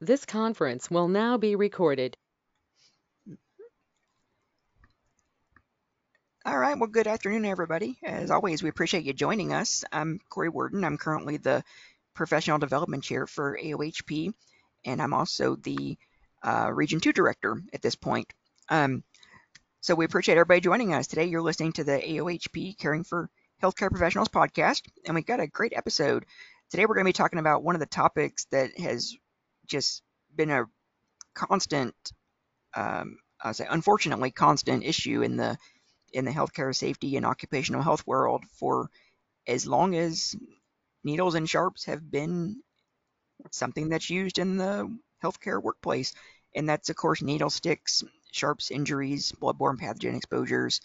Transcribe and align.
This 0.00 0.24
conference 0.26 0.90
will 0.90 1.08
now 1.08 1.38
be 1.38 1.54
recorded. 1.54 2.16
All 6.44 6.58
right. 6.58 6.76
Well, 6.78 6.88
good 6.88 7.06
afternoon, 7.06 7.46
everybody. 7.46 7.96
As 8.02 8.30
always, 8.30 8.62
we 8.62 8.68
appreciate 8.68 9.04
you 9.04 9.14
joining 9.14 9.52
us. 9.52 9.84
I'm 9.92 10.20
Corey 10.28 10.50
Worden. 10.50 10.84
I'm 10.84 10.98
currently 10.98 11.38
the 11.38 11.64
Professional 12.12 12.58
Development 12.58 13.02
Chair 13.02 13.26
for 13.26 13.56
AOHP, 13.56 14.34
and 14.84 15.00
I'm 15.00 15.14
also 15.14 15.56
the 15.56 15.96
uh, 16.42 16.70
Region 16.72 17.00
2 17.00 17.12
Director 17.12 17.62
at 17.72 17.80
this 17.80 17.94
point. 17.94 18.30
Um, 18.68 19.04
so 19.80 19.94
we 19.94 20.04
appreciate 20.04 20.34
everybody 20.34 20.60
joining 20.60 20.92
us. 20.92 21.06
Today, 21.06 21.26
you're 21.26 21.40
listening 21.40 21.72
to 21.74 21.84
the 21.84 21.98
AOHP 21.98 22.76
Caring 22.78 23.04
for 23.04 23.30
Healthcare 23.62 23.90
Professionals 23.90 24.28
podcast, 24.28 24.82
and 25.06 25.14
we've 25.14 25.24
got 25.24 25.40
a 25.40 25.46
great 25.46 25.72
episode. 25.74 26.26
Today, 26.70 26.84
we're 26.84 26.94
going 26.94 27.06
to 27.06 27.08
be 27.08 27.14
talking 27.14 27.38
about 27.38 27.62
one 27.62 27.74
of 27.74 27.80
the 27.80 27.86
topics 27.86 28.44
that 28.50 28.78
has 28.78 29.16
just 29.66 30.02
been 30.34 30.50
a 30.50 30.64
constant, 31.34 31.94
um, 32.74 33.18
I 33.40 33.52
say, 33.52 33.66
unfortunately, 33.68 34.30
constant 34.30 34.84
issue 34.84 35.22
in 35.22 35.36
the 35.36 35.58
in 36.12 36.24
the 36.24 36.30
healthcare 36.30 36.74
safety 36.74 37.16
and 37.16 37.26
occupational 37.26 37.82
health 37.82 38.06
world 38.06 38.44
for 38.58 38.88
as 39.48 39.66
long 39.66 39.96
as 39.96 40.36
needles 41.02 41.34
and 41.34 41.48
sharps 41.48 41.84
have 41.86 42.08
been 42.10 42.62
something 43.50 43.88
that's 43.88 44.10
used 44.10 44.38
in 44.38 44.56
the 44.56 44.96
healthcare 45.22 45.60
workplace. 45.60 46.14
And 46.54 46.68
that's, 46.68 46.88
of 46.88 46.96
course, 46.96 47.20
needle 47.20 47.50
sticks, 47.50 48.04
sharps 48.32 48.70
injuries, 48.70 49.32
bloodborne 49.32 49.76
pathogen 49.78 50.16
exposures, 50.16 50.80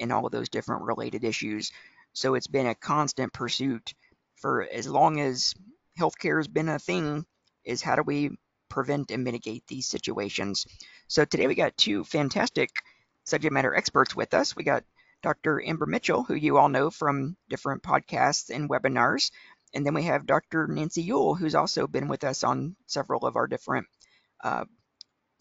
and 0.00 0.12
all 0.12 0.24
of 0.24 0.32
those 0.32 0.48
different 0.48 0.82
related 0.82 1.24
issues. 1.24 1.72
So 2.14 2.34
it's 2.34 2.46
been 2.46 2.66
a 2.66 2.74
constant 2.74 3.32
pursuit 3.32 3.94
for 4.36 4.62
as 4.62 4.88
long 4.88 5.20
as 5.20 5.54
healthcare 5.98 6.38
has 6.38 6.48
been 6.48 6.68
a 6.68 6.78
thing, 6.78 7.26
is 7.70 7.82
how 7.82 7.96
do 7.96 8.02
we 8.02 8.30
prevent 8.68 9.10
and 9.10 9.24
mitigate 9.24 9.66
these 9.66 9.86
situations. 9.86 10.66
So 11.08 11.24
today 11.24 11.46
we 11.46 11.54
got 11.54 11.76
two 11.76 12.04
fantastic 12.04 12.70
subject 13.24 13.52
matter 13.52 13.74
experts 13.74 14.16
with 14.16 14.34
us. 14.34 14.56
We 14.56 14.64
got 14.64 14.84
Dr. 15.22 15.62
Amber 15.62 15.86
Mitchell, 15.86 16.22
who 16.22 16.34
you 16.34 16.56
all 16.56 16.68
know 16.68 16.90
from 16.90 17.36
different 17.48 17.82
podcasts 17.82 18.54
and 18.54 18.70
webinars. 18.70 19.30
And 19.74 19.84
then 19.84 19.94
we 19.94 20.04
have 20.04 20.26
Dr. 20.26 20.66
Nancy 20.66 21.06
Yuill, 21.06 21.38
who's 21.38 21.54
also 21.54 21.86
been 21.86 22.08
with 22.08 22.24
us 22.24 22.42
on 22.42 22.76
several 22.86 23.26
of 23.26 23.36
our 23.36 23.46
different 23.46 23.86
uh, 24.42 24.64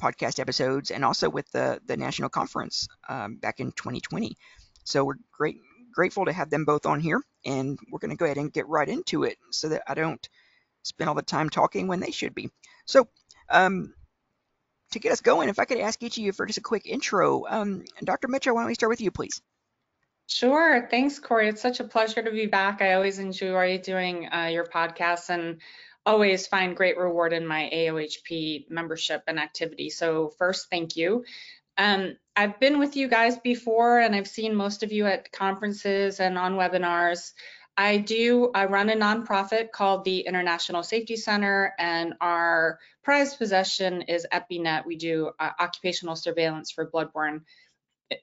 podcast 0.01 0.39
episodes 0.39 0.91
and 0.91 1.03
also 1.03 1.29
with 1.29 1.49
the, 1.51 1.79
the 1.85 1.97
national 1.97 2.29
conference 2.29 2.87
um, 3.07 3.37
back 3.37 3.59
in 3.59 3.71
2020. 3.71 4.35
So 4.83 5.05
we're 5.05 5.15
great, 5.31 5.57
grateful 5.93 6.25
to 6.25 6.33
have 6.33 6.49
them 6.49 6.65
both 6.65 6.85
on 6.85 6.99
here. 6.99 7.21
And 7.45 7.79
we're 7.91 7.99
going 7.99 8.11
to 8.11 8.17
go 8.17 8.25
ahead 8.25 8.37
and 8.37 8.51
get 8.51 8.67
right 8.67 8.87
into 8.87 9.23
it 9.23 9.37
so 9.51 9.69
that 9.69 9.83
I 9.87 9.93
don't 9.93 10.27
spend 10.83 11.09
all 11.09 11.15
the 11.15 11.21
time 11.21 11.49
talking 11.49 11.87
when 11.87 11.99
they 11.99 12.11
should 12.11 12.35
be. 12.35 12.49
So, 12.85 13.07
um, 13.49 13.93
to 14.91 14.99
get 14.99 15.11
us 15.11 15.21
going, 15.21 15.49
if 15.49 15.59
I 15.59 15.65
could 15.65 15.77
ask 15.77 16.01
each 16.01 16.17
of 16.17 16.23
you 16.23 16.31
for 16.31 16.45
just 16.45 16.57
a 16.57 16.61
quick 16.61 16.85
intro. 16.85 17.45
Um, 17.47 17.83
Dr. 18.03 18.27
Mitchell, 18.27 18.55
why 18.55 18.61
don't 18.61 18.69
we 18.69 18.73
start 18.73 18.89
with 18.89 19.01
you, 19.01 19.11
please? 19.11 19.41
Sure. 20.27 20.87
Thanks, 20.89 21.19
Corey. 21.19 21.49
It's 21.49 21.61
such 21.61 21.79
a 21.79 21.83
pleasure 21.83 22.21
to 22.21 22.31
be 22.31 22.45
back. 22.45 22.81
I 22.81 22.93
always 22.93 23.19
enjoy 23.19 23.79
doing 23.79 24.27
uh, 24.31 24.49
your 24.51 24.65
podcast 24.65 25.29
and 25.29 25.59
always 26.05 26.47
find 26.47 26.75
great 26.75 26.97
reward 26.97 27.33
in 27.33 27.45
my 27.45 27.69
AOHP 27.73 28.69
membership 28.69 29.23
and 29.27 29.39
activity. 29.39 29.89
So 29.89 30.31
first, 30.37 30.69
thank 30.69 30.95
you. 30.95 31.25
Um, 31.77 32.17
I've 32.35 32.59
been 32.59 32.79
with 32.79 32.95
you 32.95 33.07
guys 33.07 33.37
before 33.37 33.99
and 33.99 34.15
I've 34.15 34.27
seen 34.27 34.53
most 34.55 34.83
of 34.83 34.91
you 34.91 35.05
at 35.07 35.31
conferences 35.31 36.19
and 36.19 36.37
on 36.37 36.55
webinars. 36.55 37.31
I 37.79 37.95
do, 37.95 38.51
I 38.53 38.65
run 38.65 38.89
a 38.89 38.93
nonprofit 38.93 39.71
called 39.71 40.03
the 40.03 40.19
International 40.19 40.83
Safety 40.83 41.15
Center, 41.15 41.73
and 41.79 42.13
our 42.19 42.77
prized 43.03 43.37
possession 43.37 44.01
is 44.01 44.27
EpiNet. 44.33 44.85
We 44.85 44.97
do 44.97 45.31
uh, 45.39 45.51
occupational 45.57 46.17
surveillance 46.17 46.71
for 46.71 46.91
bloodborne 46.91 47.43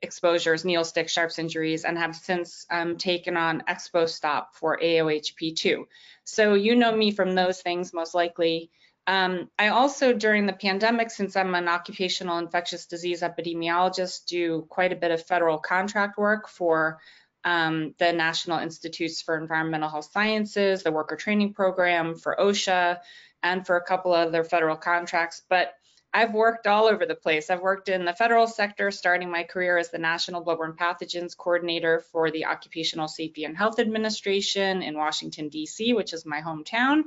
exposures, 0.02 0.66
needle 0.66 0.84
stick, 0.84 1.08
sharps 1.08 1.38
injuries, 1.38 1.86
and 1.86 1.97
have 1.97 2.14
since 2.14 2.66
um, 2.70 2.98
taken 2.98 3.38
on 3.38 3.62
ExpoStop 3.62 4.48
for 4.53 4.78
AOHP2. 4.78 5.84
So 6.25 6.52
you 6.52 6.76
know 6.76 6.94
me 6.94 7.10
from 7.10 7.34
those 7.34 7.62
things 7.62 7.94
most 7.94 8.14
likely. 8.14 8.70
Um, 9.06 9.48
I 9.58 9.69
also, 9.69 10.12
during 10.12 10.44
the 10.44 10.52
pandemic, 10.52 11.10
since 11.10 11.34
I'm 11.34 11.54
an 11.54 11.69
occupational 11.69 12.36
infectious 12.36 12.84
disease 12.84 13.22
epidemiologist, 13.22 14.26
do 14.26 14.66
quite 14.69 14.92
a 14.92 14.97
bit 14.97 15.12
of 15.12 15.22
federal 15.22 15.56
contract 15.56 16.19
work 16.19 16.47
for 16.47 16.98
um, 17.46 17.94
the 17.98 18.12
National 18.12 18.58
Institutes 18.58 19.22
for 19.22 19.38
Environmental 19.38 19.88
Health 19.88 20.10
Sciences, 20.12 20.82
the 20.82 20.90
Worker 20.90 21.14
Training 21.14 21.54
Program 21.54 22.16
for 22.16 22.36
OSHA, 22.38 22.98
and 23.42 23.64
for 23.64 23.76
a 23.76 23.84
couple 23.84 24.12
other 24.12 24.42
federal 24.42 24.76
contracts. 24.76 25.42
But 25.48 25.72
I've 26.12 26.34
worked 26.34 26.66
all 26.66 26.86
over 26.86 27.06
the 27.06 27.14
place. 27.14 27.48
I've 27.48 27.60
worked 27.60 27.88
in 27.88 28.04
the 28.04 28.12
federal 28.12 28.48
sector, 28.48 28.90
starting 28.90 29.30
my 29.30 29.44
career 29.44 29.78
as 29.78 29.90
the 29.90 29.98
National 29.98 30.44
Bloodborne 30.44 30.76
Pathogens 30.76 31.36
Coordinator 31.36 32.00
for 32.10 32.32
the 32.32 32.46
Occupational 32.46 33.06
Safety 33.06 33.44
and 33.44 33.56
Health 33.56 33.78
Administration 33.78 34.82
in 34.82 34.96
Washington, 34.96 35.48
D.C., 35.48 35.92
which 35.92 36.12
is 36.12 36.26
my 36.26 36.40
hometown. 36.40 37.02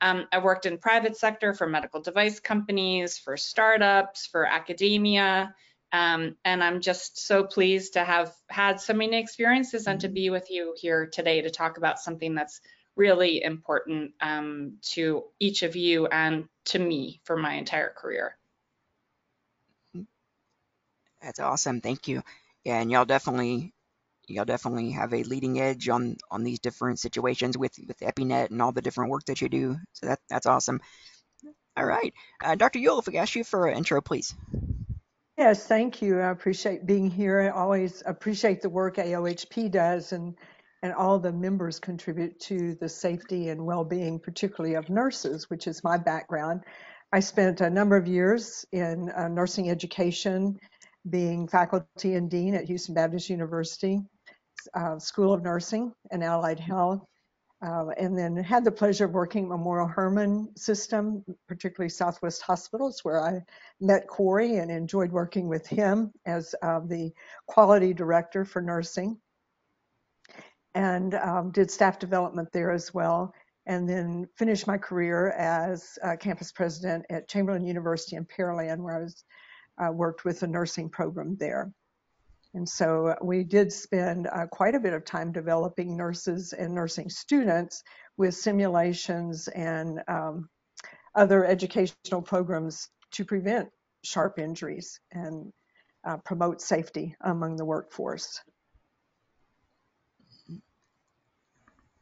Um, 0.00 0.26
I 0.32 0.38
worked 0.38 0.66
in 0.66 0.78
private 0.78 1.16
sector 1.16 1.54
for 1.54 1.68
medical 1.68 2.00
device 2.00 2.40
companies, 2.40 3.16
for 3.16 3.36
startups, 3.36 4.26
for 4.26 4.44
academia, 4.44 5.54
um, 5.92 6.36
and 6.44 6.62
I'm 6.62 6.80
just 6.80 7.26
so 7.26 7.44
pleased 7.44 7.94
to 7.94 8.04
have 8.04 8.32
had 8.48 8.80
so 8.80 8.92
many 8.94 9.18
experiences 9.18 9.86
and 9.86 10.00
to 10.00 10.08
mm-hmm. 10.08 10.14
be 10.14 10.30
with 10.30 10.50
you 10.50 10.74
here 10.76 11.06
today 11.06 11.42
to 11.42 11.50
talk 11.50 11.78
about 11.78 11.98
something 11.98 12.34
that's 12.34 12.60
really 12.96 13.42
important 13.42 14.12
um, 14.20 14.74
to 14.82 15.24
each 15.38 15.62
of 15.62 15.76
you 15.76 16.06
and 16.06 16.48
to 16.66 16.78
me 16.78 17.20
for 17.24 17.36
my 17.36 17.54
entire 17.54 17.90
career. 17.90 18.36
That's 21.22 21.40
awesome. 21.40 21.80
Thank 21.80 22.08
you. 22.08 22.22
Yeah, 22.64 22.80
and 22.80 22.90
y'all 22.90 23.04
definitely 23.04 23.72
y'all 24.26 24.44
definitely 24.44 24.90
have 24.90 25.14
a 25.14 25.22
leading 25.22 25.58
edge 25.58 25.88
on 25.88 26.16
on 26.30 26.44
these 26.44 26.58
different 26.58 26.98
situations 26.98 27.56
with 27.56 27.76
with 27.86 27.98
EpiNet 28.00 28.50
and 28.50 28.60
all 28.60 28.72
the 28.72 28.82
different 28.82 29.10
work 29.10 29.24
that 29.24 29.40
you 29.40 29.48
do. 29.48 29.76
So 29.94 30.06
that 30.06 30.20
that's 30.28 30.46
awesome. 30.46 30.80
All 31.76 31.86
right, 31.86 32.12
uh, 32.42 32.56
Dr. 32.56 32.78
Yuill, 32.80 32.98
if 32.98 33.06
we 33.06 33.16
ask 33.16 33.34
you 33.36 33.44
for 33.44 33.68
an 33.68 33.78
intro, 33.78 34.00
please. 34.00 34.34
Yes, 35.38 35.68
thank 35.68 36.02
you. 36.02 36.20
I 36.20 36.30
appreciate 36.30 36.84
being 36.84 37.08
here. 37.08 37.40
I 37.40 37.50
always 37.50 38.02
appreciate 38.04 38.60
the 38.60 38.68
work 38.68 38.96
AOHP 38.96 39.70
does 39.70 40.12
and 40.12 40.34
and 40.82 40.92
all 40.94 41.18
the 41.20 41.32
members 41.32 41.78
contribute 41.78 42.38
to 42.40 42.74
the 42.76 42.88
safety 42.88 43.48
and 43.48 43.64
well-being, 43.64 44.18
particularly 44.20 44.74
of 44.74 44.90
nurses, 44.90 45.48
which 45.50 45.68
is 45.68 45.84
my 45.84 45.96
background. 45.96 46.62
I 47.12 47.20
spent 47.20 47.60
a 47.60 47.70
number 47.70 47.96
of 47.96 48.08
years 48.08 48.64
in 48.72 49.10
uh, 49.10 49.28
nursing 49.28 49.70
education, 49.70 50.58
being 51.10 51.48
faculty 51.48 52.14
and 52.14 52.30
dean 52.30 52.54
at 52.54 52.66
Houston 52.66 52.94
Baptist 52.94 53.30
University 53.30 54.00
uh, 54.74 54.98
School 54.98 55.32
of 55.32 55.42
Nursing 55.42 55.92
and 56.12 56.24
Allied 56.24 56.60
Health, 56.60 57.04
uh, 57.60 57.88
and 57.96 58.16
then 58.16 58.36
had 58.36 58.64
the 58.64 58.70
pleasure 58.70 59.06
of 59.06 59.12
working 59.12 59.44
at 59.44 59.48
Memorial 59.48 59.88
Hermann 59.88 60.48
System, 60.56 61.24
particularly 61.48 61.88
Southwest 61.88 62.42
Hospitals, 62.42 63.04
where 63.04 63.20
I 63.20 63.44
met 63.80 64.06
Corey 64.06 64.56
and 64.56 64.70
enjoyed 64.70 65.10
working 65.10 65.48
with 65.48 65.66
him 65.66 66.12
as 66.24 66.54
uh, 66.62 66.80
the 66.80 67.12
quality 67.46 67.92
director 67.92 68.44
for 68.44 68.62
nursing, 68.62 69.18
and 70.74 71.14
um, 71.14 71.50
did 71.50 71.70
staff 71.70 71.98
development 71.98 72.48
there 72.52 72.70
as 72.70 72.94
well. 72.94 73.34
And 73.66 73.86
then 73.86 74.26
finished 74.36 74.66
my 74.66 74.78
career 74.78 75.32
as 75.32 75.98
campus 76.20 76.52
president 76.52 77.04
at 77.10 77.28
Chamberlain 77.28 77.66
University 77.66 78.16
in 78.16 78.24
Pearland, 78.24 78.78
where 78.78 78.96
I 78.96 79.02
was 79.02 79.24
uh, 79.78 79.92
worked 79.92 80.24
with 80.24 80.40
the 80.40 80.46
nursing 80.46 80.88
program 80.88 81.36
there. 81.38 81.70
And 82.54 82.68
so 82.68 83.14
we 83.22 83.44
did 83.44 83.72
spend 83.72 84.26
uh, 84.26 84.46
quite 84.46 84.74
a 84.74 84.80
bit 84.80 84.94
of 84.94 85.04
time 85.04 85.32
developing 85.32 85.96
nurses 85.96 86.52
and 86.52 86.74
nursing 86.74 87.10
students 87.10 87.82
with 88.16 88.34
simulations 88.34 89.48
and 89.48 90.00
um, 90.08 90.48
other 91.14 91.44
educational 91.44 92.22
programs 92.22 92.88
to 93.12 93.24
prevent 93.24 93.68
sharp 94.02 94.38
injuries 94.38 95.00
and 95.12 95.52
uh, 96.06 96.16
promote 96.18 96.60
safety 96.60 97.14
among 97.20 97.56
the 97.56 97.64
workforce. 97.64 98.40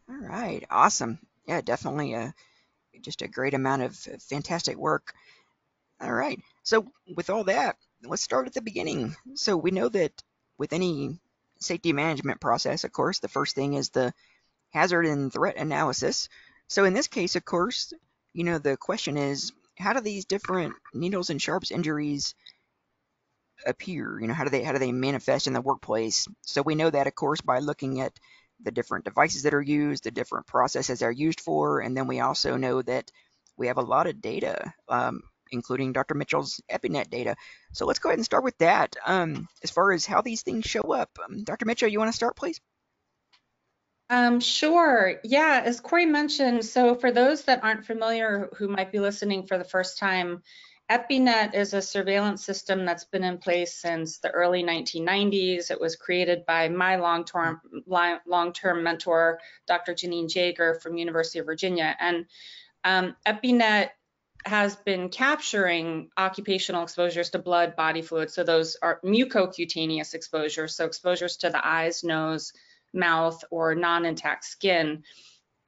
All 0.09 0.17
right, 0.17 0.65
awesome. 0.70 1.19
Yeah, 1.47 1.61
definitely 1.61 2.15
a, 2.15 2.32
just 3.00 3.23
a 3.23 3.29
great 3.29 3.55
amount 3.55 3.82
of 3.82 3.97
fantastic 3.97 4.76
work. 4.76 5.12
All 6.00 6.12
right, 6.12 6.38
so 6.62 6.87
with 7.17 7.31
all 7.31 7.44
that, 7.44 7.76
let's 8.05 8.23
start 8.23 8.47
at 8.47 8.55
the 8.55 8.62
beginning. 8.62 9.17
So 9.35 9.56
we 9.56 9.70
know 9.70 9.88
that 9.88 10.12
with 10.58 10.73
any 10.73 11.19
safety 11.61 11.93
management 11.93 12.41
process, 12.41 12.85
of 12.85 12.93
course, 12.93 13.19
the 13.19 13.29
first 13.29 13.55
thing 13.55 13.75
is 13.75 13.91
the 13.91 14.12
hazard 14.70 15.06
and 15.06 15.32
threat 15.32 15.56
analysis. 15.56 16.29
So 16.69 16.85
in 16.85 16.94
this 16.94 17.08
case, 17.08 17.37
of 17.37 17.44
course, 17.44 17.93
you 18.32 18.44
know, 18.44 18.58
the 18.58 18.76
question 18.76 19.17
is, 19.17 19.53
how 19.79 19.93
do 19.93 20.00
these 20.00 20.25
different 20.25 20.75
needles 20.94 21.31
and 21.31 21.41
sharps 21.41 21.70
injuries 21.70 22.35
appear? 23.67 24.20
You 24.20 24.26
know, 24.26 24.35
how 24.35 24.44
do 24.44 24.50
they 24.50 24.62
how 24.62 24.73
do 24.73 24.79
they 24.79 24.93
manifest 24.93 25.47
in 25.47 25.53
the 25.53 25.61
workplace? 25.61 26.26
So 26.43 26.62
we 26.62 26.75
know 26.75 26.91
that, 26.91 27.06
of 27.06 27.14
course, 27.14 27.41
by 27.41 27.61
looking 27.61 28.00
at 28.00 28.12
the 28.62 28.70
different 28.70 29.05
devices 29.05 29.43
that 29.43 29.55
are 29.55 29.62
used, 29.62 30.05
the 30.05 30.11
different 30.11 30.47
processes 30.47 31.00
they're 31.00 31.11
used 31.11 31.41
for, 31.41 31.81
and 31.81 31.97
then 31.97 32.06
we 32.06 32.20
also 32.20 32.56
know 32.56 32.82
that 32.82 33.11
we 33.56 33.67
have 33.69 33.79
a 33.79 33.82
lot 33.82 34.06
of 34.06 34.20
data, 34.20 34.73
um, 34.88 35.23
including 35.50 35.93
Dr. 35.93 36.14
Mitchell's 36.14 36.60
EpiNet 36.70 37.10
data. 37.10 37.37
So 37.72 37.87
let's 37.87 37.98
go 37.98 38.08
ahead 38.08 38.19
and 38.19 38.25
start 38.25 38.44
with 38.44 38.58
that. 38.58 38.96
Um, 39.04 39.48
as 39.62 39.70
far 39.70 39.93
as 39.93 40.06
how 40.06 40.22
these 40.22 40.43
things 40.43 40.64
show 40.64 40.93
up, 40.93 41.10
um, 41.25 41.44
Dr. 41.44 41.66
Mitchell, 41.66 41.88
you 41.88 41.98
want 41.98 42.10
to 42.10 42.16
start, 42.16 42.37
please? 42.37 42.60
Um, 44.08 44.38
sure. 44.38 45.14
Yeah, 45.25 45.62
as 45.64 45.81
Corey 45.81 46.06
mentioned, 46.06 46.64
so 46.64 46.94
for 46.94 47.10
those 47.10 47.43
that 47.44 47.64
aren't 47.64 47.87
familiar 47.87 48.48
who 48.56 48.69
might 48.69 48.93
be 48.93 49.00
listening 49.00 49.46
for 49.46 49.58
the 49.58 49.64
first 49.64 49.98
time, 49.98 50.43
EpiNet 50.88 51.54
is 51.54 51.75
a 51.75 51.82
surveillance 51.82 52.44
system 52.44 52.84
that's 52.84 53.04
been 53.04 53.25
in 53.25 53.38
place 53.38 53.75
since 53.75 54.19
the 54.19 54.31
early 54.31 54.62
1990s. 54.62 55.72
It 55.72 55.81
was 55.81 55.96
created 55.96 56.46
by 56.46 56.69
my 56.69 56.94
long-term 56.96 57.60
long-term 57.87 58.84
mentor, 58.84 59.40
Dr. 59.66 59.94
Janine 59.94 60.31
Jagger 60.31 60.78
from 60.81 60.96
University 60.96 61.40
of 61.40 61.46
Virginia. 61.46 61.96
And 61.98 62.26
um, 62.84 63.16
EpiNet 63.26 63.90
has 64.46 64.76
been 64.76 65.08
capturing 65.08 66.10
occupational 66.16 66.82
exposures 66.82 67.31
to 67.31 67.38
blood, 67.38 67.76
body 67.76 68.02
fluids. 68.02 68.34
So 68.34 68.44
those 68.44 68.76
are 68.81 69.00
mucocutaneous 69.04 70.14
exposures, 70.14 70.76
so 70.76 70.87
exposures 70.87 71.38
to 71.38 71.50
the 71.50 71.66
eyes, 71.66 72.04
nose, 72.04 72.52
mouth, 72.94 73.44
or 73.50 73.75
non-intact 73.75 74.44
skin 74.44 75.02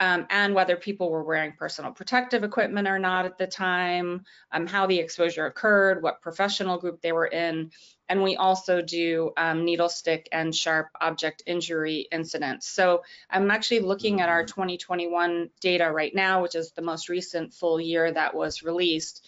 um, 0.00 0.26
and 0.30 0.54
whether 0.54 0.76
people 0.76 1.10
were 1.10 1.24
wearing 1.24 1.52
personal 1.52 1.90
protective 1.90 2.44
equipment 2.44 2.86
or 2.86 2.98
not 2.98 3.24
at 3.24 3.38
the 3.38 3.46
time, 3.46 4.24
um, 4.52 4.66
how 4.66 4.86
the 4.86 4.98
exposure 4.98 5.46
occurred, 5.46 6.02
what 6.02 6.22
professional 6.22 6.78
group 6.78 7.00
they 7.00 7.12
were 7.12 7.26
in. 7.26 7.70
And 8.08 8.22
we 8.22 8.36
also 8.36 8.80
do 8.80 9.32
um, 9.36 9.64
needle 9.64 9.88
stick 9.88 10.28
and 10.32 10.54
sharp 10.54 10.88
object 11.00 11.42
injury 11.46 12.08
incidents. 12.10 12.66
So 12.68 13.02
I'm 13.30 13.50
actually 13.50 13.80
looking 13.80 14.20
at 14.20 14.28
our 14.28 14.44
2021 14.44 15.50
data 15.60 15.90
right 15.90 16.14
now, 16.14 16.42
which 16.42 16.54
is 16.54 16.72
the 16.72 16.82
most 16.82 17.08
recent 17.08 17.52
full 17.52 17.80
year 17.80 18.10
that 18.10 18.34
was 18.34 18.62
released, 18.62 19.26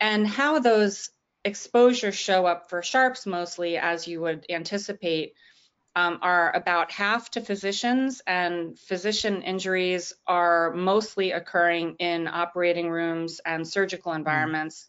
and 0.00 0.26
how 0.26 0.58
those 0.60 1.10
exposures 1.44 2.14
show 2.14 2.46
up 2.46 2.70
for 2.70 2.82
sharps 2.82 3.26
mostly, 3.26 3.76
as 3.76 4.08
you 4.08 4.20
would 4.20 4.46
anticipate, 4.48 5.34
um, 5.96 6.18
are 6.22 6.54
about 6.56 6.90
half 6.90 7.30
to 7.30 7.40
physicians, 7.40 8.20
and 8.26 8.78
physician 8.78 9.42
injuries 9.42 10.12
are 10.26 10.72
mostly 10.72 11.30
occurring 11.30 11.96
in 11.98 12.26
operating 12.26 12.90
rooms 12.90 13.40
and 13.44 13.66
surgical 13.66 14.10
mm-hmm. 14.10 14.20
environments. 14.20 14.88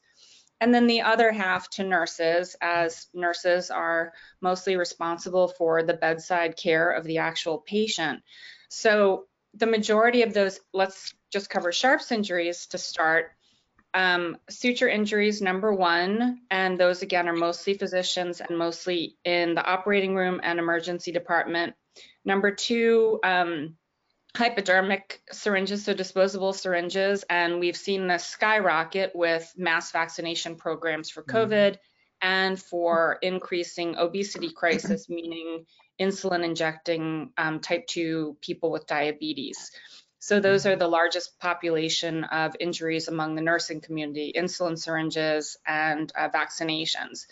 And 0.61 0.73
then 0.73 0.87
the 0.87 1.01
other 1.01 1.31
half 1.31 1.69
to 1.71 1.83
nurses, 1.83 2.55
as 2.61 3.07
nurses 3.13 3.69
are 3.69 4.13
mostly 4.41 4.77
responsible 4.77 5.49
for 5.49 5.83
the 5.83 5.93
bedside 5.93 6.55
care 6.55 6.91
of 6.91 7.03
the 7.03 7.17
actual 7.17 7.57
patient. 7.59 8.23
So 8.69 9.25
the 9.53 9.65
majority 9.65 10.21
of 10.23 10.33
those, 10.33 10.59
let's 10.73 11.13
just 11.31 11.49
cover 11.49 11.71
Sharps 11.71 12.11
injuries 12.11 12.67
to 12.67 12.77
start. 12.77 13.31
Um, 13.93 14.37
suture 14.49 14.89
injuries, 14.89 15.41
number 15.41 15.73
one, 15.73 16.41
and 16.51 16.77
those 16.77 17.01
again 17.01 17.29
are 17.29 17.35
mostly 17.35 17.75
physicians 17.75 18.41
and 18.41 18.57
mostly 18.57 19.15
in 19.23 19.55
the 19.55 19.63
operating 19.63 20.15
room 20.15 20.41
and 20.43 20.59
emergency 20.59 21.13
department. 21.13 21.75
Number 22.25 22.51
two, 22.51 23.19
um, 23.23 23.77
hypodermic 24.35 25.21
syringes, 25.31 25.85
so 25.85 25.93
disposable 25.93 26.53
syringes, 26.53 27.23
and 27.29 27.59
we've 27.59 27.77
seen 27.77 28.07
this 28.07 28.25
skyrocket 28.25 29.11
with 29.15 29.51
mass 29.57 29.91
vaccination 29.91 30.55
programs 30.55 31.09
for 31.09 31.23
mm-hmm. 31.23 31.37
COVID 31.37 31.71
mm 31.73 31.77
and 32.21 32.59
for 32.59 33.19
increasing 33.21 33.97
obesity 33.97 34.49
crisis, 34.49 35.09
meaning 35.09 35.65
insulin 35.99 36.43
injecting 36.43 37.29
um, 37.37 37.59
type 37.59 37.85
2 37.87 38.37
people 38.41 38.71
with 38.71 38.87
diabetes. 38.87 39.71
So 40.19 40.39
those 40.39 40.65
are 40.65 40.75
the 40.75 40.87
largest 40.87 41.39
population 41.39 42.23
of 42.23 42.55
injuries 42.59 43.09
among 43.09 43.35
the 43.35 43.43
nursing 43.43 43.79
community, 43.79 44.33
insulin 44.35 44.79
syringes 44.79 45.57
and 45.67 46.11
uh, 46.15 46.29
vaccinations. 46.29 47.27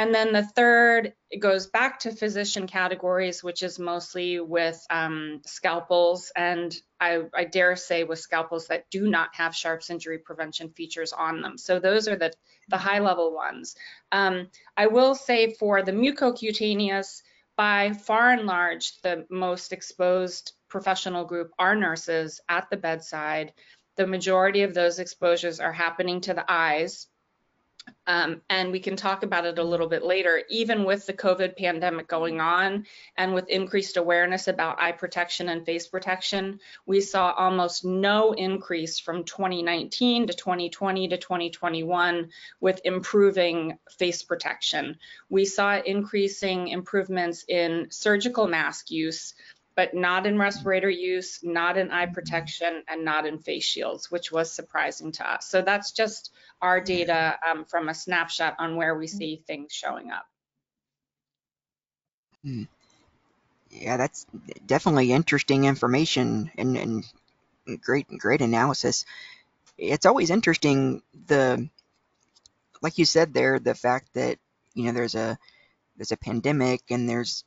And 0.00 0.14
then 0.14 0.32
the 0.32 0.42
third 0.42 1.12
it 1.28 1.40
goes 1.40 1.66
back 1.66 1.98
to 2.00 2.10
physician 2.10 2.66
categories, 2.66 3.44
which 3.44 3.62
is 3.62 3.78
mostly 3.78 4.40
with 4.40 4.82
um, 4.88 5.42
scalpels, 5.44 6.32
and 6.34 6.74
I, 6.98 7.24
I, 7.34 7.44
dare 7.44 7.76
say 7.76 8.04
with 8.04 8.18
scalpels 8.18 8.68
that 8.68 8.88
do 8.90 9.10
not 9.10 9.28
have 9.34 9.54
sharps 9.54 9.90
injury 9.90 10.16
prevention 10.16 10.70
features 10.70 11.12
on 11.12 11.42
them. 11.42 11.58
So 11.58 11.78
those 11.78 12.08
are 12.08 12.16
the, 12.16 12.32
the 12.70 12.78
high 12.78 13.00
level 13.00 13.34
ones. 13.34 13.76
Um, 14.10 14.48
I 14.74 14.86
will 14.86 15.14
say 15.14 15.52
for 15.52 15.82
the 15.82 15.92
mucocutaneous, 15.92 17.20
by 17.58 17.92
far 17.92 18.30
and 18.30 18.46
large, 18.46 19.02
the 19.02 19.26
most 19.28 19.74
exposed 19.74 20.54
professional 20.70 21.26
group 21.26 21.50
are 21.58 21.76
nurses 21.76 22.40
at 22.48 22.70
the 22.70 22.78
bedside. 22.78 23.52
The 23.96 24.06
majority 24.06 24.62
of 24.62 24.72
those 24.72 24.98
exposures 24.98 25.60
are 25.60 25.74
happening 25.74 26.22
to 26.22 26.32
the 26.32 26.50
eyes. 26.50 27.06
Um, 28.06 28.42
and 28.48 28.72
we 28.72 28.80
can 28.80 28.96
talk 28.96 29.22
about 29.22 29.46
it 29.46 29.58
a 29.58 29.64
little 29.64 29.88
bit 29.88 30.02
later. 30.02 30.42
Even 30.48 30.84
with 30.84 31.06
the 31.06 31.12
COVID 31.12 31.56
pandemic 31.56 32.08
going 32.08 32.40
on 32.40 32.86
and 33.16 33.34
with 33.34 33.48
increased 33.48 33.96
awareness 33.96 34.48
about 34.48 34.80
eye 34.80 34.92
protection 34.92 35.48
and 35.48 35.64
face 35.64 35.86
protection, 35.86 36.60
we 36.86 37.00
saw 37.00 37.32
almost 37.32 37.84
no 37.84 38.32
increase 38.32 38.98
from 38.98 39.24
2019 39.24 40.26
to 40.26 40.34
2020 40.34 41.08
to 41.08 41.16
2021 41.16 42.30
with 42.60 42.80
improving 42.84 43.78
face 43.98 44.22
protection. 44.22 44.96
We 45.28 45.44
saw 45.44 45.80
increasing 45.80 46.68
improvements 46.68 47.44
in 47.48 47.88
surgical 47.90 48.46
mask 48.46 48.90
use, 48.90 49.34
but 49.76 49.94
not 49.94 50.26
in 50.26 50.38
respirator 50.38 50.90
use, 50.90 51.40
not 51.42 51.76
in 51.76 51.90
eye 51.90 52.06
protection, 52.06 52.82
and 52.88 53.04
not 53.04 53.26
in 53.26 53.38
face 53.38 53.64
shields, 53.64 54.10
which 54.10 54.32
was 54.32 54.52
surprising 54.52 55.12
to 55.12 55.30
us. 55.30 55.46
So 55.46 55.62
that's 55.62 55.92
just 55.92 56.32
our 56.60 56.80
data 56.80 57.38
um, 57.48 57.64
from 57.64 57.88
a 57.88 57.94
snapshot 57.94 58.56
on 58.58 58.76
where 58.76 58.96
we 58.96 59.06
see 59.06 59.42
things 59.46 59.72
showing 59.72 60.10
up. 60.10 60.26
Hmm. 62.42 62.64
Yeah, 63.70 63.96
that's 63.96 64.26
definitely 64.66 65.12
interesting 65.12 65.64
information 65.64 66.50
and, 66.58 66.76
and 66.76 67.04
great 67.80 68.08
great 68.08 68.40
analysis. 68.40 69.04
It's 69.78 70.06
always 70.06 70.30
interesting 70.30 71.02
the 71.26 71.68
like 72.82 72.98
you 72.98 73.04
said 73.04 73.32
there 73.32 73.58
the 73.58 73.74
fact 73.74 74.12
that 74.14 74.38
you 74.74 74.84
know 74.84 74.92
there's 74.92 75.14
a 75.14 75.38
there's 75.96 76.12
a 76.12 76.16
pandemic 76.16 76.82
and 76.90 77.08
there's 77.08 77.44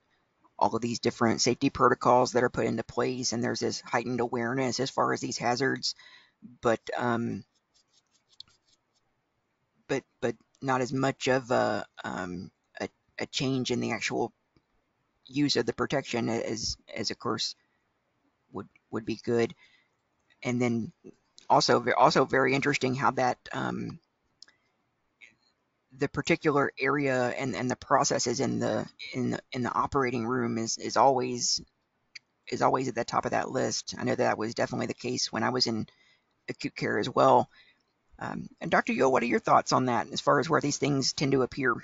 all 0.58 0.76
of 0.76 0.82
these 0.82 1.00
different 1.00 1.42
safety 1.42 1.70
protocols 1.70 2.34
that 2.34 2.44
are 2.44 2.50
put 2.50 2.66
into 2.66 2.84
place, 2.84 3.34
and 3.34 3.44
there's 3.44 3.60
this 3.60 3.82
heightened 3.82 4.20
awareness 4.20 4.80
as 4.80 4.90
far 4.90 5.14
as 5.14 5.20
these 5.20 5.38
hazards, 5.38 5.96
but 6.62 6.80
um, 6.98 7.44
but 9.88 10.04
but 10.22 10.36
not 10.62 10.82
as 10.82 10.94
much 10.94 11.28
of 11.28 11.52
a, 11.52 11.86
um, 12.04 12.52
a, 12.80 12.88
a 13.20 13.26
change 13.26 13.72
in 13.72 13.80
the 13.80 13.92
actual 13.92 14.32
use 15.26 15.56
of 15.56 15.66
the 15.66 15.74
protection 15.74 16.30
as 16.30 16.78
as 16.94 17.12
of 17.12 17.20
course 17.20 17.56
would 18.52 18.68
would 18.92 19.06
be 19.06 19.20
good, 19.24 19.54
and 20.44 20.62
then 20.62 20.92
also 21.50 21.86
also 21.98 22.26
very 22.26 22.54
interesting 22.54 22.96
how 22.96 23.12
that 23.12 23.38
um, 23.52 24.00
the 25.98 26.10
particular 26.10 26.72
area 26.80 27.30
and, 27.38 27.56
and 27.56 27.70
the 27.70 27.76
processes 27.76 28.40
in 28.40 28.60
the 28.60 28.86
in 29.14 29.32
the 29.32 29.40
in 29.52 29.64
the 29.64 29.74
operating 29.74 30.26
room 30.26 30.58
is 30.58 30.78
is 30.78 30.98
always 30.98 31.62
is 32.50 32.62
always 32.62 32.88
at 32.88 32.96
the 32.96 33.04
top 33.04 33.26
of 33.26 33.32
that 33.32 33.52
list. 33.52 33.96
I 33.98 34.04
know 34.04 34.16
that 34.16 34.38
was 34.38 34.54
definitely 34.54 34.88
the 34.88 34.94
case 34.94 35.32
when 35.32 35.44
I 35.44 35.50
was 35.50 35.68
in 35.68 35.88
acute 36.50 36.76
care 36.76 37.00
as 37.00 37.10
well. 37.10 37.50
Um, 38.20 38.48
and 38.62 38.70
Dr. 38.70 38.94
Yuill, 38.94 39.12
what 39.12 39.24
are 39.24 39.28
your 39.28 39.40
thoughts 39.40 39.72
on 39.72 39.86
that 39.86 40.08
as 40.12 40.22
far 40.22 40.40
as 40.40 40.50
where 40.50 40.62
these 40.62 40.78
things 40.78 41.14
tend 41.14 41.32
to 41.32 41.42
appear? 41.42 41.76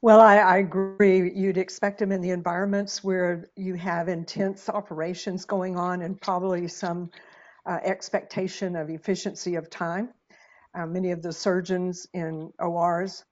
Well, 0.00 0.20
I, 0.20 0.36
I, 0.36 0.56
agree. 0.58 1.32
You'd 1.34 1.56
expect 1.56 1.98
them 1.98 2.12
in 2.12 2.20
the 2.20 2.30
environments 2.30 3.02
where 3.02 3.48
you 3.56 3.74
have 3.74 4.08
intense 4.08 4.68
operations 4.68 5.44
going 5.46 5.78
on 5.78 6.02
and 6.02 6.20
probably 6.20 6.68
some 6.68 7.10
uh, 7.64 7.78
expectation 7.82 8.76
of 8.76 8.90
efficiency 8.90 9.54
of 9.54 9.70
time. 9.70 10.10
Uh, 10.74 10.86
many 10.86 11.12
of 11.12 11.22
the 11.22 11.32
surgeons 11.32 12.06
in 12.12 12.52
ORs 12.58 13.24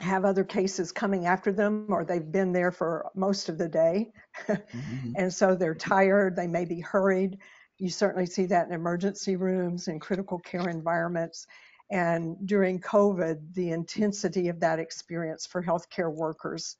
have 0.00 0.24
other 0.24 0.44
cases 0.44 0.92
coming 0.92 1.26
after 1.26 1.52
them, 1.52 1.86
or 1.88 2.04
they've 2.04 2.32
been 2.32 2.52
there 2.52 2.70
for 2.70 3.10
most 3.14 3.48
of 3.48 3.56
the 3.56 3.68
day. 3.68 4.12
mm-hmm. 4.46 5.12
and 5.16 5.32
so 5.32 5.54
they're 5.54 5.74
tired, 5.74 6.36
they 6.36 6.46
may 6.46 6.64
be 6.64 6.80
hurried. 6.80 7.38
You 7.78 7.88
certainly 7.88 8.26
see 8.26 8.46
that 8.46 8.66
in 8.66 8.72
emergency 8.72 9.36
rooms 9.36 9.88
and 9.88 10.00
critical 10.00 10.38
care 10.38 10.68
environments. 10.68 11.46
And 11.90 12.36
during 12.46 12.80
COVID, 12.80 13.54
the 13.54 13.70
intensity 13.70 14.48
of 14.48 14.60
that 14.60 14.78
experience 14.78 15.46
for 15.46 15.62
healthcare 15.62 16.12
workers, 16.12 16.76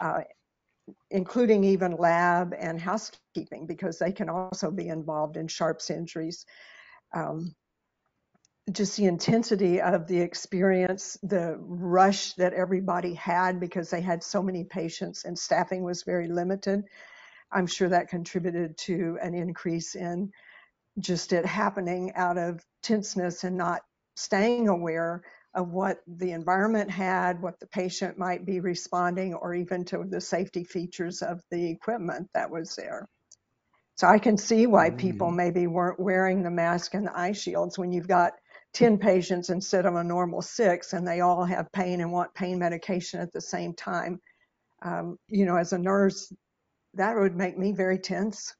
uh, 0.00 0.22
including 1.10 1.62
even 1.64 1.92
lab 1.92 2.54
and 2.58 2.80
housekeeping, 2.80 3.66
because 3.66 3.98
they 3.98 4.12
can 4.12 4.28
also 4.28 4.70
be 4.70 4.88
involved 4.88 5.36
in 5.36 5.46
sharps 5.46 5.88
injuries. 5.88 6.44
Um, 7.14 7.54
just 8.72 8.96
the 8.96 9.06
intensity 9.06 9.80
of 9.80 10.06
the 10.06 10.20
experience, 10.20 11.18
the 11.22 11.56
rush 11.60 12.34
that 12.34 12.54
everybody 12.54 13.14
had 13.14 13.60
because 13.60 13.90
they 13.90 14.00
had 14.00 14.22
so 14.22 14.42
many 14.42 14.64
patients 14.64 15.24
and 15.24 15.38
staffing 15.38 15.82
was 15.82 16.04
very 16.04 16.28
limited. 16.28 16.84
I'm 17.52 17.66
sure 17.66 17.88
that 17.88 18.08
contributed 18.08 18.76
to 18.78 19.18
an 19.22 19.34
increase 19.34 19.94
in 19.96 20.30
just 21.00 21.32
it 21.32 21.46
happening 21.46 22.12
out 22.14 22.38
of 22.38 22.64
tenseness 22.82 23.44
and 23.44 23.56
not 23.56 23.82
staying 24.16 24.68
aware 24.68 25.22
of 25.54 25.70
what 25.70 25.98
the 26.06 26.32
environment 26.32 26.90
had, 26.90 27.42
what 27.42 27.58
the 27.60 27.66
patient 27.68 28.18
might 28.18 28.46
be 28.46 28.60
responding, 28.60 29.34
or 29.34 29.54
even 29.54 29.84
to 29.86 30.04
the 30.08 30.20
safety 30.20 30.64
features 30.64 31.22
of 31.22 31.40
the 31.50 31.70
equipment 31.70 32.28
that 32.34 32.50
was 32.50 32.76
there. 32.76 33.08
So 33.96 34.06
I 34.08 34.18
can 34.18 34.38
see 34.38 34.66
why 34.66 34.90
people 34.90 35.30
Mm. 35.30 35.36
maybe 35.36 35.66
weren't 35.66 36.00
wearing 36.00 36.42
the 36.42 36.50
mask 36.50 36.94
and 36.94 37.06
the 37.06 37.18
eye 37.18 37.32
shields 37.32 37.78
when 37.78 37.92
you've 37.92 38.08
got 38.08 38.34
10 38.72 38.98
patients 38.98 39.50
instead 39.50 39.86
of 39.86 39.94
a 39.96 40.04
normal 40.04 40.42
six 40.42 40.92
and 40.92 41.06
they 41.06 41.20
all 41.20 41.44
have 41.44 41.72
pain 41.72 42.00
and 42.00 42.12
want 42.12 42.34
pain 42.34 42.58
medication 42.58 43.20
at 43.20 43.32
the 43.32 43.40
same 43.40 43.74
time. 43.74 44.20
Um, 44.82 45.18
you 45.28 45.46
know, 45.46 45.56
as 45.56 45.72
a 45.72 45.78
nurse, 45.78 46.32
that 46.94 47.16
would 47.16 47.36
make 47.36 47.58
me 47.58 47.72
very 47.72 47.98
tense. 47.98 48.54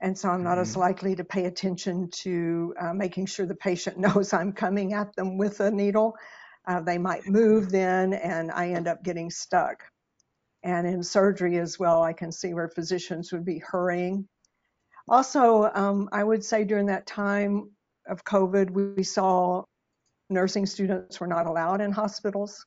And 0.00 0.16
so 0.18 0.30
I'm 0.30 0.42
not 0.42 0.58
as 0.58 0.74
Mhm. 0.74 0.76
likely 0.76 1.14
to 1.16 1.24
pay 1.24 1.46
attention 1.46 2.10
to 2.22 2.74
uh, 2.78 2.92
making 2.94 3.26
sure 3.26 3.46
the 3.46 3.54
patient 3.56 3.98
knows 3.98 4.32
I'm 4.32 4.52
coming 4.52 4.92
at 4.92 5.14
them 5.16 5.38
with 5.38 5.60
a 5.60 5.70
needle. 5.70 6.16
Uh, 6.66 6.80
they 6.80 6.98
might 6.98 7.26
move 7.26 7.70
then, 7.70 8.12
and 8.12 8.50
I 8.50 8.70
end 8.70 8.88
up 8.88 9.02
getting 9.04 9.30
stuck. 9.30 9.84
And 10.62 10.86
in 10.86 11.02
surgery 11.02 11.58
as 11.58 11.78
well, 11.78 12.02
I 12.02 12.12
can 12.12 12.32
see 12.32 12.54
where 12.54 12.68
physicians 12.68 13.32
would 13.32 13.44
be 13.44 13.58
hurrying. 13.58 14.28
Also, 15.08 15.70
um, 15.74 16.08
I 16.12 16.24
would 16.24 16.44
say 16.44 16.64
during 16.64 16.86
that 16.86 17.06
time 17.06 17.75
of 18.08 18.24
COVID, 18.24 18.70
we 18.70 19.02
saw 19.02 19.64
nursing 20.28 20.66
students 20.66 21.20
were 21.20 21.26
not 21.26 21.46
allowed 21.46 21.80
in 21.80 21.92
hospitals. 21.92 22.66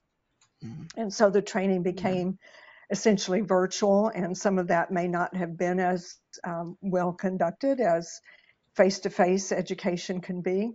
Mhm. 0.63 0.89
And 0.97 1.13
so 1.13 1.29
the 1.29 1.41
training 1.41 1.83
became 1.83 2.37
essentially 2.89 3.41
virtual, 3.41 4.09
and 4.09 4.37
some 4.37 4.57
of 4.57 4.67
that 4.67 4.91
may 4.91 5.07
not 5.07 5.35
have 5.35 5.57
been 5.57 5.79
as 5.79 6.17
um, 6.43 6.77
well 6.81 7.13
conducted 7.13 7.79
as 7.79 8.19
face 8.75 8.99
to 8.99 9.09
face 9.09 9.51
education 9.51 10.21
can 10.21 10.41
be. 10.41 10.73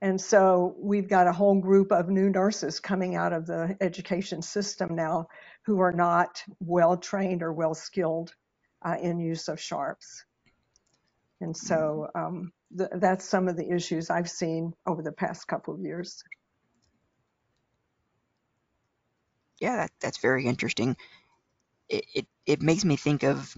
And 0.00 0.20
so 0.20 0.74
we've 0.78 1.08
got 1.08 1.28
a 1.28 1.32
whole 1.32 1.60
group 1.60 1.92
of 1.92 2.08
new 2.08 2.28
nurses 2.28 2.80
coming 2.80 3.14
out 3.14 3.32
of 3.32 3.46
the 3.46 3.76
education 3.80 4.42
system 4.42 4.96
now 4.96 5.28
who 5.64 5.80
are 5.80 5.92
not 5.92 6.42
well 6.58 6.96
trained 6.96 7.42
or 7.42 7.52
well 7.52 7.74
skilled 7.74 8.34
uh, 8.84 8.96
in 9.00 9.20
use 9.20 9.48
of 9.48 9.60
sharps. 9.60 10.24
And 11.40 11.56
so 11.56 12.08
um, 12.16 12.52
th- 12.76 12.90
that's 12.96 13.24
some 13.24 13.48
of 13.48 13.56
the 13.56 13.70
issues 13.72 14.10
I've 14.10 14.30
seen 14.30 14.74
over 14.86 15.02
the 15.02 15.12
past 15.12 15.48
couple 15.48 15.74
of 15.74 15.80
years. 15.80 16.22
Yeah, 19.60 19.76
that, 19.76 19.90
that's 20.00 20.18
very 20.18 20.46
interesting. 20.46 20.96
It, 21.88 22.04
it 22.14 22.26
it 22.46 22.62
makes 22.62 22.84
me 22.84 22.96
think 22.96 23.24
of 23.24 23.54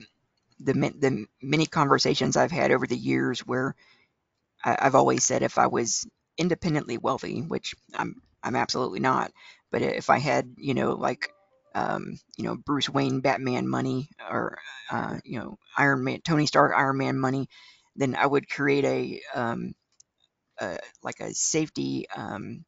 the 0.61 0.75
the 0.75 1.27
many 1.43 1.67
conversations 1.67 2.37
I've 2.37 2.53
had 2.53 2.73
over 2.73 2.87
the 2.87 2.97
years 2.97 3.41
where 3.41 3.75
I, 4.65 4.77
I've 4.81 4.95
always 4.95 5.25
said 5.25 5.43
if 5.43 5.59
I 5.59 5.69
was 5.69 6.07
independently 6.39 6.99
wealthy, 6.99 7.41
which 7.43 7.75
I'm 7.95 8.23
I'm 8.43 8.57
absolutely 8.57 9.01
not, 9.01 9.33
but 9.71 9.83
if 9.83 10.11
I 10.11 10.19
had 10.19 10.55
you 10.59 10.75
know 10.75 10.93
like 10.95 11.31
um, 11.75 12.19
you 12.37 12.45
know 12.45 12.57
Bruce 12.57 12.89
Wayne 12.91 13.21
Batman 13.21 13.69
money 13.69 14.11
or 14.31 14.59
uh, 14.91 15.19
you 15.25 15.39
know 15.39 15.59
Iron 15.77 16.05
Man 16.05 16.21
Tony 16.23 16.47
Stark 16.47 16.73
Iron 16.77 16.99
Man 16.99 17.19
money, 17.19 17.49
then 17.97 18.15
I 18.17 18.27
would 18.27 18.49
create 18.49 18.85
a 18.85 19.21
um, 19.35 19.75
uh, 20.61 20.79
like 21.03 21.21
a 21.21 21.35
safety 21.35 22.07
um, 22.15 22.65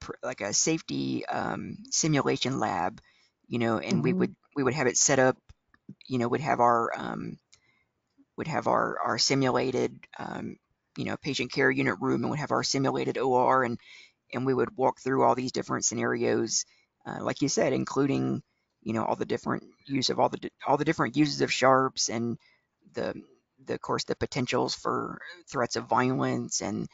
pr- 0.00 0.18
like 0.22 0.40
a 0.40 0.52
safety 0.52 1.24
um, 1.26 1.76
simulation 1.90 2.58
lab, 2.58 3.00
you 3.48 3.58
know, 3.58 3.78
and 3.78 4.02
we 4.02 4.12
hmm 4.12 4.14
would 4.14 4.34
we 4.56 4.62
would 4.62 4.74
have 4.74 4.86
it 4.86 4.96
set 4.96 5.18
up, 5.18 5.36
you 6.08 6.18
know, 6.18 6.28
would 6.28 6.40
have 6.40 6.60
our 6.60 6.90
um, 6.96 7.38
would 8.36 8.48
have 8.48 8.66
our 8.66 8.98
our 9.00 9.18
simulated 9.18 9.98
um, 10.18 10.56
you 10.96 11.04
know 11.04 11.16
patient 11.16 11.52
care 11.52 11.70
unit 11.70 11.96
room 12.00 12.22
and 12.22 12.30
would 12.30 12.38
have 12.38 12.52
our 12.52 12.62
simulated 12.62 13.18
OR 13.18 13.64
and 13.64 13.78
and 14.32 14.46
we 14.46 14.54
would 14.54 14.76
walk 14.76 15.00
through 15.00 15.22
all 15.24 15.34
these 15.34 15.52
different 15.52 15.84
scenarios, 15.84 16.64
uh, 17.06 17.22
like 17.22 17.42
you 17.42 17.48
said, 17.48 17.72
including 17.72 18.42
you 18.82 18.92
know 18.92 19.04
all 19.04 19.16
the 19.16 19.26
different 19.26 19.64
use 19.86 20.10
of 20.10 20.18
all 20.20 20.28
the 20.28 20.50
all 20.66 20.76
the 20.76 20.84
different 20.84 21.16
uses 21.16 21.40
of 21.40 21.52
sharps 21.52 22.08
and 22.10 22.38
the 22.94 23.14
the 23.66 23.74
of 23.74 23.80
course 23.80 24.04
the 24.04 24.16
potentials 24.16 24.74
for 24.74 25.20
threats 25.48 25.76
of 25.76 25.88
violence 25.88 26.62
and 26.62 26.88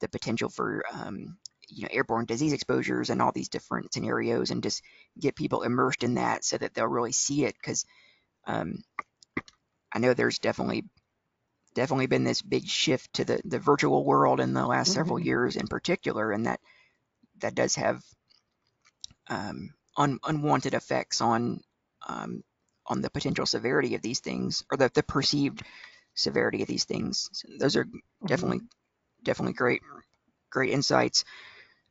the 0.00 0.08
potential 0.08 0.48
for 0.48 0.84
um, 0.92 1.36
you 1.68 1.82
know 1.82 1.88
airborne 1.90 2.26
disease 2.26 2.52
exposures 2.52 3.10
and 3.10 3.22
all 3.22 3.32
these 3.32 3.48
different 3.48 3.92
scenarios 3.92 4.50
and 4.50 4.62
just 4.62 4.82
get 5.18 5.36
people 5.36 5.62
immersed 5.62 6.04
in 6.04 6.14
that 6.14 6.44
so 6.44 6.58
that 6.58 6.74
they'll 6.74 6.86
really 6.86 7.12
see 7.12 7.44
it. 7.44 7.54
Because 7.54 7.84
um, 8.46 8.82
I 9.92 9.98
know 9.98 10.14
there's 10.14 10.38
definitely 10.38 10.84
definitely 11.74 12.06
been 12.06 12.24
this 12.24 12.42
big 12.42 12.66
shift 12.66 13.14
to 13.14 13.24
the 13.24 13.40
the 13.44 13.58
virtual 13.58 14.04
world 14.04 14.40
in 14.40 14.52
the 14.52 14.66
last 14.66 14.92
several 14.92 15.18
hmm 15.18 15.24
years 15.24 15.56
in 15.56 15.66
particular 15.68 16.32
and 16.32 16.46
that 16.46 16.60
that 17.40 17.54
does 17.54 17.76
have 17.76 18.02
um, 19.28 19.70
un, 19.96 20.18
unwanted 20.24 20.74
effects 20.74 21.20
on 21.20 21.60
um, 22.08 22.42
on 22.86 23.00
the 23.00 23.10
potential 23.10 23.46
severity 23.46 23.94
of 23.94 24.02
these 24.02 24.20
things 24.20 24.64
or 24.70 24.76
the, 24.76 24.90
the 24.94 25.02
perceived 25.02 25.62
severity 26.14 26.62
of 26.62 26.68
these 26.68 26.84
things 26.84 27.28
so 27.32 27.48
those 27.58 27.76
are 27.76 27.86
hmm 28.20 28.26
definitely 28.26 28.60
definitely 29.24 29.54
great 29.54 29.82
great 30.50 30.70
insights 30.70 31.24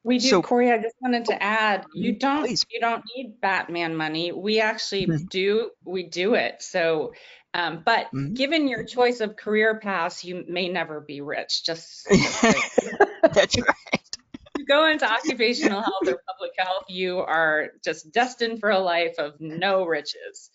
We 0.03 0.19
do, 0.19 0.29
so 0.29 0.41
Corey. 0.41 0.71
I 0.71 0.77
just 0.77 0.95
wanted 1.01 1.25
to 1.25 1.41
add, 1.41 1.85
you 1.93 2.13
mm, 2.13 2.19
don't 2.19 2.41
please 2.41 2.65
you 2.69 2.79
don't 2.79 3.03
need 3.15 3.39
Batman 3.41 3.95
money. 3.95 4.31
We 4.31 4.59
actually 4.61 5.05
Mhm, 5.07 5.27
do 5.29 5.71
we 5.85 6.03
do 6.03 6.33
it. 6.35 6.61
So, 6.61 7.13
um, 7.53 7.83
but 7.85 8.07
mhm. 8.13 8.35
given 8.35 8.67
your 8.67 8.83
choice 8.85 9.19
of 9.21 9.35
career 9.35 9.79
paths, 9.79 10.23
you 10.23 10.43
may 10.47 10.69
never 10.69 11.01
be 11.01 11.21
rich. 11.21 11.63
Just 11.65 12.11
just 12.21 12.41
so 12.41 12.55
you 12.81 12.91
that's 13.33 13.57
right 13.57 14.17
you 14.55 14.65
go 14.65 14.87
into 14.87 15.05
occupational 15.09 15.81
health 15.81 16.03
or 16.07 16.21
public 16.27 16.51
health, 16.57 16.83
you 16.89 17.19
are 17.19 17.69
just 17.83 18.11
destined 18.11 18.59
for 18.59 18.69
a 18.69 18.79
life 18.79 19.15
of 19.17 19.33
no 19.39 19.85
riches, 19.85 20.49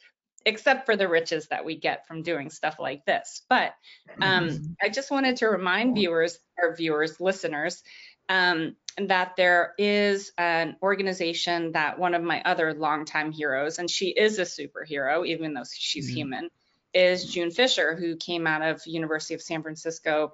except 0.47 0.87
for 0.87 0.97
the 0.97 1.09
riches 1.09 1.49
that 1.49 1.67
we 1.67 1.76
get 1.76 2.07
from 2.09 2.23
doing 2.23 2.50
stuff 2.50 2.79
like 2.81 3.05
this. 3.07 3.43
But 3.50 3.75
um, 4.23 4.50
Mhm, 4.50 4.76
I 4.83 4.88
just 4.91 5.11
wanted 5.11 5.38
to 5.38 5.49
remind 5.49 5.95
viewers, 5.97 6.38
or 6.59 6.75
viewers, 6.76 7.21
listeners, 7.21 7.83
um, 8.31 8.76
that 8.99 9.37
there 9.37 9.75
is 9.79 10.33
an 10.38 10.76
organization 10.83 11.73
that 11.73 11.99
one 11.99 12.15
of 12.15 12.23
my 12.23 12.43
other 12.45 12.75
longtime 12.75 13.33
heroes, 13.33 13.79
and 13.79 13.91
she 13.91 14.09
is 14.09 14.38
a 14.38 14.43
superhero, 14.43 15.26
even 15.26 15.55
though 15.55 15.65
she's 15.71 16.09
mhm, 16.09 16.09
human, 16.09 16.50
is 16.95 17.31
June 17.33 17.50
Fisher, 17.50 17.97
who 17.97 18.17
came 18.17 18.47
out 18.47 18.62
of 18.62 18.87
University 18.87 19.35
of 19.35 19.43
San 19.43 19.62
Francisco 19.62 20.33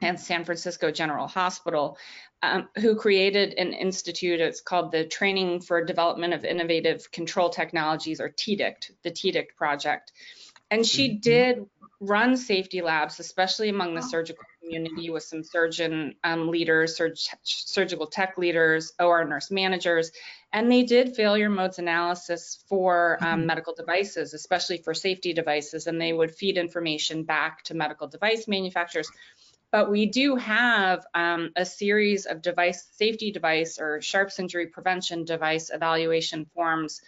and 0.00 0.20
San 0.20 0.44
Francisco 0.44 0.90
General 0.90 1.26
Hospital, 1.26 1.98
um, 2.42 2.68
who 2.76 2.96
created 2.96 3.54
an 3.54 3.72
institute. 3.72 4.40
It's 4.40 4.60
called 4.60 4.92
the 4.92 5.04
Training 5.06 5.60
for 5.60 5.84
Development 5.84 6.34
of 6.34 6.44
Innovative 6.44 7.10
Control 7.10 7.50
Technologies, 7.50 8.20
or 8.20 8.28
TDICT, 8.30 8.90
the 9.02 9.10
TDICT 9.10 9.56
project. 9.56 10.12
And 10.70 10.84
she 10.84 11.18
mhm, 11.20 11.20
did 11.20 11.66
run 12.00 12.36
safety 12.36 12.82
labs, 12.82 13.20
especially 13.20 13.70
among 13.70 13.94
the 13.94 14.02
surgical 14.02 14.44
community, 14.60 15.08
with 15.10 15.22
some 15.22 15.42
surgeon 15.44 16.14
um, 16.24 16.48
leaders, 16.48 16.96
surg- 16.96 17.16
surgical 17.42 18.06
tech 18.06 18.36
leaders, 18.36 18.92
OR 19.00 19.24
nurse 19.24 19.50
managers, 19.50 20.10
and 20.52 20.70
they 20.70 20.82
did 20.82 21.16
failure 21.16 21.48
modes 21.48 21.78
analysis 21.78 22.62
for 22.68 23.18
um, 23.22 23.46
mhm, 23.46 23.46
medical 23.46 23.74
devices, 23.74 24.34
especially 24.34 24.78
for 24.78 24.92
safety 24.94 25.32
devices, 25.32 25.86
and 25.86 26.00
they 26.00 26.12
would 26.12 26.34
feed 26.34 26.58
information 26.58 27.22
back 27.24 27.62
to 27.64 27.74
medical 27.74 28.08
device 28.08 28.46
manufacturers 28.48 29.10
but 29.76 29.90
we 29.90 30.06
do 30.06 30.36
have 30.36 31.04
um, 31.12 31.50
a 31.54 31.62
series 31.62 32.24
of 32.24 32.40
device 32.40 32.88
safety 32.92 33.30
device 33.30 33.78
or 33.78 34.00
sharps 34.00 34.38
injury 34.38 34.68
prevention 34.68 35.22
device 35.22 35.68
evaluation 35.70 36.46
forms 36.54 37.02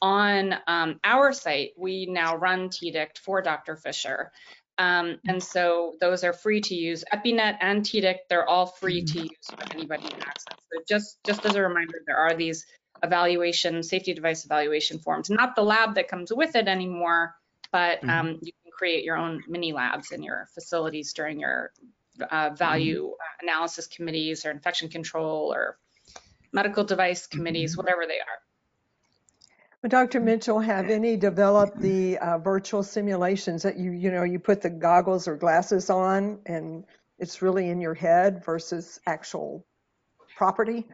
on 0.00 0.54
um, 0.68 1.00
our 1.02 1.32
site. 1.32 1.72
We 1.76 2.06
now 2.06 2.36
run 2.36 2.68
TDICT 2.68 3.18
for 3.18 3.42
Dr. 3.42 3.74
Fisher. 3.74 4.30
Um, 4.78 5.18
and 5.26 5.42
so 5.42 5.96
those 6.00 6.22
are 6.22 6.32
free 6.32 6.60
to 6.60 6.76
use. 6.76 7.02
EpiNet 7.12 7.56
and 7.60 7.82
TDICT, 7.82 8.18
they're 8.28 8.48
all 8.48 8.66
free 8.66 9.02
to 9.02 9.22
use 9.22 9.48
for 9.48 9.64
anybody 9.74 10.06
to 10.06 10.16
access. 10.18 10.58
So 10.72 10.80
just, 10.88 11.18
just 11.24 11.44
as 11.44 11.56
a 11.56 11.62
reminder, 11.62 12.02
there 12.06 12.18
are 12.18 12.34
these 12.34 12.64
evaluation, 13.02 13.82
safety 13.82 14.14
device 14.14 14.44
evaluation 14.44 15.00
forms, 15.00 15.28
not 15.28 15.56
the 15.56 15.64
lab 15.64 15.96
that 15.96 16.06
comes 16.06 16.32
with 16.32 16.54
it 16.54 16.68
anymore, 16.68 17.34
but 17.72 18.00
mhm, 18.02 18.10
um, 18.10 18.28
you 18.42 18.52
can 18.62 18.70
create 18.70 19.02
your 19.02 19.16
own 19.16 19.42
mini 19.48 19.72
labs 19.72 20.12
in 20.12 20.22
your 20.22 20.46
facilities 20.54 21.12
during 21.12 21.40
your 21.40 21.72
uh, 22.30 22.50
value 22.50 23.12
analysis 23.42 23.86
committees 23.86 24.44
or 24.44 24.50
infection 24.50 24.88
control 24.88 25.52
or 25.52 25.78
medical 26.52 26.84
device 26.84 27.26
committees, 27.26 27.74
mhm. 27.74 27.78
whatever 27.78 28.06
they 28.06 28.18
are. 28.18 28.40
But 29.80 29.90
Dr. 29.90 30.20
Mitchell, 30.20 30.60
have 30.60 30.90
any 30.90 31.16
developed 31.16 31.80
the 31.80 32.16
uh, 32.18 32.38
virtual 32.38 32.84
simulations 32.84 33.64
that 33.64 33.78
you, 33.78 33.90
you 33.90 34.12
know, 34.12 34.22
you 34.22 34.38
put 34.38 34.62
the 34.62 34.70
goggles 34.70 35.26
or 35.26 35.36
glasses 35.36 35.90
on 35.90 36.38
and 36.46 36.84
it's 37.18 37.42
really 37.42 37.68
in 37.68 37.80
your 37.80 37.94
head 37.94 38.44
versus 38.44 39.00
actual 39.06 39.66
property? 40.36 40.86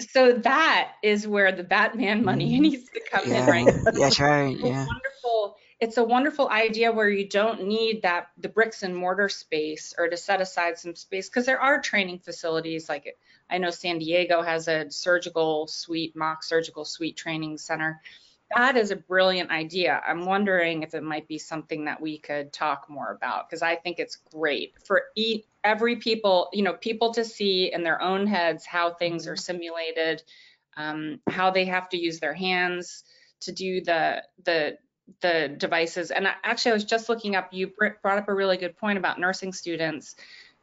So 0.00 0.32
that 0.32 0.92
is 1.02 1.28
where 1.28 1.52
the 1.52 1.62
Batman 1.62 2.24
money 2.24 2.58
needs 2.60 2.88
to 2.90 3.00
come 3.10 3.24
in, 3.24 3.32
Yeah, 3.32 3.50
right? 3.50 3.66
that's 3.84 4.18
right. 4.18 4.56
Yeah. 4.56 4.86
wonderful. 4.86 5.56
It's 5.82 5.96
a 5.96 6.04
wonderful 6.04 6.48
idea 6.48 6.92
where 6.92 7.08
you 7.08 7.28
don't 7.28 7.66
need 7.66 8.02
that 8.02 8.28
the 8.38 8.48
bricks 8.48 8.84
and 8.84 8.96
mortar 8.96 9.28
space 9.28 9.92
or 9.98 10.08
to 10.08 10.16
set 10.16 10.40
aside 10.40 10.78
some 10.78 10.94
space 10.94 11.28
because 11.28 11.44
there 11.44 11.60
are 11.60 11.80
training 11.80 12.20
facilities 12.20 12.88
like 12.88 13.16
I 13.50 13.58
know 13.58 13.70
San 13.70 13.98
Diego 13.98 14.42
has 14.42 14.68
a 14.68 14.88
surgical 14.92 15.66
suite, 15.66 16.14
mock 16.14 16.44
surgical 16.44 16.84
suite 16.84 17.16
training 17.16 17.58
center. 17.58 18.00
That 18.54 18.76
is 18.76 18.92
a 18.92 18.96
brilliant 18.96 19.50
idea. 19.50 20.00
I'm 20.06 20.24
wondering 20.24 20.84
if 20.84 20.94
it 20.94 21.02
might 21.02 21.26
be 21.26 21.38
something 21.38 21.86
that 21.86 22.00
we 22.00 22.16
could 22.16 22.52
talk 22.52 22.88
more 22.88 23.10
about 23.10 23.48
because 23.48 23.62
I 23.62 23.74
think 23.74 23.98
it's 23.98 24.18
great 24.32 24.74
for 24.86 25.02
eat 25.16 25.46
every 25.64 25.96
people, 25.96 26.48
you 26.52 26.62
know, 26.62 26.74
people 26.74 27.12
to 27.14 27.24
see 27.24 27.72
in 27.72 27.82
their 27.82 28.00
own 28.00 28.28
heads 28.28 28.64
how 28.64 28.94
things 28.94 29.26
are 29.26 29.36
simulated, 29.36 30.22
um, 30.76 31.18
how 31.28 31.50
they 31.50 31.64
have 31.64 31.88
to 31.88 31.96
use 31.96 32.20
their 32.20 32.34
hands 32.34 33.02
to 33.40 33.50
do 33.50 33.80
the 33.80 34.22
the 34.44 34.78
the 35.20 35.54
devices. 35.56 36.10
And 36.10 36.26
actually, 36.44 36.72
I 36.72 36.74
was 36.74 36.84
just 36.84 37.08
looking 37.08 37.36
up, 37.36 37.52
you 37.52 37.72
brought 38.02 38.18
up 38.18 38.28
a 38.28 38.34
really 38.34 38.56
good 38.56 38.76
point 38.76 38.98
about 38.98 39.18
nursing 39.18 39.52
students. 39.52 40.14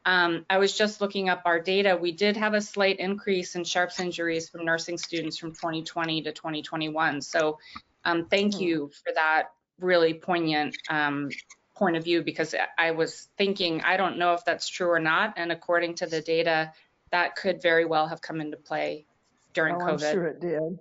Um, 0.05 0.45
I 0.49 0.57
was 0.57 0.77
just 0.77 1.01
looking 1.01 1.29
up 1.29 1.41
our 1.45 1.59
data. 1.59 1.97
We 1.99 2.11
did 2.11 2.37
have 2.37 2.53
a 2.53 2.61
slight 2.61 2.99
increase 2.99 3.55
in 3.55 3.63
sharps 3.63 3.99
injuries 3.99 4.49
from 4.49 4.65
nursing 4.65 4.97
students 4.97 5.37
from 5.37 5.51
2020 5.51 6.23
to 6.23 6.31
2021. 6.31 7.21
So 7.21 7.59
um, 8.05 8.25
thank 8.25 8.55
hmm. 8.55 8.61
you 8.61 8.91
for 9.03 9.13
that 9.13 9.49
really 9.79 10.13
poignant 10.13 10.77
um, 10.89 11.29
point 11.75 11.95
of 11.95 12.03
view 12.03 12.21
because 12.21 12.55
I 12.77 12.91
was 12.91 13.27
thinking, 13.37 13.81
I 13.81 13.97
don't 13.97 14.17
know 14.17 14.33
if 14.33 14.45
that's 14.45 14.67
true 14.67 14.89
or 14.89 14.99
not. 14.99 15.33
And 15.37 15.51
according 15.51 15.95
to 15.95 16.07
the 16.07 16.21
data, 16.21 16.73
that 17.11 17.35
could 17.35 17.61
very 17.61 17.85
well 17.85 18.07
have 18.07 18.21
come 18.21 18.41
into 18.41 18.57
play 18.57 19.05
during 19.53 19.75
oh, 19.75 19.79
COVID. 19.79 19.91
I'm 19.91 20.13
sure 20.13 20.27
it 20.27 20.39
did 20.39 20.79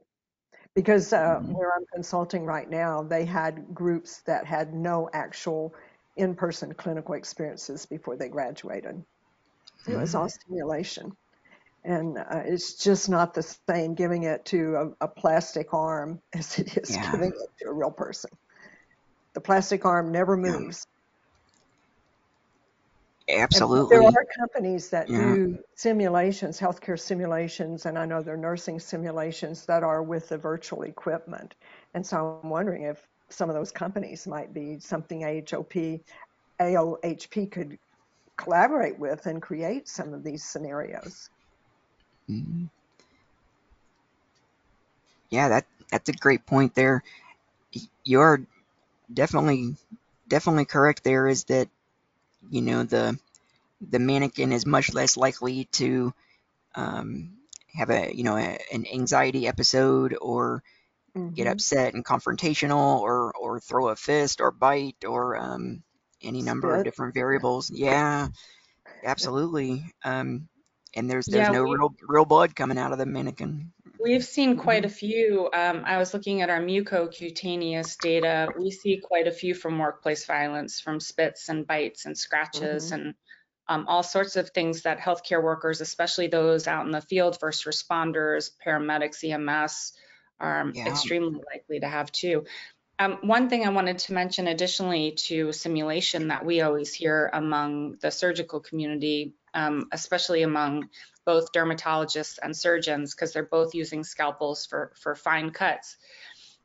because 0.75 1.13
uh, 1.13 1.37
mm-hmm. 1.37 1.53
where 1.53 1.75
I'm 1.75 1.87
consulting 1.93 2.45
right 2.45 2.69
now, 2.69 3.03
they 3.03 3.25
had 3.25 3.75
groups 3.75 4.23
that 4.27 4.47
had 4.47 4.75
no 4.75 5.09
actual 5.13 5.75
in-person 6.17 6.75
clinical 6.75 7.15
experiences 7.15 7.87
before 7.87 8.17
they 8.17 8.29
graduated. 8.29 9.03
It 9.87 9.97
was 9.97 10.15
all 10.15 10.29
simulation, 10.29 11.17
and 11.85 12.19
uh, 12.19 12.43
it's 12.45 12.75
just 12.75 13.09
not 13.09 13.33
the 13.33 13.43
same 13.43 13.95
giving 13.95 14.25
it 14.25 14.45
to 14.47 14.95
a, 15.01 15.05
a 15.05 15.09
plastic 15.09 15.73
arm 15.73 16.21
as 16.35 16.59
it 16.59 16.77
is 16.77 16.95
yeah. 16.95 17.11
giving 17.11 17.31
it 17.31 17.51
to 17.61 17.71
a 17.71 17.73
real 17.73 17.91
person. 17.91 18.31
The 19.35 19.41
plastic 19.41 19.85
arm 19.85 20.11
never 20.13 20.37
moves. 20.37 20.87
Absolutely. 23.28 23.97
And 23.97 24.04
there 24.06 24.23
are 24.23 24.26
companies 24.38 24.88
that 24.90 25.08
yeah. 25.08 25.18
do 25.18 25.58
simulations, 25.75 26.58
healthcare 26.58 26.99
simulations, 26.99 27.85
and 27.85 27.99
I 27.99 28.06
know 28.06 28.23
they're 28.23 28.37
nursing 28.37 28.80
simulations 28.80 29.66
that 29.66 29.82
are 29.82 30.02
with 30.02 30.30
the 30.30 30.38
virtual 30.38 30.82
equipment. 30.82 31.54
And 31.94 32.06
so 32.06 32.40
I'm 32.42 32.49
wondering 32.49 32.85
if 32.85 33.06
some 33.28 33.50
of 33.50 33.54
those 33.54 33.70
companies 33.70 34.26
might 34.26 34.54
be 34.54 34.78
something 34.78 35.20
AHOP, 35.20 36.00
AOHP 36.61 37.50
could 37.50 37.78
collaborate 38.38 38.99
with 38.99 39.26
and 39.26 39.42
create 39.42 39.88
some 39.88 40.14
of 40.14 40.25
these 40.25 40.42
scenarios. 40.42 41.28
Mm-hmm. 42.30 42.64
Yeah, 45.30 45.49
that 45.50 45.66
that's 45.90 46.08
a 46.08 46.12
great 46.12 46.47
point 46.47 46.75
there. 46.75 47.02
You're 48.04 48.47
definitely 49.12 49.76
definitely 50.28 50.64
correct 50.64 51.04
there 51.04 51.28
is 51.28 51.44
that 51.44 51.68
you 52.50 52.62
know 52.62 52.83
the 52.85 53.19
the 53.81 53.99
mannequin 53.99 54.52
is 54.52 54.67
much 54.67 54.93
less 54.93 55.17
likely 55.17 55.64
to 55.67 56.12
um, 56.75 57.33
have 57.75 57.90
a 57.90 58.14
you 58.14 58.25
know 58.25 58.37
a, 58.37 58.59
an 58.73 58.87
anxiety 58.93 59.47
episode 59.47 60.17
or 60.21 60.62
mm-hmm. 61.17 61.35
get 61.35 61.47
upset 61.47 61.95
and 61.95 62.05
confrontational 62.05 63.00
or 63.00 63.33
or 63.33 63.61
throw 63.61 63.88
a 63.88 63.97
fist 63.97 64.40
or 64.40 64.50
bite 64.50 65.05
or 65.07 65.37
um, 65.37 65.83
any 66.23 66.43
number 66.43 66.69
Spit. 66.69 66.78
of 66.78 66.85
different 66.85 67.14
variables. 67.14 67.71
Yeah, 67.71 68.28
absolutely. 69.05 69.93
Um, 70.05 70.49
and 70.95 71.11
there's 71.11 71.26
there's 71.26 71.49
yeah, 71.49 71.52
no 71.52 71.62
real 71.62 71.95
real 72.02 72.25
blood 72.25 72.57
coming 72.57 72.78
out 72.78 72.93
of 72.93 72.99
the 72.99 73.07
mannequin. 73.07 73.73
We've 74.00 74.25
seen 74.25 74.57
quite 74.57 74.85
a 74.85 74.88
few. 74.88 75.50
Um, 75.52 75.82
I 75.84 75.99
was 75.99 76.15
looking 76.15 76.43
at 76.43 76.50
our 76.50 76.61
mucocutaneous 76.61 77.99
data. 77.99 78.49
We 78.56 78.71
see 78.71 79.00
quite 79.02 79.26
a 79.26 79.32
few 79.32 79.54
from 79.54 79.78
workplace 79.78 80.25
violence, 80.25 80.80
from 80.80 81.00
spits 81.00 81.49
and 81.49 81.67
bites 81.67 82.06
and 82.06 82.17
scratches 82.17 82.87
mm-hmm. 82.87 82.95
and 82.95 83.15
um, 83.69 83.87
all 83.87 84.02
sorts 84.02 84.37
of 84.37 84.50
things 84.50 84.82
that 84.82 84.99
healthcare 84.99 85.43
workers, 85.43 85.80
especially 85.80 86.28
those 86.28 86.67
out 86.67 86.87
in 86.87 86.93
the 86.93 87.02
field, 87.02 87.39
first 87.39 87.67
responders, 87.67 88.50
paramedics, 88.65 89.23
EMS, 89.23 89.93
are 90.41 90.71
yeah. 90.75 90.89
extremely 90.89 91.41
likely 91.52 91.80
to 91.80 91.89
have 91.89 92.11
too. 92.11 92.45
Um, 93.00 93.19
one 93.23 93.49
thing 93.49 93.65
I 93.65 93.71
wanted 93.71 93.99
to 93.99 94.13
mention 94.13 94.49
additionally 94.49 95.13
to 95.26 95.52
simulation 95.52 96.28
that 96.28 96.45
we 96.45 96.63
always 96.63 96.93
hear 96.93 97.30
among 97.32 97.97
the 98.00 98.11
surgical 98.11 98.58
community, 98.58 99.34
um, 99.54 99.89
especially 99.93 100.43
among 100.43 100.89
both 101.25 101.52
dermatologists 101.52 102.39
and 102.43 102.56
surgeons 102.56 103.15
because 103.15 103.32
they're 103.32 103.45
both 103.45 103.75
using 103.75 104.02
scalpels 104.02 104.67
for, 104.67 104.93
for 104.97 105.15
fine 105.15 105.50
cuts, 105.50 105.97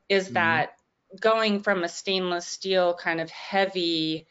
is 0.09 0.25
mm-hmm. 0.25 0.35
that 0.35 0.75
going 1.19 1.61
from 1.61 1.83
a 1.83 1.89
stainless 1.89 2.47
steel 2.47 2.95
kind 2.95 3.21
of 3.21 3.29
heavy, 3.29 4.25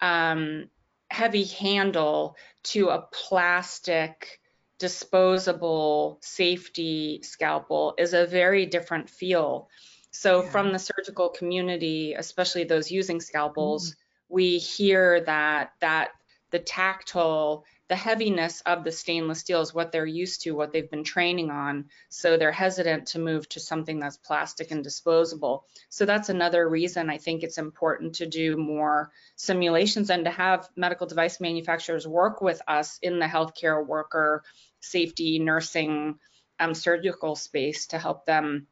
um, 0.00 0.68
heavy 1.10 1.44
handle 1.44 2.36
to 2.62 2.90
a 2.90 3.06
plastic 3.10 4.40
disposable 4.78 6.18
safety 6.22 7.20
scalpel 7.22 7.94
is 7.98 8.14
a 8.14 8.26
very 8.26 8.66
different 8.66 9.10
feel. 9.10 9.68
So 10.10 10.42
yeah. 10.42 10.50
from 10.50 10.72
the 10.72 10.78
surgical 10.78 11.28
community, 11.28 12.14
especially 12.14 12.64
those 12.64 12.90
using 12.90 13.20
scalpels, 13.20 13.90
mm-hmm. 13.90 14.34
we 14.34 14.58
hear 14.58 15.20
that 15.22 15.72
that 15.80 16.10
the 16.50 16.58
tactile 16.58 17.64
the 17.90 17.96
heaviness 17.96 18.60
of 18.66 18.84
the 18.84 18.92
stainless 18.92 19.40
steel 19.40 19.60
is 19.62 19.74
what 19.74 19.90
they're 19.90 20.06
used 20.06 20.42
to, 20.42 20.52
what 20.52 20.72
they've 20.72 20.92
been 20.92 21.02
training 21.02 21.50
on. 21.50 21.86
So 22.08 22.36
they're 22.36 22.52
hesitant 22.52 23.08
to 23.08 23.18
move 23.18 23.48
to 23.48 23.58
something 23.58 23.98
that's 23.98 24.16
plastic 24.16 24.70
and 24.70 24.84
disposable. 24.84 25.66
So 25.88 26.06
that's 26.06 26.28
another 26.28 26.68
reason 26.68 27.10
I 27.10 27.18
think 27.18 27.42
it's 27.42 27.58
important 27.58 28.14
to 28.14 28.26
do 28.26 28.56
more 28.56 29.10
simulations 29.34 30.08
and 30.08 30.24
to 30.24 30.30
have 30.30 30.68
medical 30.76 31.08
device 31.08 31.40
manufacturers 31.40 32.06
work 32.06 32.40
with 32.40 32.62
us 32.68 33.00
in 33.02 33.18
the 33.18 33.26
healthcare 33.26 33.84
worker 33.84 34.44
safety, 34.78 35.40
nursing, 35.40 36.20
um, 36.60 36.74
surgical 36.74 37.34
space 37.34 37.88
to 37.88 37.98
help 37.98 38.24
them 38.24 38.68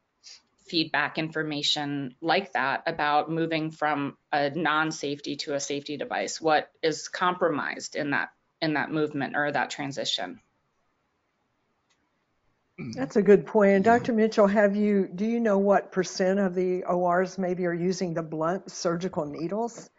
feedback 0.69 1.17
information 1.17 2.15
like 2.21 2.53
that 2.53 2.83
about 2.85 3.29
moving 3.29 3.71
from 3.71 4.17
a 4.31 4.49
non-safety 4.49 5.35
to 5.37 5.53
a 5.53 5.59
safety 5.59 5.97
device 5.97 6.39
what 6.39 6.71
is 6.81 7.07
compromised 7.07 7.95
in 7.95 8.11
that 8.11 8.29
in 8.61 8.73
that 8.73 8.91
movement 8.91 9.35
or 9.35 9.51
that 9.51 9.69
transition. 9.69 10.39
That's 12.95 13.17
a 13.17 13.21
good 13.21 13.45
point. 13.45 13.71
And 13.71 13.83
Dr. 13.83 14.13
Mitchell, 14.13 14.47
have 14.47 14.75
you 14.75 15.09
do 15.13 15.25
you 15.25 15.39
know 15.39 15.57
what 15.57 15.91
percent 15.91 16.39
of 16.39 16.55
the 16.55 16.83
ORs 16.83 17.37
maybe 17.37 17.65
are 17.65 17.73
using 17.73 18.13
the 18.13 18.23
blunt 18.23 18.71
surgical 18.71 19.25
needles? 19.25 19.89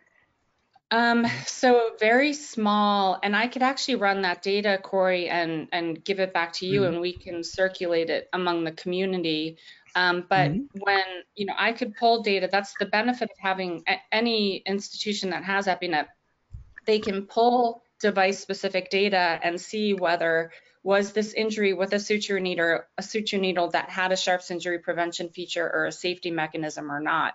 Um, 0.90 1.26
so 1.46 1.90
very 2.00 2.32
small, 2.32 3.18
and 3.22 3.36
I 3.36 3.46
could 3.46 3.62
actually 3.62 3.96
run 3.96 4.22
that 4.22 4.42
data, 4.42 4.78
Corey, 4.82 5.28
and 5.28 5.68
and 5.72 6.02
give 6.02 6.18
it 6.18 6.32
back 6.32 6.54
to 6.54 6.66
you, 6.66 6.80
mm-hmm. 6.80 6.94
and 6.94 7.00
we 7.00 7.12
can 7.12 7.44
circulate 7.44 8.10
it 8.10 8.28
among 8.32 8.64
the 8.64 8.72
community. 8.72 9.58
Um, 9.94 10.24
but 10.28 10.50
mm-hmm. 10.50 10.80
when 10.80 11.02
you 11.34 11.46
know, 11.46 11.54
I 11.56 11.72
could 11.72 11.96
pull 11.96 12.22
data. 12.22 12.48
That's 12.50 12.74
the 12.78 12.86
benefit 12.86 13.30
of 13.30 13.38
having 13.38 13.82
a, 13.88 13.96
any 14.12 14.58
institution 14.58 15.30
that 15.30 15.44
has 15.44 15.66
EpiNet. 15.66 16.06
They 16.86 16.98
can 16.98 17.26
pull 17.26 17.82
device 18.00 18.40
specific 18.40 18.90
data 18.90 19.38
and 19.42 19.60
see 19.60 19.94
whether 19.94 20.50
was 20.82 21.12
this 21.12 21.34
injury 21.34 21.74
with 21.74 21.92
a 21.92 21.98
suture 21.98 22.40
needle, 22.40 22.80
a 22.96 23.02
suture 23.02 23.38
needle 23.38 23.68
that 23.70 23.90
had 23.90 24.12
a 24.12 24.16
sharps 24.16 24.50
injury 24.50 24.78
prevention 24.78 25.28
feature 25.28 25.68
or 25.70 25.86
a 25.86 25.92
safety 25.92 26.30
mechanism 26.30 26.90
or 26.90 27.00
not. 27.00 27.34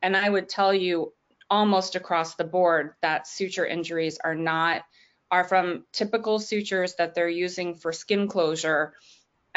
And 0.00 0.16
I 0.16 0.28
would 0.28 0.48
tell 0.48 0.72
you 0.72 1.12
almost 1.50 1.96
across 1.96 2.34
the 2.34 2.44
board 2.44 2.94
that 3.02 3.26
suture 3.26 3.66
injuries 3.66 4.18
are 4.22 4.34
not 4.34 4.82
are 5.30 5.44
from 5.44 5.84
typical 5.92 6.38
sutures 6.38 6.94
that 6.94 7.14
they're 7.14 7.28
using 7.28 7.74
for 7.74 7.92
skin 7.92 8.28
closure 8.28 8.94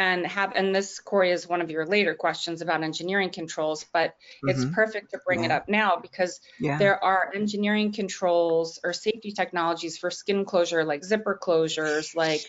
and 0.01 0.25
have 0.25 0.53
and 0.55 0.73
this 0.73 0.99
corey 0.99 1.29
is 1.29 1.47
one 1.47 1.61
of 1.61 1.69
your 1.69 1.85
later 1.85 2.15
questions 2.15 2.61
about 2.61 2.81
engineering 2.81 3.29
controls 3.29 3.85
but 3.93 4.09
mm-hmm. 4.09 4.49
it's 4.49 4.65
perfect 4.73 5.11
to 5.11 5.19
bring 5.27 5.41
yeah. 5.41 5.45
it 5.45 5.51
up 5.51 5.69
now 5.69 5.95
because 6.01 6.41
yeah. 6.59 6.77
there 6.79 7.01
are 7.03 7.31
engineering 7.35 7.91
controls 7.91 8.79
or 8.83 8.93
safety 8.93 9.31
technologies 9.31 9.99
for 9.99 10.09
skin 10.09 10.43
closure 10.43 10.83
like 10.83 11.03
zipper 11.03 11.39
closures 11.41 12.15
like 12.15 12.43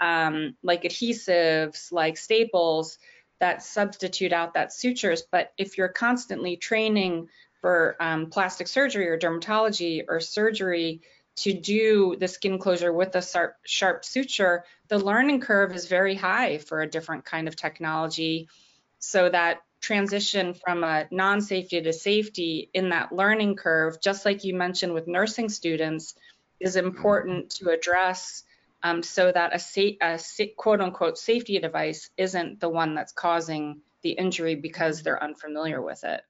um, 0.00 0.54
like 0.62 0.82
adhesives 0.82 1.90
like 1.90 2.18
staples 2.18 2.98
that 3.40 3.62
substitute 3.62 4.32
out 4.34 4.54
that 4.54 4.72
sutures 4.72 5.22
but 5.32 5.52
if 5.56 5.78
you're 5.78 5.88
constantly 5.88 6.56
training 6.56 7.28
for 7.62 7.96
um, 8.00 8.26
plastic 8.26 8.68
surgery 8.68 9.08
or 9.08 9.18
dermatology 9.18 10.04
or 10.06 10.20
surgery 10.20 11.00
to 11.42 11.52
do 11.52 12.16
the 12.18 12.28
skin 12.28 12.58
closure 12.58 12.92
with 12.92 13.14
a 13.14 13.22
sharp, 13.22 13.56
sharp 13.64 14.04
suture, 14.04 14.64
the 14.88 14.98
learning 14.98 15.40
curve 15.40 15.74
is 15.74 15.86
very 15.86 16.14
high 16.14 16.58
for 16.58 16.80
a 16.80 16.90
different 16.90 17.24
kind 17.24 17.48
of 17.48 17.56
technology 17.56 18.48
so 18.98 19.28
that 19.28 19.58
transition 19.80 20.54
from 20.54 20.82
a 20.82 21.06
non-safety 21.10 21.80
to 21.82 21.92
safety 21.92 22.68
in 22.74 22.90
that 22.90 23.12
learning 23.12 23.56
curve, 23.56 24.00
just 24.00 24.24
like 24.24 24.44
you 24.44 24.54
mentioned 24.54 24.92
with 24.92 25.06
nursing 25.06 25.48
students, 25.48 26.14
is 26.58 26.76
important 26.76 27.50
to 27.50 27.70
address 27.70 28.42
um, 28.82 29.02
so 29.02 29.30
that 29.30 29.52
a, 29.54 29.98
a 30.02 30.46
quote 30.56 30.80
unquote 30.80 31.18
safety 31.18 31.58
device 31.58 32.10
isn't 32.16 32.60
the 32.60 32.68
one 32.68 32.94
that's 32.94 33.12
causing 33.12 33.80
the 34.02 34.10
injury 34.10 34.54
because 34.54 35.02
they're 35.02 35.22
unfamiliar 35.22 35.80
with 35.82 36.04
it. 36.04 36.20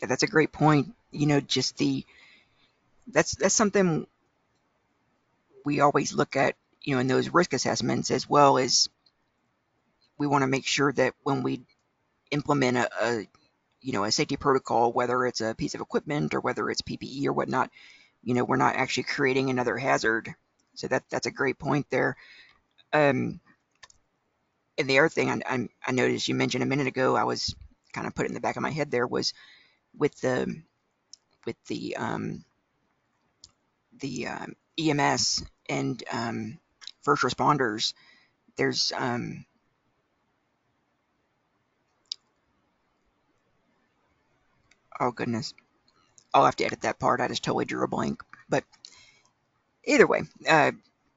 Yeah, 0.00 0.08
that's 0.08 0.22
a 0.24 0.28
great 0.28 0.52
point. 0.52 0.94
You 1.14 1.26
know, 1.26 1.40
just 1.40 1.78
the 1.78 2.04
that's 3.06 3.34
that's 3.36 3.54
something 3.54 4.06
we 5.64 5.80
always 5.80 6.12
look 6.12 6.36
at, 6.36 6.56
you 6.82 6.94
know, 6.94 7.00
in 7.00 7.06
those 7.06 7.30
risk 7.30 7.52
assessments 7.52 8.10
as 8.10 8.28
well 8.28 8.58
as 8.58 8.88
we 10.18 10.26
want 10.26 10.42
to 10.42 10.48
make 10.48 10.66
sure 10.66 10.92
that 10.92 11.14
when 11.22 11.42
we 11.42 11.62
implement 12.30 12.76
a, 12.76 12.90
a 13.02 13.28
you 13.80 13.92
know 13.92 14.04
a 14.04 14.12
safety 14.12 14.36
protocol, 14.36 14.92
whether 14.92 15.26
it's 15.26 15.40
a 15.40 15.54
piece 15.54 15.74
of 15.74 15.80
equipment 15.80 16.34
or 16.34 16.40
whether 16.40 16.68
it's 16.70 16.82
PPE 16.82 17.26
or 17.26 17.32
whatnot, 17.32 17.70
you 18.22 18.34
know, 18.34 18.44
we're 18.44 18.56
not 18.56 18.76
actually 18.76 19.04
creating 19.04 19.50
another 19.50 19.76
hazard. 19.76 20.34
So 20.74 20.88
that 20.88 21.04
that's 21.10 21.26
a 21.26 21.30
great 21.30 21.58
point 21.58 21.86
there. 21.90 22.16
Um, 22.92 23.40
and 24.78 24.88
the 24.88 24.98
other 24.98 25.08
thing 25.08 25.30
I, 25.30 25.40
I, 25.46 25.68
I 25.86 25.92
noticed 25.92 26.28
you 26.28 26.34
mentioned 26.34 26.62
a 26.62 26.66
minute 26.66 26.86
ago, 26.86 27.16
I 27.16 27.24
was 27.24 27.54
kind 27.92 28.06
of 28.06 28.14
put 28.14 28.26
in 28.26 28.34
the 28.34 28.40
back 28.40 28.56
of 28.56 28.62
my 28.62 28.70
head 28.70 28.90
there 28.90 29.06
was 29.06 29.32
with 29.96 30.20
the 30.20 30.62
with 31.46 31.56
the 31.66 31.96
um, 31.96 32.44
the 34.00 34.28
um, 34.28 34.54
EMS 34.78 35.44
and 35.68 36.02
um, 36.12 36.58
first 37.02 37.22
responders. 37.22 37.94
There's 38.56 38.92
um, 38.96 39.44
oh 45.00 45.10
goodness, 45.10 45.54
I'll 46.32 46.44
have 46.44 46.56
to 46.56 46.64
edit 46.64 46.82
that 46.82 46.98
part. 46.98 47.20
I 47.20 47.28
just 47.28 47.44
totally 47.44 47.64
drew 47.64 47.84
a 47.84 47.88
blank. 47.88 48.22
But 48.48 48.64
either 49.84 50.06
way, 50.06 50.22
uh, 50.48 50.72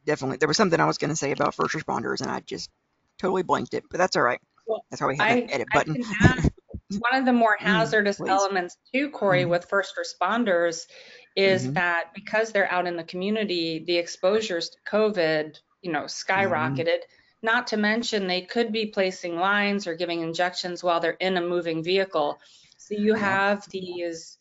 definitely 0.05 0.37
there 0.37 0.47
was 0.47 0.57
something 0.57 0.79
I 0.79 0.85
was 0.85 0.97
going 0.97 1.09
to 1.09 1.15
say 1.15 1.31
about 1.31 1.55
first 1.55 1.75
responders, 1.75 2.21
and 2.21 2.31
I 2.31 2.41
just 2.41 2.69
totally 3.17 3.43
blanked 3.43 3.73
it. 3.73 3.83
But 3.89 3.97
that's 3.97 4.15
all 4.15 4.23
right. 4.23 4.39
Well, 4.67 4.83
that's 4.89 5.01
why 5.01 5.07
we 5.07 5.17
have 5.17 5.27
I, 5.27 5.35
an 5.39 5.51
edit 5.51 5.67
button. 5.73 6.03
One 6.89 7.19
of 7.19 7.25
the 7.25 7.33
more 7.33 7.57
Mm, 7.59 7.63
hazardous 7.65 8.17
please. 8.17 8.29
elements 8.29 8.77
too, 8.93 9.09
Corey, 9.09 9.43
Mhm. 9.43 9.49
with 9.49 9.65
first 9.65 9.95
responders 9.97 10.87
is 11.35 11.67
Mhm. 11.67 11.73
that 11.73 12.13
because 12.13 12.51
they're 12.51 12.71
out 12.71 12.87
in 12.87 12.95
the 12.95 13.03
community, 13.03 13.79
the 13.79 13.97
exposures 13.97 14.69
to 14.69 14.77
COVID, 14.89 15.59
you 15.81 15.91
know, 15.91 16.03
skyrocketed. 16.03 16.99
Not 17.43 17.67
to 17.67 17.77
mention 17.77 18.25
they 18.25 18.41
could 18.41 18.71
be 18.71 18.87
placing 18.87 19.35
lines 19.35 19.85
or 19.85 19.95
giving 19.95 20.21
injections 20.21 20.83
while 20.83 20.99
they're 20.99 21.11
in 21.11 21.37
a 21.37 21.41
moving 21.41 21.83
vehicle. 21.83 22.39
So 22.77 22.95
you 22.95 23.13
have 23.13 23.67
these 23.69 24.37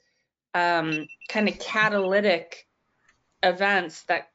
um, 0.54 1.06
kind 1.28 1.48
of 1.48 1.58
catalytic 1.58 2.66
events 3.42 4.02
that 4.04 4.30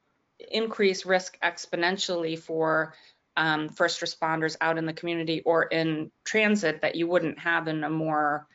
increase 0.50 1.04
risk 1.06 1.38
exponentially 1.40 2.38
for 2.38 2.94
um, 3.36 3.68
first 3.68 4.00
responders 4.00 4.56
out 4.60 4.78
in 4.78 4.86
the 4.86 4.92
community 4.92 5.42
or 5.44 5.64
in 5.64 6.10
transit 6.24 6.82
that 6.82 6.96
you 6.96 7.06
wouldn't 7.06 7.38
have 7.38 7.68
in 7.68 7.84
a 7.84 7.90
more 7.90 8.46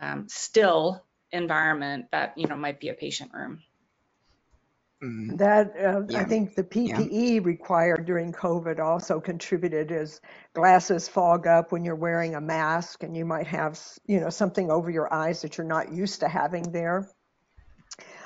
um, 0.00 0.26
still 0.28 1.04
environment 1.32 2.06
that 2.12 2.32
you 2.36 2.46
know 2.46 2.56
might 2.56 2.80
be 2.80 2.88
a 2.88 2.94
patient 2.94 3.32
room. 3.34 3.62
Mm, 5.02 5.36
That 5.38 5.76
uh, 5.76 6.16
I 6.16 6.24
think 6.24 6.54
the 6.54 6.62
PPE 6.62 7.44
required 7.44 8.06
during 8.06 8.32
COVID 8.32 8.78
also 8.78 9.20
contributed 9.20 9.90
as 9.92 10.20
glasses 10.54 11.08
fog 11.08 11.46
up 11.46 11.72
when 11.72 11.84
you're 11.84 11.96
wearing 11.96 12.36
a 12.36 12.40
mask 12.40 13.02
and 13.02 13.16
you 13.16 13.24
might 13.24 13.46
have, 13.48 13.80
you 14.06 14.20
know, 14.20 14.30
something 14.30 14.70
over 14.70 14.90
your 14.90 15.12
eyes 15.12 15.42
that 15.42 15.58
you're 15.58 15.66
not 15.66 15.92
used 15.92 16.20
to 16.20 16.28
having 16.28 16.62
there. 16.72 17.10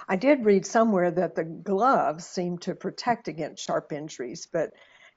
I 0.08 0.16
did 0.16 0.44
read 0.44 0.64
somewhere 0.64 1.10
that 1.10 1.34
the 1.34 1.44
gloves 1.44 2.26
seem 2.26 2.58
to 2.58 2.74
protect 2.74 3.28
against 3.28 3.64
sharp 3.64 3.92
injuries, 3.92 4.46
but 4.50 4.70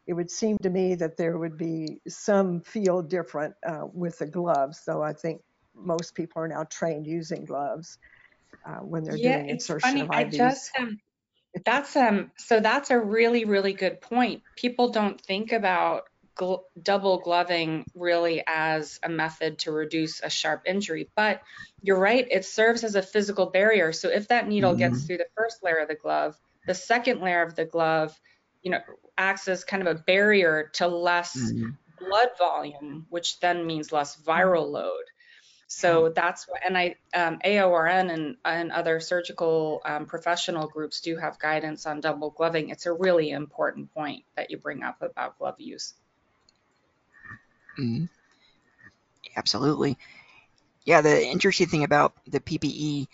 it 0.08 0.14
would 0.14 0.32
seem 0.32 0.58
to 0.64 0.70
me 0.70 0.96
that 0.96 1.18
there 1.18 1.38
would 1.38 1.58
be 1.58 2.02
some 2.08 2.62
feel 2.62 3.02
different 3.02 3.56
uh, 3.66 3.86
with 3.94 4.18
the 4.20 4.28
gloves. 4.28 4.82
though 4.86 5.04
I 5.04 5.14
think 5.14 5.42
most 5.76 6.16
people 6.16 6.42
are 6.42 6.48
now 6.48 6.64
trained 6.66 7.08
using 7.08 7.46
gloves 7.46 7.98
uh, 8.68 8.78
when 8.80 9.04
they're 9.04 9.18
yeah, 9.18 9.38
doing 9.38 9.50
it's 9.50 9.66
insertion 9.66 9.82
funny. 9.82 10.02
of 10.02 10.10
I 10.12 10.24
IVs. 10.24 10.32
just 10.38 10.72
um, 10.80 11.00
that's 11.66 11.96
um 11.96 12.32
so 12.38 12.60
that's 12.60 12.92
a 12.92 13.00
really 13.00 13.46
really 13.46 13.74
good 13.74 14.02
point. 14.02 14.44
People 14.56 14.90
don't 14.90 15.20
think 15.22 15.52
about 15.52 16.04
gl- 16.38 16.64
double 16.82 17.20
gloving 17.20 17.86
really 17.96 18.44
as 18.48 19.00
a 19.04 19.10
method 19.10 19.60
to 19.60 19.72
reduce 19.72 20.22
a 20.22 20.30
sharp 20.30 20.64
injury, 20.66 21.10
but 21.16 21.42
you're 21.82 22.00
right. 22.00 22.28
It 22.30 22.46
serves 22.46 22.84
as 22.84 22.96
a 22.96 23.02
physical 23.02 23.48
barrier. 23.52 23.92
So 23.92 24.10
if 24.10 24.28
that 24.30 24.48
needle 24.48 24.76
gets 24.76 25.04
Mhm. 25.04 25.06
through 25.06 25.18
the 25.18 25.28
first 25.38 25.58
layer 25.64 25.78
of 25.80 25.88
the 25.88 25.96
glove, 25.96 26.38
the 26.68 26.76
second 26.76 27.22
layer 27.22 27.42
of 27.44 27.56
the 27.56 27.66
glove, 27.66 28.20
you 28.62 28.72
know, 28.72 28.80
acts 29.18 29.48
as 29.48 29.64
kind 29.64 29.86
of 29.86 29.96
a 29.96 30.00
barrier 30.00 30.70
to 30.74 30.88
less 30.88 31.38
mm, 31.38 31.76
blood 32.00 32.30
volume, 32.38 33.06
which 33.10 33.40
then 33.40 33.66
means 33.66 33.92
less 33.92 34.18
viral 34.18 34.70
load. 34.70 35.04
So 35.68 36.10
that's 36.14 36.50
what, 36.50 36.60
and 36.68 36.78
I, 36.78 36.96
um, 37.14 37.40
AORN 37.46 38.10
and, 38.10 38.36
and 38.44 38.74
other 38.74 39.00
surgical 39.00 39.82
um, 39.86 40.06
professional 40.06 40.68
groups 40.68 41.00
do 41.00 41.16
have 41.16 41.40
guidance 41.40 41.86
on 41.86 42.02
double 42.02 42.30
gloving. 42.30 42.70
It's 42.70 42.86
a 42.88 42.92
really 42.92 43.30
important 43.32 43.94
point 43.94 44.26
that 44.36 44.52
you 44.52 44.58
bring 44.58 44.84
up 44.84 45.02
about 45.02 45.40
glove 45.40 45.56
use. 45.60 45.94
mm. 47.80 48.10
Absolutely. 49.38 49.98
Yeah, 50.84 51.02
the 51.02 51.26
interesting 51.26 51.68
thing 51.68 51.86
about 51.86 52.14
the 52.28 52.42
PPE 52.42 53.08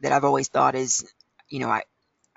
that 0.00 0.10
I've 0.10 0.24
always 0.24 0.48
thought 0.48 0.74
is, 0.74 1.08
you 1.48 1.60
know, 1.60 1.68
I, 1.68 1.82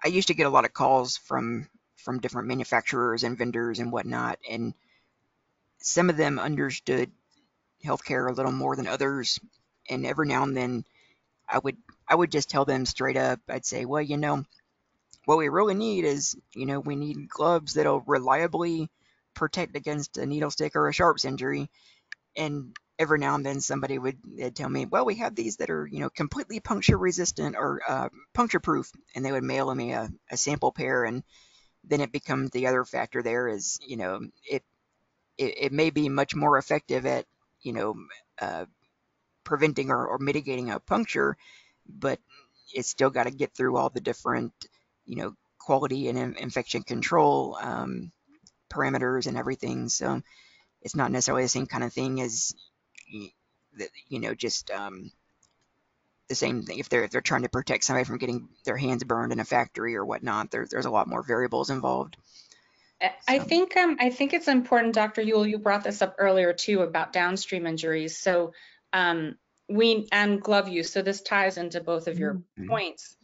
I 0.04 0.10
used 0.10 0.28
to 0.28 0.36
get 0.36 0.46
a 0.46 0.52
lot 0.52 0.66
of 0.66 0.74
calls 0.74 1.18
from 1.18 1.68
from 2.08 2.22
different 2.22 2.48
manufacturers 2.48 3.26
and 3.26 3.38
vendors 3.38 3.80
and 3.80 3.92
whatnot, 3.92 4.40
and 4.50 4.74
some 5.80 6.10
of 6.10 6.16
them 6.16 6.40
understood 6.40 7.12
healthcare 7.84 8.30
a 8.30 8.34
little 8.34 8.54
more 8.54 8.78
than 8.78 8.88
others. 8.88 9.42
And 9.90 10.06
every 10.06 10.26
now 10.26 10.44
and 10.44 10.56
then, 10.56 10.86
I 11.50 11.60
would 11.60 11.76
I 12.08 12.16
would 12.16 12.32
just 12.32 12.50
tell 12.50 12.64
them 12.64 12.86
straight 12.86 13.18
up. 13.18 13.42
I'd 13.50 13.66
say, 13.66 13.84
well, 13.84 14.02
you 14.02 14.16
know, 14.16 14.46
what 15.26 15.38
we 15.38 15.50
really 15.50 15.74
need 15.74 16.06
is, 16.06 16.38
you 16.56 16.66
know, 16.66 16.80
we 16.80 16.96
need 16.96 17.28
gloves 17.28 17.74
that'll 17.74 18.00
reliably 18.08 18.90
protect 19.34 19.76
against 19.76 20.18
a 20.18 20.26
needle 20.26 20.50
stick 20.50 20.78
or 20.78 20.88
a 20.88 20.94
sharps 20.94 21.26
injury. 21.26 21.70
And 22.38 22.74
every 22.98 23.20
now 23.20 23.36
and 23.36 23.46
then 23.46 23.60
somebody 23.60 24.00
would 24.00 24.18
tell 24.56 24.70
me, 24.70 24.86
well, 24.86 25.04
we 25.04 25.16
have 25.16 25.36
these 25.36 25.58
that 25.58 25.70
are, 25.70 25.86
you 25.86 26.00
know, 26.00 26.10
completely 26.10 26.62
puncture 26.62 26.98
resistant 26.98 27.58
or 27.58 27.82
uh, 27.86 28.08
puncture 28.34 28.62
proof, 28.62 28.94
and 29.14 29.26
they 29.26 29.34
would 29.34 29.44
mail 29.44 29.76
me 29.76 29.92
a, 29.92 30.10
a 30.32 30.38
sample 30.38 30.72
pair, 30.72 31.04
and 31.04 31.24
then 31.88 32.02
it 32.02 32.12
becomes 32.12 32.52
the 32.52 32.68
other 32.68 32.84
factor 32.84 33.24
there 33.24 33.48
is, 33.48 33.80
you 33.86 33.98
know, 33.98 34.22
it 34.50 34.64
it, 35.38 35.54
it 35.58 35.72
may 35.72 35.90
be 35.90 36.10
much 36.10 36.36
more 36.36 36.58
effective 36.58 37.06
at, 37.06 37.26
you 37.62 37.74
know, 37.74 37.96
uh, 38.42 38.66
preventing 39.44 39.92
or, 39.92 40.08
or 40.08 40.18
mitigating 40.18 40.70
a 40.70 40.80
puncture, 40.80 41.38
but 41.88 42.20
it's 42.74 42.90
still 42.90 43.10
got 43.10 43.24
to 43.24 43.32
get 43.32 43.54
through 43.56 43.78
all 43.78 43.90
the 43.90 44.02
different, 44.02 44.54
you 45.06 45.16
know, 45.16 45.36
quality 45.60 46.10
and 46.10 46.18
in- 46.18 46.36
infection 46.38 46.84
control 46.84 47.58
um, 47.62 48.12
parameters 48.70 49.28
and 49.28 49.38
everything. 49.38 49.90
So 49.90 50.22
it's 50.82 50.96
not 50.96 51.12
necessarily 51.12 51.44
the 51.44 51.50
same 51.50 51.68
kind 51.68 51.84
of 51.84 51.94
thing 51.94 52.22
as, 52.22 52.54
you 53.08 54.20
know, 54.20 54.34
just 54.34 54.72
um, 54.72 55.12
the 56.28 56.36
same 56.36 56.64
thing. 56.64 56.80
If 56.80 56.90
they're 56.90 57.04
if 57.04 57.12
they're 57.12 57.22
trying 57.22 57.44
to 57.44 57.50
protect 57.50 57.84
somebody 57.84 58.06
from 58.06 58.18
getting 58.18 58.50
their 58.66 58.78
hands 58.78 59.04
burned 59.04 59.32
in 59.32 59.40
a 59.40 59.46
factory 59.46 59.96
or 59.96 60.06
whatnot, 60.06 60.52
there, 60.52 60.68
there's 60.70 60.86
a 60.86 60.90
lot 60.92 61.08
more 61.08 61.24
variables 61.24 61.70
involved. 61.70 62.18
I- 63.02 63.14
I 63.28 63.40
think 63.40 63.78
um, 63.78 63.98
I 64.00 64.10
think 64.10 64.34
it's 64.34 64.48
important, 64.48 64.96
Dr. 64.96 65.22
Yuill, 65.22 65.50
you 65.50 65.60
brought 65.60 65.84
this 65.84 66.02
up 66.02 66.16
earlier 66.18 66.54
too 66.54 66.82
about 66.82 67.14
downstream 67.14 67.68
injuries. 67.68 68.18
So 68.18 68.54
um, 68.94 69.36
we 69.70 70.08
and 70.12 70.42
glove 70.42 70.68
use. 70.70 70.92
So 70.92 71.02
this 71.02 71.22
ties 71.22 71.58
into 71.58 71.82
both 71.82 72.08
of 72.08 72.18
your 72.20 72.42
Mhm. 72.60 72.68
points. 72.68 73.16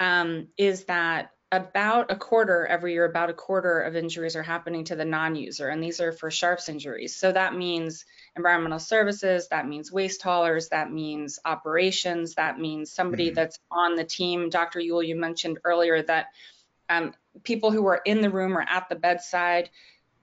Um, 0.00 0.48
is 0.56 0.84
that 0.86 1.30
about 1.52 2.12
a 2.12 2.16
quarter 2.16 2.64
every 2.66 2.92
year? 2.92 3.04
About 3.04 3.30
a 3.30 3.34
quarter 3.34 3.80
of 3.80 3.96
injuries 3.96 4.36
are 4.36 4.42
happening 4.42 4.84
to 4.84 4.96
the 4.96 5.04
non-user, 5.04 5.68
and 5.68 5.82
these 5.82 6.00
are 6.00 6.12
for 6.12 6.30
sharps 6.30 6.68
injuries. 6.68 7.16
So 7.16 7.32
that 7.32 7.54
means 7.54 8.04
environmental 8.36 8.78
services. 8.78 9.48
That 9.48 9.66
means 9.66 9.90
waste 9.90 10.22
haulers. 10.22 10.68
That 10.68 10.92
means 10.92 11.40
operations. 11.44 12.34
That 12.36 12.58
means 12.58 12.92
somebody 12.92 13.30
Mhm. 13.30 13.34
that's 13.34 13.58
on 13.70 13.96
the 13.96 14.04
team. 14.04 14.48
Dr. 14.48 14.78
Yuill, 14.78 15.06
you 15.06 15.16
mentioned 15.16 15.58
earlier 15.64 16.02
that 16.02 16.26
um, 16.88 17.14
people 17.44 17.70
who 17.70 17.86
are 17.86 18.00
in 18.04 18.20
the 18.20 18.30
room 18.30 18.56
or 18.56 18.62
at 18.68 18.88
the 18.88 18.96
bedside, 18.96 19.70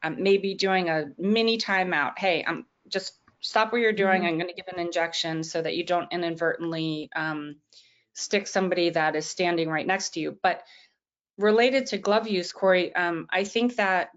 um, 0.04 0.22
maybe 0.22 0.54
doing 0.54 0.90
a 0.90 1.06
mini 1.18 1.58
timeout. 1.58 2.18
Hey, 2.18 2.44
I'm 2.46 2.66
just 2.88 3.14
stop 3.40 3.72
what 3.72 3.82
you're 3.82 3.94
doing. 3.94 4.26
I'm 4.26 4.38
going 4.38 4.50
to 4.50 4.54
give 4.54 4.68
an 4.68 4.80
injection 4.80 5.44
so 5.44 5.62
that 5.62 5.76
you 5.76 5.86
don't 5.86 6.12
inadvertently 6.12 7.10
um, 7.16 7.58
stick 8.14 8.48
somebody 8.48 8.90
that 8.90 9.16
is 9.16 9.26
standing 9.26 9.70
right 9.70 9.86
next 9.86 10.16
to 10.16 10.20
you. 10.20 10.38
But 10.42 10.64
related 11.38 11.88
to 11.88 11.98
glove 11.98 12.28
use, 12.28 12.52
Corey, 12.52 12.94
um, 12.96 13.28
I 13.30 13.44
think 13.44 13.76
that 13.76 14.10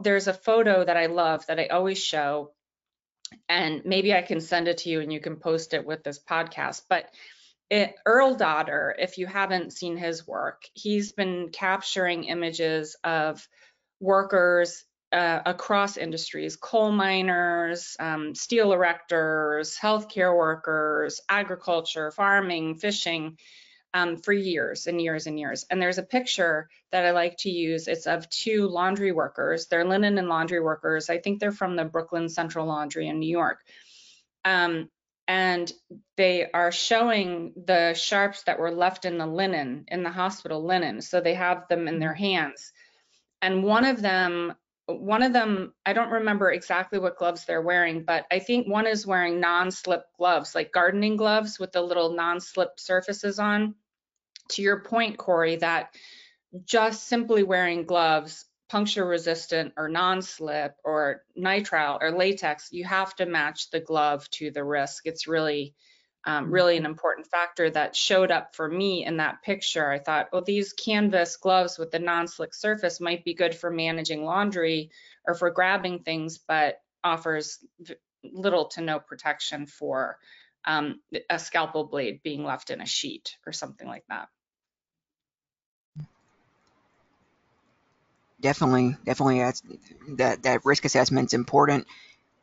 there's 0.00 0.28
a 0.28 0.34
photo 0.34 0.84
that 0.84 0.96
I 0.96 1.06
love 1.06 1.46
that 1.46 1.58
I 1.58 1.66
always 1.66 2.02
show 2.02 2.52
and 3.48 3.82
maybe 3.84 4.14
I 4.14 4.22
can 4.22 4.40
send 4.40 4.68
it 4.68 4.78
to 4.78 4.90
you 4.90 5.00
and 5.00 5.12
you 5.12 5.20
can 5.20 5.36
post 5.36 5.74
it 5.74 5.84
with 5.84 6.04
this 6.04 6.18
podcast. 6.18 6.82
But 6.88 7.06
it, 7.70 7.94
Earl 8.06 8.34
Dotter, 8.34 8.94
if 8.98 9.18
you 9.18 9.26
haven't 9.26 9.72
seen 9.72 9.96
his 9.96 10.26
work, 10.26 10.62
he's 10.74 11.12
been 11.12 11.48
capturing 11.50 12.24
images 12.24 12.96
of 13.02 13.46
workers 14.00 14.84
uh, 15.12 15.40
across 15.46 15.96
industries 15.96 16.56
coal 16.56 16.90
miners, 16.90 17.96
um, 18.00 18.34
steel 18.34 18.70
erectors, 18.70 19.78
healthcare 19.78 20.36
workers, 20.36 21.20
agriculture, 21.28 22.10
farming, 22.10 22.76
fishing 22.76 23.38
um, 23.94 24.16
for 24.16 24.32
years 24.32 24.88
and 24.88 25.00
years 25.00 25.26
and 25.26 25.38
years. 25.38 25.64
And 25.70 25.80
there's 25.80 25.98
a 25.98 26.02
picture 26.02 26.68
that 26.90 27.06
I 27.06 27.12
like 27.12 27.36
to 27.38 27.50
use. 27.50 27.86
It's 27.86 28.06
of 28.06 28.28
two 28.28 28.66
laundry 28.68 29.12
workers. 29.12 29.68
They're 29.68 29.84
linen 29.84 30.18
and 30.18 30.28
laundry 30.28 30.60
workers. 30.60 31.08
I 31.08 31.18
think 31.18 31.38
they're 31.38 31.52
from 31.52 31.76
the 31.76 31.84
Brooklyn 31.84 32.28
Central 32.28 32.66
Laundry 32.66 33.08
in 33.08 33.20
New 33.20 33.30
York. 33.30 33.60
Um, 34.44 34.90
and 35.26 35.72
they 36.16 36.50
are 36.50 36.72
showing 36.72 37.54
the 37.56 37.94
sharps 37.94 38.42
that 38.42 38.58
were 38.58 38.72
left 38.72 39.04
in 39.06 39.16
the 39.16 39.26
linen, 39.26 39.86
in 39.88 40.02
the 40.02 40.10
hospital 40.10 40.62
linen. 40.62 41.00
So 41.00 41.20
they 41.20 41.34
have 41.34 41.68
them 41.68 41.88
in 41.88 41.98
their 41.98 42.12
hands. 42.12 42.72
And 43.40 43.62
one 43.62 43.84
of 43.84 44.02
them 44.02 44.54
one 44.86 45.22
of 45.22 45.32
them, 45.32 45.72
I 45.86 45.94
don't 45.94 46.10
remember 46.10 46.52
exactly 46.52 46.98
what 46.98 47.16
gloves 47.16 47.46
they're 47.46 47.62
wearing, 47.62 48.04
but 48.04 48.26
I 48.30 48.38
think 48.38 48.68
one 48.68 48.86
is 48.86 49.06
wearing 49.06 49.40
non-slip 49.40 50.04
gloves, 50.18 50.54
like 50.54 50.72
gardening 50.72 51.16
gloves 51.16 51.58
with 51.58 51.72
the 51.72 51.80
little 51.80 52.12
non-slip 52.14 52.78
surfaces 52.78 53.38
on. 53.38 53.74
To 54.50 54.62
your 54.62 54.80
point, 54.80 55.16
Corey, 55.18 55.56
that 55.56 55.94
just 56.64 57.08
simply 57.08 57.42
wearing 57.42 57.84
gloves, 57.84 58.44
puncture 58.68 59.06
resistant 59.06 59.72
or 59.76 59.88
non-slip 59.88 60.76
or 60.84 61.22
nitrile 61.38 61.98
or 62.00 62.12
latex, 62.12 62.68
you 62.72 62.84
have 62.84 63.14
to 63.16 63.26
match 63.26 63.70
the 63.70 63.80
glove 63.80 64.28
to 64.30 64.50
the 64.50 64.64
risk. 64.64 65.06
It's 65.06 65.26
really 65.26 65.74
um, 66.26 66.50
really 66.50 66.76
an 66.76 66.86
important 66.86 67.26
factor 67.26 67.68
that 67.70 67.94
showed 67.94 68.30
up 68.30 68.54
for 68.54 68.68
me 68.68 69.04
in 69.04 69.18
that 69.18 69.42
picture. 69.42 69.90
I 69.90 69.98
thought, 69.98 70.28
well, 70.32 70.42
these 70.42 70.72
canvas 70.72 71.36
gloves 71.36 71.78
with 71.78 71.90
the 71.90 71.98
non-slick 71.98 72.54
surface 72.54 73.00
might 73.00 73.24
be 73.24 73.34
good 73.34 73.54
for 73.54 73.70
managing 73.70 74.24
laundry 74.24 74.90
or 75.26 75.34
for 75.34 75.50
grabbing 75.50 75.98
things, 75.98 76.38
but 76.38 76.80
offers 77.02 77.58
little 78.22 78.68
to 78.68 78.80
no 78.80 78.98
protection 78.98 79.66
for 79.66 80.18
um, 80.66 81.00
a 81.30 81.38
scalpel 81.38 81.84
blade 81.84 82.20
being 82.22 82.44
left 82.44 82.70
in 82.70 82.80
a 82.80 82.86
sheet 82.86 83.36
or 83.46 83.52
something 83.52 83.86
like 83.86 84.04
that. 84.08 84.28
Definitely, 88.40 88.96
definitely, 89.04 89.38
that's, 89.38 89.62
that 90.16 90.42
that 90.42 90.64
risk 90.64 90.84
assessment 90.84 91.30
is 91.30 91.34
important. 91.34 91.86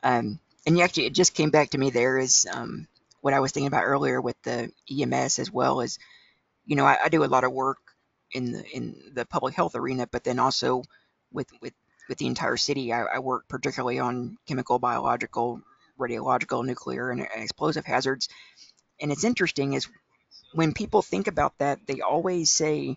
Um, 0.02 0.40
and 0.66 0.80
actually, 0.80 1.06
it 1.06 1.14
just 1.14 1.34
came 1.34 1.50
back 1.50 1.70
to 1.70 1.78
me 1.78 1.90
there 1.90 2.18
is 2.18 2.46
um, 2.52 2.88
what 3.20 3.34
I 3.34 3.40
was 3.40 3.52
thinking 3.52 3.68
about 3.68 3.84
earlier 3.84 4.20
with 4.20 4.40
the 4.42 4.72
EMS 4.90 5.38
as 5.38 5.50
well 5.50 5.80
as, 5.80 5.98
you 6.66 6.76
know, 6.76 6.84
I, 6.84 6.98
I 7.04 7.08
do 7.08 7.24
a 7.24 7.26
lot 7.26 7.44
of 7.44 7.52
work 7.52 7.78
in 8.32 8.52
the 8.52 8.64
in 8.70 9.12
the 9.14 9.24
public 9.24 9.54
health 9.54 9.74
arena, 9.74 10.08
but 10.10 10.24
then 10.24 10.38
also 10.38 10.82
with 11.32 11.48
with 11.60 11.72
with 12.08 12.18
the 12.18 12.26
entire 12.26 12.56
city. 12.56 12.92
I, 12.92 13.04
I 13.04 13.18
work 13.20 13.46
particularly 13.48 13.98
on 13.98 14.38
chemical, 14.46 14.78
biological, 14.78 15.60
radiological, 16.02 16.64
nuclear, 16.64 17.10
and 17.10 17.26
explosive 17.34 17.84
hazards. 17.84 18.28
And 19.00 19.12
it's 19.12 19.24
interesting 19.24 19.72
is 19.74 19.88
when 20.52 20.72
people 20.72 21.02
think 21.02 21.26
about 21.26 21.58
that, 21.58 21.78
they 21.86 22.00
always 22.00 22.50
say, 22.50 22.96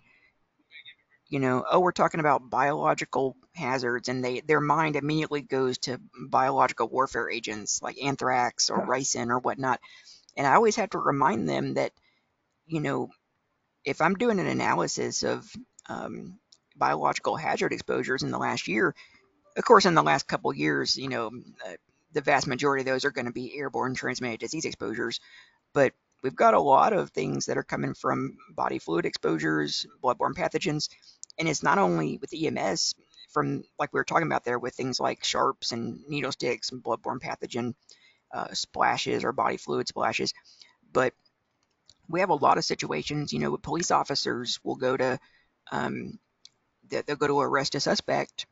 you 1.28 1.40
know, 1.40 1.64
oh, 1.70 1.80
we're 1.80 1.92
talking 1.92 2.20
about 2.20 2.50
biological 2.50 3.36
hazards, 3.54 4.08
and 4.08 4.24
they 4.24 4.40
their 4.40 4.60
mind 4.60 4.96
immediately 4.96 5.40
goes 5.42 5.78
to 5.78 6.00
biological 6.28 6.88
warfare 6.88 7.28
agents 7.30 7.82
like 7.82 8.02
anthrax 8.02 8.70
or 8.70 8.86
ricin 8.86 9.30
or 9.30 9.38
whatnot. 9.38 9.80
And 10.36 10.46
I 10.46 10.54
always 10.54 10.76
have 10.76 10.90
to 10.90 10.98
remind 10.98 11.48
them 11.48 11.74
that, 11.74 11.92
you 12.66 12.80
know, 12.80 13.10
if 13.84 14.00
I'm 14.00 14.14
doing 14.14 14.38
an 14.38 14.46
analysis 14.46 15.22
of 15.22 15.50
um, 15.88 16.38
biological 16.76 17.36
hazard 17.36 17.72
exposures 17.72 18.22
in 18.22 18.30
the 18.30 18.38
last 18.38 18.68
year, 18.68 18.94
of 19.56 19.64
course, 19.64 19.86
in 19.86 19.94
the 19.94 20.02
last 20.02 20.28
couple 20.28 20.52
years, 20.54 20.96
you 20.96 21.08
know, 21.08 21.30
uh, 21.66 21.72
the 22.16 22.22
vast 22.22 22.46
majority 22.46 22.80
of 22.80 22.86
those 22.86 23.04
are 23.04 23.10
going 23.10 23.26
to 23.26 23.32
be 23.32 23.54
airborne 23.58 23.94
transmitted 23.94 24.40
disease 24.40 24.64
exposures. 24.64 25.20
But 25.74 25.92
we've 26.22 26.34
got 26.34 26.54
a 26.54 26.60
lot 26.60 26.94
of 26.94 27.10
things 27.10 27.44
that 27.46 27.58
are 27.58 27.62
coming 27.62 27.92
from 27.92 28.38
body 28.50 28.78
fluid 28.78 29.04
exposures, 29.04 29.84
bloodborne 30.02 30.32
pathogens, 30.32 30.88
and 31.38 31.46
it's 31.46 31.62
not 31.62 31.76
only 31.76 32.16
with 32.16 32.32
EMS 32.32 32.94
from 33.34 33.64
like 33.78 33.92
we 33.92 34.00
were 34.00 34.04
talking 34.04 34.26
about 34.26 34.44
there 34.44 34.58
with 34.58 34.74
things 34.74 34.98
like 34.98 35.24
sharps 35.24 35.72
and 35.72 36.00
needle 36.08 36.32
sticks 36.32 36.70
and 36.70 36.82
bloodborne 36.82 37.20
pathogen 37.20 37.74
uh, 38.34 38.48
splashes 38.54 39.22
or 39.22 39.32
body 39.32 39.58
fluid 39.58 39.86
splashes. 39.86 40.32
But 40.90 41.12
we 42.08 42.20
have 42.20 42.30
a 42.30 42.34
lot 42.34 42.56
of 42.56 42.64
situations, 42.64 43.34
you 43.34 43.40
know, 43.40 43.54
police 43.58 43.90
officers 43.90 44.58
will 44.64 44.76
go 44.76 44.96
to, 44.96 45.18
um, 45.70 46.18
they'll 46.88 47.16
go 47.16 47.26
to 47.26 47.40
arrest 47.40 47.74
a 47.74 47.80
suspect 47.80 48.46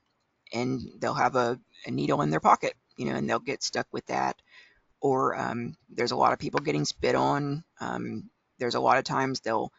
and 0.53 0.83
they'll 0.99 1.15
have 1.15 1.37
a, 1.37 1.59
a, 1.87 1.91
needle 1.91 2.21
in 2.21 2.31
their 2.31 2.41
pocket, 2.41 2.75
you 2.97 3.07
know, 3.07 3.15
and 3.15 3.29
they'll 3.29 3.39
get 3.39 3.63
stuck 3.63 3.87
with 3.93 4.07
that. 4.07 4.41
Or 5.01 5.39
um, 5.39 5.77
there's 5.91 6.13
a 6.13 6.17
lot 6.17 6.33
of 6.33 6.39
people 6.39 6.61
getting 6.61 6.85
spit 6.85 7.15
on. 7.15 7.65
Um, 7.81 8.31
there's 8.59 8.75
a 8.75 8.81
lot 8.81 8.99
of 8.99 9.05
times 9.05 9.41
they'll 9.41 9.73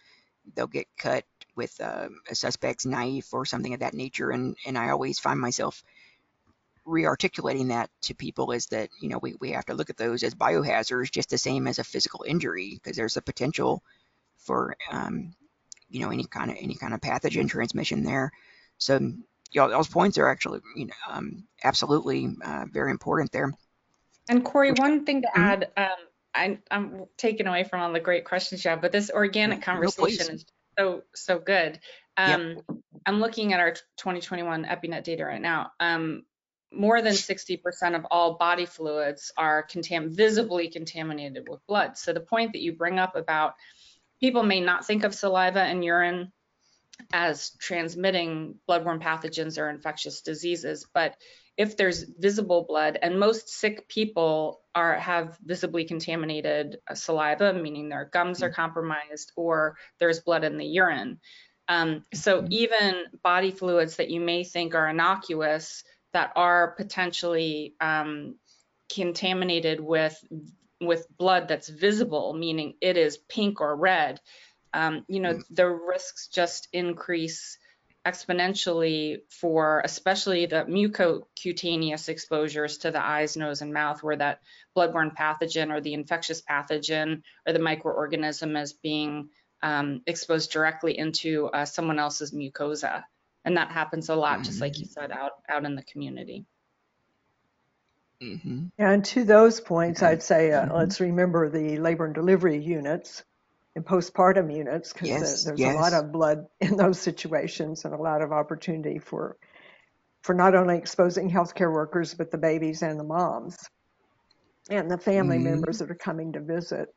they'll 0.54 0.68
get 0.68 0.88
cut 0.98 1.26
with 1.56 1.80
uh, 1.82 2.10
a 2.30 2.36
suspect's 2.36 2.86
knife 2.86 3.34
or 3.34 3.46
something 3.46 3.74
of 3.74 3.80
that 3.80 3.94
nature, 3.94 4.30
and 4.30 4.56
and 4.66 4.78
I 4.78 4.90
always 4.90 5.20
find 5.20 5.40
myself 5.40 5.84
re-articulating 6.86 7.70
that 7.70 7.90
to 8.04 8.14
people 8.14 8.52
is 8.52 8.68
that 8.68 8.90
you 9.02 9.10
know 9.10 9.18
we, 9.18 9.36
we 9.40 9.52
have 9.52 9.66
to 9.66 9.74
look 9.74 9.90
at 9.90 9.98
those 9.98 10.22
as 10.22 10.36
biohazards 10.36 11.12
just 11.12 11.30
the 11.30 11.38
same 11.38 11.68
as 11.68 11.80
a 11.80 11.84
physical 11.84 12.24
injury 12.28 12.74
because 12.76 12.96
there's 12.96 13.18
a 13.18 13.22
potential 13.22 13.82
for 14.38 14.76
um, 14.92 15.34
you 15.90 16.00
know 16.00 16.12
any 16.12 16.26
kind 16.26 16.52
of 16.52 16.58
any 16.60 16.76
kind 16.76 16.94
of 16.94 17.02
pathogen 17.02 17.50
transmission 17.50 18.04
there 18.04 18.32
so 18.78 19.00
those 19.56 19.88
points 19.88 20.18
are 20.18 20.28
actually 20.28 20.60
you 20.76 20.86
know 20.86 20.94
um, 21.10 21.48
absolutely 21.64 22.30
uh, 22.44 22.66
very 22.72 22.92
important 22.92 23.32
there 23.32 23.52
and 24.30 24.44
corey 24.44 24.72
one 24.72 25.06
thing 25.06 25.22
to 25.22 25.28
mm-hmm. 25.28 25.42
add 25.42 25.72
um, 25.78 25.88
I, 26.34 26.60
am 26.70 27.06
taken 27.18 27.48
away 27.48 27.64
from 27.64 27.82
all 27.82 27.94
the 27.94 28.00
great 28.00 28.26
questions 28.26 28.64
you 28.64 28.72
have 28.72 28.82
but 28.82 28.92
this 28.92 29.10
organic 29.10 29.62
conversation 29.62 30.28
no, 30.28 30.34
is 30.34 30.46
so 30.78 31.04
so 31.14 31.40
good 31.40 31.80
um, 32.18 32.50
yep. 32.50 32.64
I'm 33.06 33.20
looking 33.20 33.54
at 33.54 33.60
our 33.60 33.72
2021 33.72 34.66
EpiNet 34.66 35.04
data 35.04 35.26
right 35.26 35.42
now. 35.42 35.72
Um, 35.80 36.24
more 36.72 37.02
than 37.02 37.14
60% 37.14 37.96
of 37.96 38.06
all 38.12 38.34
body 38.34 38.66
fluids 38.66 39.32
are 39.38 39.66
contam- 39.66 40.10
visibly 40.10 40.70
contaminated 40.70 41.48
with 41.48 41.66
blood. 41.68 41.98
So 41.98 42.12
the 42.12 42.20
point 42.20 42.54
that 42.54 42.62
you 42.62 42.74
bring 42.74 43.00
up 43.00 43.16
about 43.16 43.54
people 44.20 44.44
may 44.44 44.60
not 44.60 44.86
think 44.86 45.04
of 45.04 45.14
saliva 45.14 45.62
and 45.62 45.84
urine 45.84 46.32
as 47.14 47.52
transmitting 47.60 48.56
bloodborne 48.70 49.02
pathogens 49.02 49.58
or 49.58 49.70
infectious 49.70 50.22
diseases, 50.22 50.86
but 50.94 51.16
if 51.58 51.78
there's 51.78 52.04
visible 52.04 52.66
blood, 52.68 53.00
and 53.02 53.20
most 53.20 53.50
sick 53.50 53.88
people 53.88 54.62
are 54.74 54.96
have 54.96 55.38
visibly 55.44 55.86
contaminated 55.86 56.78
saliva, 56.94 57.54
meaning 57.54 57.88
their 57.88 58.10
gums 58.12 58.44
are 58.44 58.50
compromised, 58.50 59.32
or 59.38 59.78
there's 60.00 60.20
blood 60.20 60.44
in 60.44 60.58
the 60.58 60.66
urine. 60.66 61.20
Um, 61.68 62.06
so 62.14 62.46
even 62.50 63.04
body 63.24 63.52
fluids 63.52 63.96
that 63.96 64.10
you 64.10 64.20
may 64.20 64.44
think 64.44 64.76
are 64.76 64.90
innocuous 64.90 65.84
that 66.14 66.32
are 66.36 66.72
potentially 66.76 67.74
um, 67.80 68.36
contaminated 68.94 69.80
with 69.80 70.22
with 70.82 71.08
blood 71.18 71.48
that's 71.48 71.70
visible, 71.70 72.34
meaning 72.34 72.76
it 72.82 72.98
is 72.98 73.18
pink 73.18 73.62
or 73.62 73.76
red, 73.76 74.20
um, 74.76 75.06
you 75.08 75.20
know, 75.20 75.40
the 75.50 75.68
risks 75.68 76.28
just 76.28 76.68
increase 76.74 77.58
exponentially 78.06 79.22
for 79.30 79.82
especially 79.84 80.46
the 80.46 80.66
mucocutaneous 80.66 82.08
exposures 82.10 82.78
to 82.80 82.92
the 82.92 83.04
eyes, 83.04 83.36
nose, 83.36 83.62
and 83.62 83.74
mouth, 83.74 84.04
where 84.04 84.16
that 84.16 84.42
bloodborne 84.78 85.16
pathogen 85.16 85.72
or 85.72 85.82
the 85.82 85.94
infectious 85.94 86.42
pathogen 86.42 87.24
or 87.48 87.54
the 87.54 87.60
microorganism 87.60 88.62
is 88.62 88.74
being 88.74 89.30
um, 89.64 90.02
exposed 90.06 90.52
directly 90.52 90.98
into 90.98 91.48
uh, 91.48 91.66
someone 91.66 91.98
else's 91.98 92.32
mucosa 92.32 93.04
and 93.46 93.58
that 93.58 93.72
happens 93.72 94.10
a 94.10 94.16
lot, 94.16 94.34
mm-hmm. 94.34 94.44
just 94.44 94.60
like 94.60 94.80
you 94.80 94.86
mm-hmm. 94.86 95.00
said, 95.00 95.12
out 95.12 95.34
out 95.48 95.64
in 95.64 95.76
the 95.76 95.84
community. 95.84 96.46
Mm-hmm. 98.22 98.68
And 98.78 99.06
to 99.06 99.24
those 99.24 99.62
points, 99.62 100.02
I'd 100.02 100.24
say 100.24 100.52
uh, 100.52 100.66
mm-hmm. 100.66 100.76
let's 100.76 101.00
remember 101.00 101.50
the 101.50 101.78
labor 101.78 102.06
and 102.06 102.16
delivery 102.16 102.58
units 102.58 103.24
and 103.76 103.86
postpartum 103.86 104.56
units 104.56 104.94
because 104.94 105.10
yes, 105.10 105.44
there's 105.44 105.60
yes. 105.60 105.76
a 105.76 105.80
lot 105.80 105.94
of 105.94 106.12
blood 106.12 106.46
in 106.62 106.78
those 106.78 107.00
situations 107.00 107.86
and 107.86 107.94
a 107.94 107.98
lot 107.98 108.22
of 108.22 108.32
opportunity 108.32 109.00
for 109.00 109.38
for 110.24 110.34
not 110.34 110.56
only 110.56 110.78
exposing 110.78 111.30
healthcare 111.30 111.72
workers 111.72 112.14
but 112.14 112.32
the 112.32 112.38
babies 112.38 112.82
and 112.82 113.00
the 113.00 113.04
moms 113.04 113.58
and 114.70 114.90
the 114.90 114.98
family 114.98 115.38
mm-hmm. 115.38 115.52
members 115.52 115.80
that 115.80 115.92
are 115.92 115.96
coming 115.96 116.34
to 116.34 116.40
visit. 116.40 116.94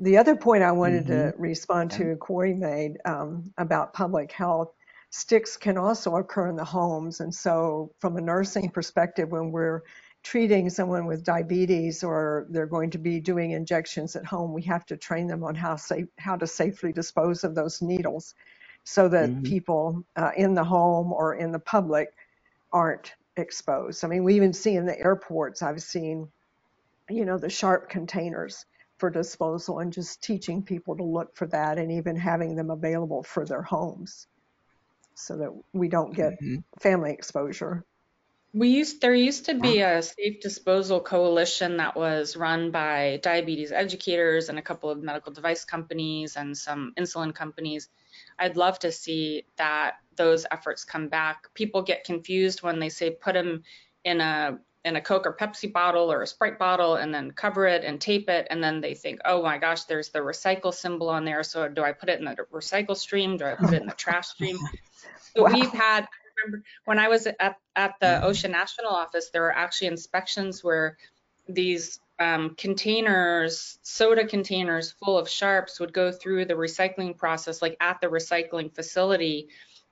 The 0.00 0.16
other 0.16 0.36
point 0.36 0.62
I 0.62 0.72
wanted 0.72 1.06
to 1.08 1.12
mm-hmm. 1.12 1.42
respond 1.42 1.90
to, 1.92 2.16
Corey 2.16 2.54
made 2.54 2.98
um, 3.04 3.52
about 3.58 3.92
public 3.92 4.32
health 4.32 4.72
sticks 5.10 5.56
can 5.56 5.76
also 5.76 6.16
occur 6.16 6.48
in 6.48 6.56
the 6.56 6.64
homes. 6.64 7.20
And 7.20 7.34
so, 7.34 7.92
from 7.98 8.16
a 8.16 8.20
nursing 8.20 8.70
perspective, 8.70 9.30
when 9.30 9.50
we're 9.50 9.82
treating 10.22 10.70
someone 10.70 11.06
with 11.06 11.24
diabetes 11.24 12.04
or 12.04 12.46
they're 12.50 12.66
going 12.66 12.90
to 12.90 12.98
be 12.98 13.20
doing 13.20 13.52
injections 13.52 14.16
at 14.16 14.24
home, 14.26 14.52
we 14.52 14.62
have 14.62 14.86
to 14.86 14.96
train 14.96 15.26
them 15.26 15.42
on 15.44 15.54
how 15.54 15.76
safe, 15.76 16.06
how 16.18 16.36
to 16.36 16.46
safely 16.46 16.92
dispose 16.92 17.44
of 17.44 17.54
those 17.54 17.82
needles 17.82 18.34
so 18.84 19.08
that 19.08 19.42
hmm 19.42 19.44
people 19.44 20.04
uh, 20.16 20.30
in 20.36 20.54
the 20.54 20.64
home 20.64 21.12
or 21.12 21.34
in 21.34 21.52
the 21.52 21.58
public 21.58 22.10
aren't 22.72 23.14
exposed. 23.36 24.04
I 24.04 24.08
mean, 24.08 24.24
we 24.24 24.34
even 24.36 24.52
see 24.52 24.76
in 24.76 24.86
the 24.86 24.98
airports, 24.98 25.62
I've 25.62 25.82
seen, 25.82 26.28
you 27.10 27.24
know, 27.24 27.38
the 27.38 27.50
sharp 27.50 27.88
containers 27.90 28.66
for 28.98 29.10
disposal 29.10 29.80
and 29.80 29.92
just 29.92 30.22
teaching 30.22 30.62
people 30.62 30.96
to 30.96 31.04
look 31.04 31.36
for 31.36 31.46
that 31.48 31.78
and 31.78 31.92
even 31.92 32.16
having 32.16 32.56
them 32.56 32.70
available 32.70 33.22
for 33.22 33.46
their 33.46 33.62
homes 33.62 34.26
so 35.14 35.36
that 35.38 35.50
we 35.72 35.88
don't 35.88 36.14
get 36.14 36.34
hmm 36.40 36.62
family 36.80 37.12
exposure. 37.12 37.84
We 38.52 38.68
used 38.68 39.00
there 39.00 39.14
used 39.14 39.44
to 39.46 39.54
be 39.54 39.80
a 39.80 40.02
safe 40.02 40.40
disposal 40.40 41.00
coalition 41.00 41.76
that 41.76 41.94
was 41.96 42.36
run 42.36 42.72
by 42.72 43.20
diabetes 43.22 43.70
educators 43.70 44.48
and 44.48 44.58
a 44.58 44.62
couple 44.62 44.90
of 44.90 45.02
medical 45.02 45.32
device 45.32 45.64
companies 45.64 46.36
and 46.36 46.56
some 46.56 46.92
insulin 46.98 47.32
companies. 47.32 47.88
I'd 48.40 48.56
love 48.56 48.80
to 48.80 48.90
see 48.90 49.44
that 49.56 49.94
those 50.16 50.46
efforts 50.50 50.84
come 50.84 51.08
back. 51.08 51.54
People 51.54 51.82
get 51.82 52.02
confused 52.02 52.62
when 52.62 52.80
they 52.80 52.88
say 52.88 53.10
put 53.12 53.34
them 53.34 53.62
in 54.02 54.20
a 54.20 54.58
in 54.84 54.96
a 54.96 55.00
Coke 55.00 55.26
or 55.26 55.36
Pepsi 55.36 55.72
bottle 55.72 56.10
or 56.10 56.22
a 56.22 56.26
Sprite 56.26 56.58
bottle 56.58 56.96
and 56.96 57.14
then 57.14 57.30
cover 57.30 57.66
it 57.66 57.84
and 57.84 58.00
tape 58.00 58.28
it 58.28 58.48
and 58.50 58.64
then 58.64 58.80
they 58.80 58.94
think, 58.94 59.20
"Oh 59.24 59.42
my 59.42 59.58
gosh, 59.58 59.84
there's 59.84 60.08
the 60.08 60.20
recycle 60.20 60.74
symbol 60.74 61.08
on 61.08 61.24
there. 61.24 61.44
So 61.44 61.68
do 61.68 61.82
I 61.84 61.92
put 61.92 62.08
it 62.08 62.18
in 62.18 62.24
the 62.24 62.34
recycle 62.52 62.96
stream? 62.96 63.36
Do 63.36 63.44
I 63.44 63.54
put 63.54 63.74
it 63.74 63.82
in 63.82 63.86
the 63.86 63.94
trash 63.94 64.28
stream?" 64.28 64.58
So 65.36 65.44
Wow. 65.44 65.50
we've 65.54 65.70
had 65.70 66.08
remember 66.44 66.64
when 66.84 66.98
I 66.98 67.08
was 67.08 67.26
at, 67.26 67.56
at 67.76 67.94
the 68.00 68.20
OSHA 68.22 68.50
National 68.50 68.90
Office, 68.90 69.30
there 69.30 69.42
were 69.42 69.56
actually 69.56 69.88
inspections 69.88 70.62
where 70.64 70.96
these 71.48 72.00
um, 72.18 72.54
containers, 72.56 73.78
soda 73.82 74.26
containers 74.26 74.90
full 74.90 75.18
of 75.18 75.28
sharps 75.28 75.80
would 75.80 75.92
go 75.92 76.12
through 76.12 76.44
the 76.44 76.54
recycling 76.54 77.16
process, 77.16 77.62
like 77.62 77.76
at 77.80 78.00
the 78.00 78.08
recycling 78.08 78.74
facility, 78.74 79.48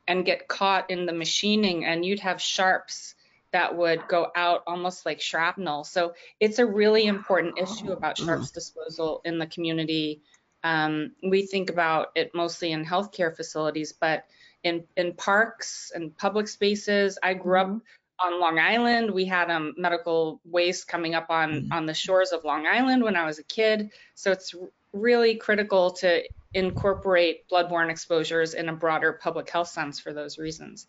and 0.06 0.24
get 0.24 0.48
caught 0.48 0.90
in 0.90 1.06
the 1.06 1.12
machining, 1.12 1.84
and 1.84 2.04
you'd 2.04 2.20
have 2.20 2.40
sharps 2.40 3.14
that 3.52 3.76
would 3.76 4.06
go 4.08 4.30
out 4.37 4.62
almost 4.66 5.06
like 5.06 5.20
shrapnel. 5.20 5.84
So 5.84 6.14
it's 6.38 6.58
a 6.58 6.66
really 6.66 7.06
important 7.06 7.58
issue 7.58 7.92
about 7.92 8.18
sharps 8.18 8.50
disposal 8.50 9.22
in 9.24 9.38
the 9.38 9.46
community. 9.46 10.20
Um, 10.62 11.12
we 11.22 11.46
think 11.46 11.70
about 11.70 12.08
it 12.14 12.34
mostly 12.34 12.72
in 12.72 12.84
healthcare 12.84 13.34
facilities, 13.34 13.92
but 13.92 14.24
in 14.64 14.85
in 14.97 15.14
parks 15.14 15.92
and 15.94 16.16
public 16.16 16.49
spaces. 16.49 17.18
I 17.23 17.35
grew 17.35 17.59
up 17.61 17.68
Mhm. 17.68 17.81
on 18.25 18.40
Long 18.40 18.59
Island. 18.59 19.11
We 19.11 19.25
had 19.25 19.51
um, 19.51 19.75
medical 19.77 20.40
waste 20.44 20.88
coming 20.88 21.14
up 21.14 21.31
on 21.31 21.62
Mhm. 21.62 21.73
on 21.73 21.87
the 21.87 21.94
shores 21.94 22.33
of 22.33 22.44
Long 22.44 22.66
Island 22.66 23.03
when 23.03 23.16
I 23.16 23.25
was 23.25 23.38
a 23.38 23.44
kid. 23.44 23.90
So 24.14 24.33
it's 24.33 24.55
really 24.92 25.37
critical 25.37 25.92
to 25.92 26.23
incorporate 26.55 27.49
bloodborne 27.49 27.90
exposures 27.90 28.55
in 28.55 28.68
a 28.68 28.73
broader 28.73 29.12
public 29.12 29.49
health 29.51 29.68
sense 29.68 30.01
for 30.01 30.12
those 30.12 30.38
reasons. 30.38 30.88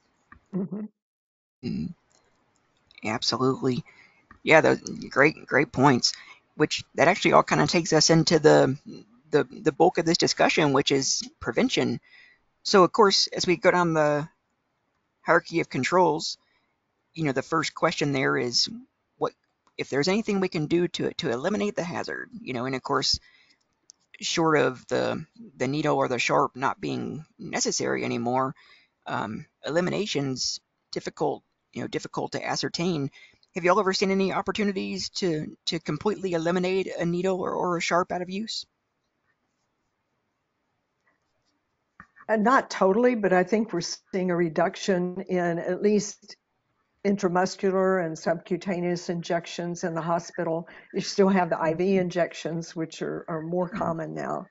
Mhm. 0.53 0.89
Mm, 1.63 1.93
absolutely. 3.03 3.83
Yeah, 4.43 4.61
those 4.61 4.79
great, 5.09 5.45
great 5.45 5.71
points. 5.71 6.13
Which 6.55 6.83
that 6.95 7.07
actually 7.07 7.33
all 7.33 7.43
kind 7.43 7.61
of 7.61 7.69
takes 7.69 7.93
us 7.93 8.09
into 8.09 8.39
the 8.39 8.77
the 9.31 9.43
the 9.43 9.71
bulk 9.71 9.97
of 9.97 10.05
this 10.05 10.17
discussion, 10.17 10.73
which 10.73 10.91
is 10.91 11.21
prevention. 11.39 11.99
So 12.63 12.83
of 12.83 12.91
course, 12.91 13.27
as 13.27 13.47
we 13.47 13.57
go 13.57 13.71
down 13.71 13.93
the 13.93 14.27
hierarchy 15.21 15.59
of 15.59 15.69
controls, 15.69 16.37
you 17.13 17.23
know, 17.23 17.31
the 17.31 17.41
first 17.41 17.73
question 17.73 18.11
there 18.11 18.37
is 18.37 18.69
what 19.17 19.33
if 19.77 19.89
there's 19.89 20.07
anything 20.07 20.39
we 20.39 20.49
can 20.49 20.67
do 20.67 20.87
to 20.89 21.11
to 21.15 21.31
eliminate 21.31 21.75
the 21.75 21.83
hazard, 21.83 22.29
you 22.41 22.53
know, 22.53 22.65
and 22.65 22.75
of 22.75 22.83
course, 22.83 23.19
short 24.19 24.57
of 24.57 24.85
the 24.87 25.25
the 25.57 25.67
needle 25.67 25.97
or 25.97 26.07
the 26.07 26.19
sharp 26.19 26.55
not 26.55 26.81
being 26.81 27.25
necessary 27.37 28.03
anymore, 28.03 28.55
um, 29.07 29.45
elimination's 29.65 30.59
difficult, 30.91 31.43
you 31.73 31.81
know, 31.81 31.87
difficult 31.87 32.33
to 32.33 32.45
ascertain. 32.45 33.09
Have 33.55 33.63
y'all 33.63 33.79
ever 33.79 33.93
seen 33.93 34.11
any 34.11 34.31
opportunities 34.33 35.09
to 35.09 35.55
to 35.65 35.79
completely 35.79 36.33
eliminate 36.33 36.87
a 36.87 37.05
needle 37.05 37.39
or, 37.41 37.51
or 37.51 37.77
a 37.77 37.81
sharp 37.81 38.11
out 38.11 38.21
of 38.21 38.29
use? 38.29 38.65
Not 42.37 42.69
totally, 42.69 43.15
but 43.15 43.33
I 43.33 43.43
think 43.43 43.73
we're 43.73 43.81
seeing 43.81 44.31
a 44.31 44.35
reduction 44.35 45.21
in 45.21 45.59
at 45.59 45.81
least 45.81 46.35
intramuscular 47.05 48.05
and 48.05 48.17
subcutaneous 48.17 49.09
injections 49.09 49.83
in 49.83 49.93
the 49.93 50.01
hospital. 50.01 50.67
You 50.93 51.01
still 51.01 51.29
have 51.29 51.49
the 51.49 51.63
IV 51.71 51.79
injections, 51.79 52.75
which 52.75 53.01
are, 53.01 53.25
are 53.27 53.41
more 53.41 53.69
common 53.69 54.13
now, 54.13 54.45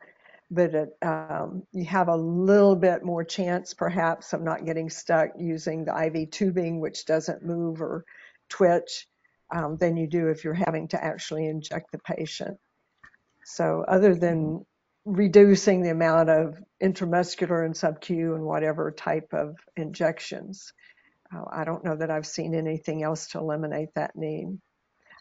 but 0.50 0.74
it, 0.74 0.96
um, 1.02 1.62
you 1.72 1.84
have 1.84 2.08
a 2.08 2.16
little 2.16 2.74
bit 2.74 3.04
more 3.04 3.22
chance, 3.22 3.74
perhaps, 3.74 4.32
of 4.32 4.40
not 4.40 4.64
getting 4.64 4.88
stuck 4.88 5.30
using 5.38 5.84
the 5.84 6.06
IV 6.06 6.30
tubing, 6.30 6.80
which 6.80 7.04
doesn't 7.04 7.44
move 7.44 7.82
or 7.82 8.04
twitch, 8.48 9.06
um, 9.54 9.76
than 9.76 9.96
you 9.96 10.06
do 10.06 10.28
if 10.28 10.42
you're 10.42 10.54
having 10.54 10.88
to 10.88 11.02
actually 11.02 11.46
inject 11.46 11.92
the 11.92 11.98
patient. 11.98 12.58
So, 13.44 13.84
other 13.86 14.14
than 14.14 14.64
reducing 15.04 15.82
the 15.82 15.90
amount 15.90 16.28
of 16.28 16.58
intramuscular 16.82 17.64
and 17.64 17.76
sub-Q 17.76 18.34
and 18.34 18.44
whatever 18.44 18.90
type 18.90 19.32
of 19.32 19.56
injections. 19.76 20.72
Uh, 21.34 21.44
I 21.50 21.64
don't 21.64 21.84
know 21.84 21.96
that 21.96 22.10
I've 22.10 22.26
seen 22.26 22.54
anything 22.54 23.02
else 23.02 23.28
to 23.28 23.38
eliminate 23.38 23.94
that 23.94 24.16
need. 24.16 24.58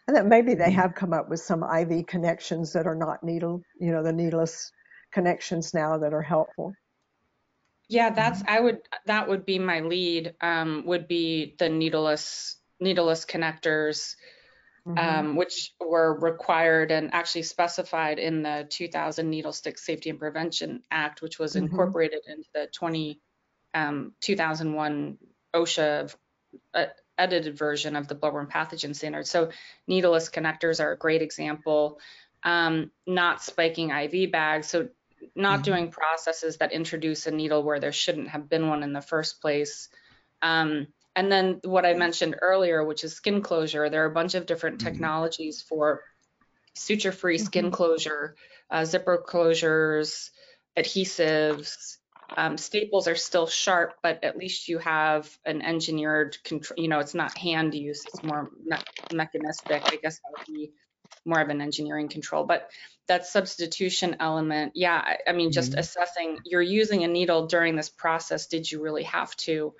And 0.06 0.16
that 0.16 0.26
maybe 0.26 0.54
they 0.54 0.70
have 0.70 0.94
come 0.94 1.12
up 1.12 1.28
with 1.28 1.40
some 1.40 1.62
IV 1.62 2.06
connections 2.06 2.72
that 2.72 2.86
are 2.86 2.94
not 2.94 3.22
needle, 3.22 3.62
you 3.78 3.92
know, 3.92 4.02
the 4.02 4.12
needless 4.12 4.72
connections 5.12 5.74
now 5.74 5.98
that 5.98 6.14
are 6.14 6.22
helpful. 6.22 6.72
Yeah, 7.88 8.10
that's 8.10 8.42
I 8.46 8.60
would 8.60 8.80
that 9.06 9.28
would 9.28 9.44
be 9.46 9.58
my 9.58 9.80
lead. 9.80 10.34
Um, 10.40 10.84
would 10.86 11.08
be 11.08 11.56
the 11.58 11.68
needleless 11.68 12.56
needleless 12.80 13.24
connectors. 13.24 14.14
Mhm. 14.88 14.98
um, 14.98 15.36
which 15.36 15.74
were 15.80 16.18
required 16.18 16.90
and 16.90 17.12
actually 17.12 17.42
specified 17.42 18.18
in 18.18 18.42
the 18.42 18.66
2000 18.70 19.30
Needle 19.30 19.52
Stick 19.52 19.78
Safety 19.78 20.10
and 20.10 20.18
Prevention 20.18 20.82
Act, 20.90 21.22
which 21.22 21.38
was 21.38 21.54
Mhm. 21.54 21.62
incorporated 21.62 22.20
into 22.26 22.48
the 22.54 22.68
20, 22.68 23.20
um, 23.74 24.14
2001 24.20 25.18
OSHA 25.54 26.14
uh, 26.74 26.86
edited 27.18 27.58
version 27.58 27.96
of 27.96 28.08
the 28.08 28.14
bloodborne 28.14 28.50
pathogen 28.50 28.94
standard. 28.94 29.26
So 29.26 29.50
needleless 29.86 30.30
connectors 30.30 30.82
are 30.82 30.92
a 30.92 30.98
great 30.98 31.22
example. 31.22 32.00
Um, 32.42 32.92
not 33.06 33.42
spiking 33.42 33.90
IV 33.90 34.30
bags, 34.30 34.68
so 34.68 34.88
not 35.34 35.60
Mhm. 35.60 35.64
doing 35.64 35.90
processes 35.90 36.58
that 36.58 36.72
introduce 36.72 37.26
a 37.26 37.30
needle 37.32 37.62
where 37.62 37.80
there 37.80 37.92
shouldn't 37.92 38.28
have 38.28 38.48
been 38.48 38.68
one 38.68 38.82
in 38.82 38.92
the 38.92 39.02
first 39.02 39.40
place. 39.40 39.88
Um, 40.42 40.86
and 41.18 41.32
then 41.32 41.60
what 41.64 41.84
I 41.84 41.94
mentioned 41.94 42.36
earlier, 42.40 42.84
which 42.84 43.04
is 43.04 43.14
skin 43.14 43.42
closure, 43.42 43.90
there 43.90 44.04
are 44.04 44.10
a 44.10 44.14
bunch 44.14 44.34
of 44.36 44.46
different 44.46 44.78
Mhm. 44.78 44.84
technologies 44.86 45.62
for 45.62 46.02
suture-free 46.74 47.38
skin 47.38 47.66
Mhm. 47.66 47.72
closure, 47.72 48.36
uh, 48.70 48.84
zipper 48.84 49.24
closures, 49.28 50.30
adhesives. 50.76 51.98
Um, 52.36 52.56
staples 52.56 53.08
are 53.08 53.16
still 53.16 53.48
sharp, 53.48 53.98
but 54.02 54.24
at 54.24 54.36
least 54.38 54.68
you 54.68 54.78
have 54.78 55.38
an 55.44 55.62
engineered 55.62 56.38
control. 56.44 56.80
You 56.80 56.88
know, 56.88 57.00
it's 57.00 57.14
not 57.14 57.36
hand 57.38 57.74
use; 57.74 58.06
it's 58.06 58.22
more 58.22 58.50
me- 58.64 58.76
mechanistic. 59.10 59.84
I 59.90 59.96
guess 59.96 60.16
that 60.20 60.30
would 60.32 60.46
be 60.46 60.72
more 61.24 61.40
of 61.40 61.48
an 61.50 61.60
engineering 61.60 62.08
control. 62.08 62.44
But 62.44 62.70
that 63.08 63.26
substitution 63.26 64.16
element, 64.20 64.72
yeah, 64.76 64.96
I, 65.04 65.18
I 65.30 65.32
mean, 65.32 65.52
just 65.52 65.74
Mhm. 65.74 65.78
assessing. 65.78 66.38
You're 66.44 66.62
using 66.62 67.04
a 67.04 67.08
needle 67.08 67.46
during 67.48 67.76
this 67.76 67.90
process. 67.90 68.46
Did 68.46 68.70
you 68.70 68.82
really 68.82 69.04
have 69.04 69.34
to? 69.48 69.74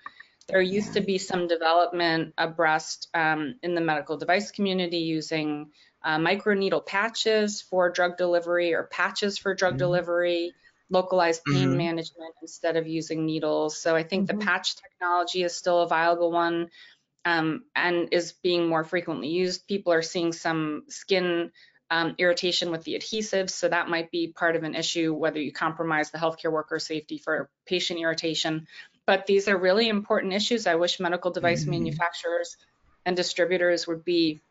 There 0.49 0.61
used 0.63 0.95
to 0.95 1.03
be 1.03 1.19
some 1.19 1.47
development 1.47 2.35
abreast 2.39 3.09
um, 3.15 3.57
in 3.63 3.75
the 3.75 3.83
medical 3.83 4.17
device 4.17 4.51
community 4.51 4.99
using 4.99 5.73
uh, 6.03 6.17
microneedle 6.19 6.87
patches 6.87 7.61
for 7.61 7.91
drug 7.91 8.17
delivery 8.17 8.73
or 8.73 8.85
patches 8.85 9.37
for 9.37 9.55
drug 9.55 9.75
Mhm. 9.75 9.79
delivery, 9.79 10.55
localized 10.91 11.45
pain 11.45 11.69
Mhm. 11.69 11.77
management 11.77 12.35
instead 12.41 12.77
of 12.77 12.87
using 12.87 13.27
needles. 13.27 13.79
So 13.79 13.95
I 13.95 14.05
think 14.05 14.25
Mhm. 14.25 14.41
the 14.41 14.45
patch 14.47 14.77
technology 14.77 15.43
is 15.43 15.55
still 15.55 15.83
a 15.83 15.89
viable 15.89 16.33
one 16.33 16.71
um, 17.27 17.65
and 17.77 18.09
is 18.13 18.33
being 18.33 18.69
more 18.69 18.85
frequently 18.85 19.29
used. 19.29 19.67
People 19.67 19.93
are 19.93 20.03
seeing 20.03 20.33
some 20.33 20.85
skin 20.89 21.53
um, 21.91 22.15
irritation 22.19 22.71
with 22.71 22.85
the 22.85 22.95
adhesives, 22.95 23.51
so 23.51 23.69
that 23.69 23.89
might 23.89 24.11
be 24.11 24.33
part 24.33 24.57
of 24.57 24.63
an 24.63 24.75
issue 24.75 25.13
whether 25.15 25.41
you 25.41 25.53
compromise 25.53 26.11
the 26.11 26.19
healthcare 26.19 26.53
worker 26.53 26.79
safety 26.79 27.19
for 27.19 27.51
patient 27.67 28.01
irritation. 28.01 28.67
But 29.09 29.25
these 29.25 29.49
are 29.49 29.57
really 29.57 29.89
important 29.89 30.35
issues. 30.35 30.67
I 30.67 30.75
wish 30.75 31.01
medical 31.01 31.31
device 31.31 31.65
Mhm. 31.65 31.71
manufacturers 31.71 32.59
and 33.07 33.17
distributors 33.17 33.87
would 33.87 34.05
be 34.05 34.43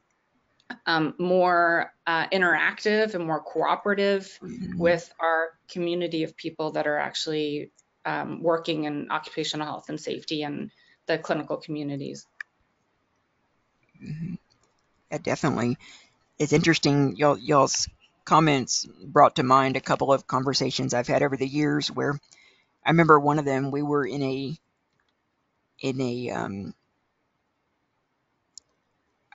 um, 0.88 1.14
more 1.20 1.94
uh, 2.08 2.28
interactive 2.30 3.14
and 3.14 3.24
more 3.24 3.40
cooperative 3.40 4.40
Mhm. 4.42 4.80
with 4.80 5.14
our 5.20 5.52
community 5.68 6.24
of 6.24 6.36
people 6.36 6.72
that 6.72 6.88
are 6.88 6.98
actually 6.98 7.72
um, 8.04 8.42
working 8.42 8.86
in 8.86 9.12
occupational 9.12 9.68
health 9.68 9.90
and 9.90 10.02
safety 10.02 10.42
and 10.42 10.72
the 11.06 11.20
clinical 11.20 11.58
communities. 11.58 12.26
Mhm. 14.02 14.40
Yeah, 15.12 15.20
definitely. 15.20 15.78
It's 16.40 16.54
interesting. 16.54 17.16
Y'all, 17.16 17.38
y'all's 17.38 17.88
comments 18.26 18.88
brought 19.06 19.36
to 19.36 19.44
mind 19.44 19.78
a 19.78 19.82
couple 19.82 20.12
of 20.12 20.26
conversations 20.26 20.96
I've 20.96 21.08
had 21.08 21.22
over 21.22 21.38
the 21.38 21.48
years 21.48 21.92
where 21.92 22.20
I 22.88 22.92
remember 22.92 23.20
one 23.20 23.38
of 23.38 23.44
them. 23.46 23.70
We 23.70 23.84
were 23.84 24.06
in 24.08 24.24
a 24.24 24.58
in 25.82 26.00
a 26.00 26.30
um, 26.32 26.74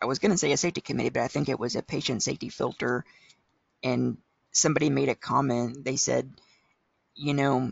I 0.00 0.06
was 0.06 0.18
going 0.18 0.32
to 0.32 0.38
say 0.38 0.52
a 0.52 0.56
safety 0.56 0.80
committee, 0.80 1.10
but 1.10 1.22
I 1.22 1.28
think 1.28 1.50
it 1.50 1.60
was 1.60 1.76
a 1.76 1.82
patient 1.82 2.22
safety 2.22 2.48
filter, 2.48 3.04
and 3.84 4.16
somebody 4.52 4.88
made 4.88 5.10
a 5.10 5.14
comment. 5.14 5.84
They 5.84 5.96
said, 5.96 6.32
you 7.14 7.34
know, 7.34 7.70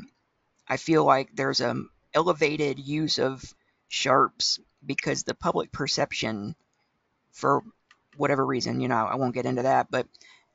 I 0.69 0.77
feel 0.77 1.03
like 1.03 1.35
there's 1.35 1.63
a 1.63 1.83
elevated 2.13 2.79
use 2.79 3.19
of 3.19 3.43
sharps 3.89 4.61
because 4.85 5.23
the 5.23 5.35
public 5.35 5.73
perception 5.73 6.57
for 7.33 7.63
whatever 8.19 8.45
reason, 8.45 8.81
you 8.81 8.89
know, 8.89 8.97
I 9.07 9.17
won't 9.17 9.35
get 9.35 9.47
into 9.47 9.63
that, 9.63 9.91
but 9.91 10.07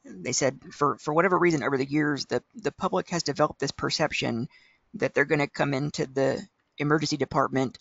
they 0.06 0.34
said 0.34 0.60
for, 0.72 0.98
for 0.98 1.16
whatever 1.16 1.40
reason 1.40 1.64
over 1.64 1.78
the 1.78 1.90
years, 1.90 2.26
the, 2.26 2.44
the 2.54 2.72
public 2.72 3.10
has 3.10 3.24
developed 3.24 3.60
this 3.60 3.72
perception 3.72 4.50
that 4.96 5.14
they're 5.14 5.26
going 5.26 5.40
to 5.40 5.48
come 5.48 5.74
into 5.74 6.08
the 6.08 6.46
emergency 6.78 7.18
department 7.18 7.78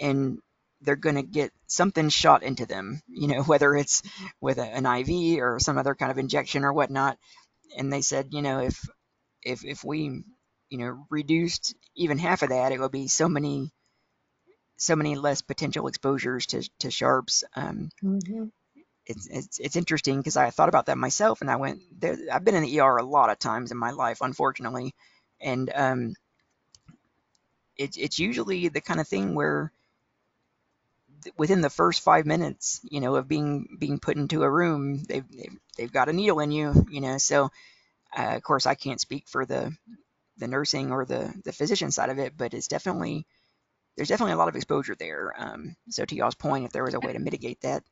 and 0.00 0.38
they're 0.80 0.96
going 0.96 1.16
to 1.16 1.22
get 1.22 1.52
something 1.66 2.08
shot 2.08 2.42
into 2.42 2.66
them, 2.66 3.00
you 3.08 3.28
know, 3.28 3.42
whether 3.44 3.74
it's 3.74 4.02
with 4.40 4.58
a, 4.58 4.64
an 4.64 4.86
IV 4.86 5.40
or 5.40 5.58
some 5.60 5.78
other 5.78 5.94
kind 5.94 6.10
of 6.10 6.18
injection 6.18 6.64
or 6.64 6.72
whatnot. 6.72 7.18
And 7.76 7.92
they 7.92 8.02
said, 8.02 8.28
you 8.32 8.42
know, 8.42 8.60
if 8.60 8.84
if 9.42 9.64
if 9.64 9.84
we, 9.84 10.22
you 10.70 10.78
know, 10.78 11.06
reduced 11.10 11.74
even 11.96 12.18
half 12.18 12.42
of 12.42 12.50
that, 12.50 12.72
it 12.72 12.80
would 12.80 12.92
be 12.92 13.08
so 13.08 13.28
many 13.28 13.70
so 14.76 14.96
many 14.96 15.14
less 15.14 15.42
potential 15.42 15.86
exposures 15.86 16.46
to 16.46 16.68
to 16.80 16.90
sharps. 16.90 17.44
Um, 17.56 17.90
mm-hmm 18.02 18.44
it's 19.06 19.26
it's, 19.28 19.58
it's 19.58 19.76
interesting 19.76 20.18
because 20.18 20.36
I 20.36 20.50
thought 20.50 20.68
about 20.68 20.86
that 20.86 20.98
myself, 20.98 21.40
and 21.40 21.50
I 21.50 21.56
went 21.56 21.80
there. 21.98 22.16
I've 22.32 22.44
been 22.44 22.54
in 22.54 22.62
the 22.62 22.80
ER 22.80 22.96
a 22.96 23.02
lot 23.02 23.30
of 23.30 23.38
times 23.38 23.70
in 23.70 23.76
my 23.78 23.90
life, 23.90 24.18
unfortunately, 24.20 24.94
and 25.40 25.70
um, 25.74 26.14
it's 27.76 27.96
it's 27.96 28.18
usually 28.18 28.68
the 28.68 28.80
kind 28.80 29.00
of 29.00 29.08
thing 29.08 29.34
where 29.34 29.72
within 31.36 31.60
the 31.60 31.70
first 31.70 32.02
five 32.02 32.26
minutes, 32.26 32.80
you 32.90 33.00
know, 33.00 33.14
of 33.16 33.28
being 33.28 33.76
being 33.78 33.98
put 33.98 34.16
into 34.16 34.42
a 34.42 34.50
room, 34.50 35.02
they've 35.04 35.24
they've, 35.30 35.58
they've 35.76 35.92
got 35.92 36.08
a 36.08 36.12
needle 36.12 36.40
in 36.40 36.50
you, 36.50 36.86
you 36.90 37.00
know. 37.00 37.18
So, 37.18 37.50
uh, 38.16 38.36
of 38.36 38.42
course, 38.42 38.66
I 38.66 38.74
can't 38.74 39.00
speak 39.00 39.28
for 39.28 39.44
the 39.46 39.76
the 40.38 40.48
nursing 40.48 40.92
or 40.92 41.04
the 41.04 41.32
the 41.44 41.52
physician 41.52 41.90
side 41.90 42.10
of 42.10 42.18
it, 42.18 42.34
but 42.36 42.54
it's 42.54 42.68
definitely 42.68 43.26
there's 43.96 44.08
definitely 44.08 44.32
a 44.32 44.36
lot 44.38 44.48
of 44.48 44.56
exposure 44.56 44.96
there. 44.98 45.32
Um, 45.36 45.76
so, 45.90 46.04
to 46.04 46.14
y'all's 46.14 46.34
point, 46.34 46.64
if 46.64 46.72
there 46.72 46.84
was 46.84 46.94
a 46.94 47.00
way 47.00 47.12
to 47.12 47.18
mitigate 47.18 47.60
that, 47.62 47.82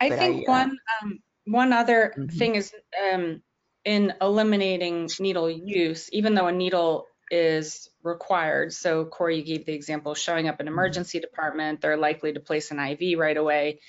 I 0.00 0.10
think 0.10 0.48
I, 0.48 0.52
uh, 0.52 0.52
one 0.52 0.78
um, 1.02 1.18
one 1.46 1.72
other 1.72 2.14
mm-hmm. 2.16 2.36
thing 2.36 2.54
is 2.54 2.72
um, 3.12 3.42
in 3.84 4.12
eliminating 4.20 5.08
needle 5.20 5.50
use, 5.50 6.10
even 6.12 6.34
though 6.34 6.46
a 6.46 6.52
needle 6.52 7.06
is 7.30 7.90
required. 8.02 8.72
So 8.72 9.04
Corey, 9.04 9.38
you 9.38 9.44
gave 9.44 9.66
the 9.66 9.72
example 9.72 10.14
showing 10.14 10.48
up 10.48 10.60
in 10.60 10.66
mm-hmm. 10.66 10.74
emergency 10.74 11.20
department, 11.20 11.80
they're 11.80 11.96
likely 11.96 12.32
to 12.32 12.40
place 12.40 12.70
an 12.70 12.78
IV 12.78 13.18
right 13.18 13.36
away. 13.36 13.80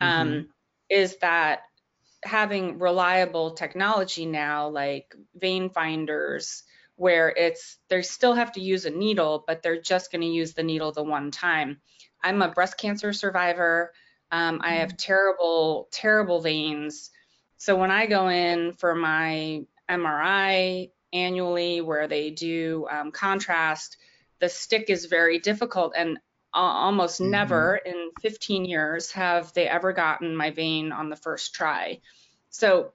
Um, 0.00 0.28
mm-hmm. 0.28 0.46
Is 0.88 1.16
that 1.18 1.62
having 2.24 2.78
reliable 2.78 3.52
technology 3.52 4.26
now, 4.26 4.68
like 4.68 5.14
vein 5.34 5.70
finders, 5.70 6.62
where 6.96 7.28
it's 7.28 7.78
they 7.88 8.02
still 8.02 8.34
have 8.34 8.52
to 8.52 8.60
use 8.60 8.84
a 8.84 8.90
needle, 8.90 9.44
but 9.46 9.62
they're 9.62 9.80
just 9.80 10.10
going 10.10 10.22
to 10.22 10.26
use 10.26 10.54
the 10.54 10.62
needle 10.62 10.92
the 10.92 11.02
one 11.02 11.30
time. 11.30 11.80
I'm 12.22 12.42
a 12.42 12.48
breast 12.48 12.76
cancer 12.76 13.12
survivor. 13.12 13.92
Um, 14.32 14.60
I 14.62 14.76
have 14.76 14.94
mm. 14.94 14.98
terrible, 14.98 15.88
terrible 15.92 16.40
veins. 16.40 17.10
So 17.56 17.76
when 17.76 17.90
I 17.90 18.06
go 18.06 18.28
in 18.28 18.74
for 18.74 18.94
my 18.94 19.64
MRI 19.88 20.90
annually, 21.12 21.80
where 21.80 22.08
they 22.08 22.30
do 22.30 22.86
um, 22.90 23.12
contrast, 23.12 23.96
the 24.40 24.48
stick 24.48 24.90
is 24.90 25.06
very 25.06 25.38
difficult 25.38 25.94
and 25.96 26.18
almost 26.52 27.20
mm-hmm. 27.20 27.30
never 27.30 27.76
in 27.76 28.10
15 28.22 28.64
years 28.64 29.12
have 29.12 29.52
they 29.52 29.68
ever 29.68 29.92
gotten 29.92 30.36
my 30.36 30.50
vein 30.50 30.92
on 30.92 31.10
the 31.10 31.16
first 31.16 31.54
try. 31.54 32.00
So 32.50 32.92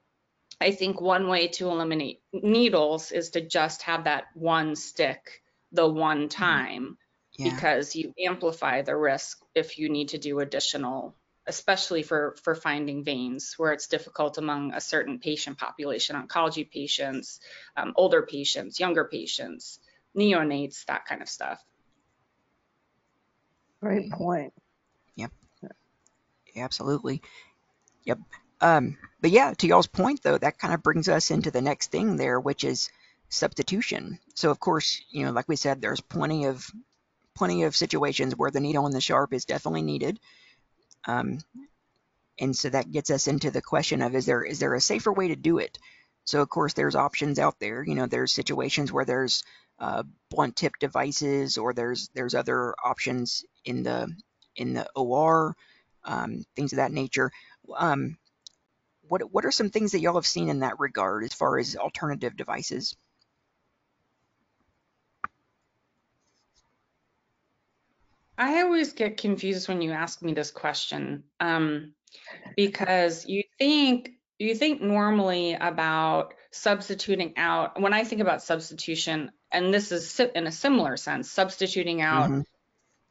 I 0.60 0.72
think 0.72 1.00
one 1.00 1.28
way 1.28 1.48
to 1.48 1.68
eliminate 1.68 2.20
needles 2.32 3.12
is 3.12 3.30
to 3.30 3.40
just 3.40 3.82
have 3.82 4.04
that 4.04 4.24
one 4.34 4.76
stick 4.76 5.42
the 5.72 5.88
one 5.88 6.28
mm-hmm. 6.28 6.42
time 6.42 6.98
yeah. 7.36 7.54
because 7.54 7.94
you 7.96 8.14
amplify 8.18 8.82
the 8.82 8.96
risk 8.96 9.40
if 9.54 9.78
you 9.78 9.88
need 9.88 10.10
to 10.10 10.18
do 10.18 10.40
additional 10.40 11.14
especially 11.46 12.02
for, 12.02 12.36
for 12.42 12.54
finding 12.54 13.04
veins 13.04 13.54
where 13.56 13.72
it's 13.72 13.86
difficult 13.86 14.38
among 14.38 14.72
a 14.72 14.80
certain 14.80 15.18
patient 15.18 15.58
population, 15.58 16.16
oncology 16.16 16.68
patients, 16.68 17.40
um, 17.76 17.92
older 17.96 18.22
patients, 18.22 18.80
younger 18.80 19.04
patients, 19.04 19.78
neonates, 20.16 20.84
that 20.86 21.06
kind 21.06 21.22
of 21.22 21.28
stuff. 21.28 21.62
Great 23.80 24.10
point. 24.10 24.54
Yep. 25.16 25.32
Absolutely. 26.56 27.20
Yep. 28.04 28.18
Um, 28.60 28.96
but 29.20 29.30
yeah, 29.30 29.52
to 29.52 29.66
y'all's 29.66 29.86
point 29.86 30.22
though, 30.22 30.38
that 30.38 30.58
kind 30.58 30.72
of 30.72 30.82
brings 30.82 31.08
us 31.08 31.30
into 31.30 31.50
the 31.50 31.60
next 31.60 31.90
thing 31.90 32.16
there, 32.16 32.40
which 32.40 32.64
is 32.64 32.90
substitution. 33.28 34.18
So 34.34 34.50
of 34.50 34.58
course, 34.60 35.02
you 35.10 35.26
know, 35.26 35.32
like 35.32 35.48
we 35.48 35.56
said, 35.56 35.80
there's 35.80 36.00
plenty 36.00 36.46
of 36.46 36.70
plenty 37.34 37.64
of 37.64 37.74
situations 37.76 38.36
where 38.36 38.50
the 38.50 38.60
needle 38.60 38.86
and 38.86 38.94
the 38.94 39.00
sharp 39.00 39.32
is 39.34 39.44
definitely 39.44 39.82
needed. 39.82 40.20
Um, 41.06 41.38
and 42.38 42.56
so 42.56 42.68
that 42.68 42.90
gets 42.90 43.10
us 43.10 43.28
into 43.28 43.50
the 43.50 43.62
question 43.62 44.02
of 44.02 44.14
is 44.14 44.26
there 44.26 44.42
is 44.42 44.58
there 44.58 44.74
a 44.74 44.80
safer 44.80 45.12
way 45.12 45.28
to 45.28 45.36
do 45.36 45.58
it? 45.58 45.78
So 46.24 46.40
of 46.40 46.48
course 46.48 46.72
there's 46.72 46.96
options 46.96 47.38
out 47.38 47.58
there. 47.60 47.84
You 47.84 47.94
know, 47.94 48.06
there's 48.06 48.32
situations 48.32 48.90
where 48.92 49.04
there's 49.04 49.44
uh, 49.78 50.02
blunt 50.30 50.56
tip 50.56 50.72
devices 50.80 51.58
or 51.58 51.72
there's 51.74 52.08
there's 52.14 52.34
other 52.34 52.74
options 52.82 53.44
in 53.64 53.82
the 53.82 54.14
in 54.56 54.74
the 54.74 54.88
OR, 54.96 55.54
um, 56.04 56.44
things 56.56 56.72
of 56.72 56.76
that 56.78 56.92
nature. 56.92 57.30
Um, 57.76 58.16
what 59.08 59.22
what 59.32 59.44
are 59.44 59.52
some 59.52 59.70
things 59.70 59.92
that 59.92 60.00
y'all 60.00 60.14
have 60.14 60.26
seen 60.26 60.48
in 60.48 60.60
that 60.60 60.80
regard 60.80 61.24
as 61.24 61.34
far 61.34 61.58
as 61.58 61.76
alternative 61.76 62.36
devices? 62.36 62.96
I 68.36 68.62
always 68.62 68.92
get 68.92 69.16
confused 69.16 69.68
when 69.68 69.80
you 69.80 69.92
ask 69.92 70.20
me 70.22 70.32
this 70.32 70.50
question 70.50 71.24
um, 71.40 71.92
because 72.56 73.26
you 73.26 73.44
think 73.58 74.10
you 74.38 74.54
think 74.54 74.82
normally 74.82 75.54
about 75.54 76.34
substituting 76.50 77.34
out. 77.36 77.80
When 77.80 77.92
I 77.92 78.04
think 78.04 78.20
about 78.20 78.42
substitution, 78.42 79.30
and 79.52 79.72
this 79.72 79.92
is 79.92 80.18
in 80.34 80.46
a 80.46 80.52
similar 80.52 80.96
sense, 80.96 81.30
substituting 81.30 82.02
out 82.02 82.30
mm-hmm. 82.30 82.40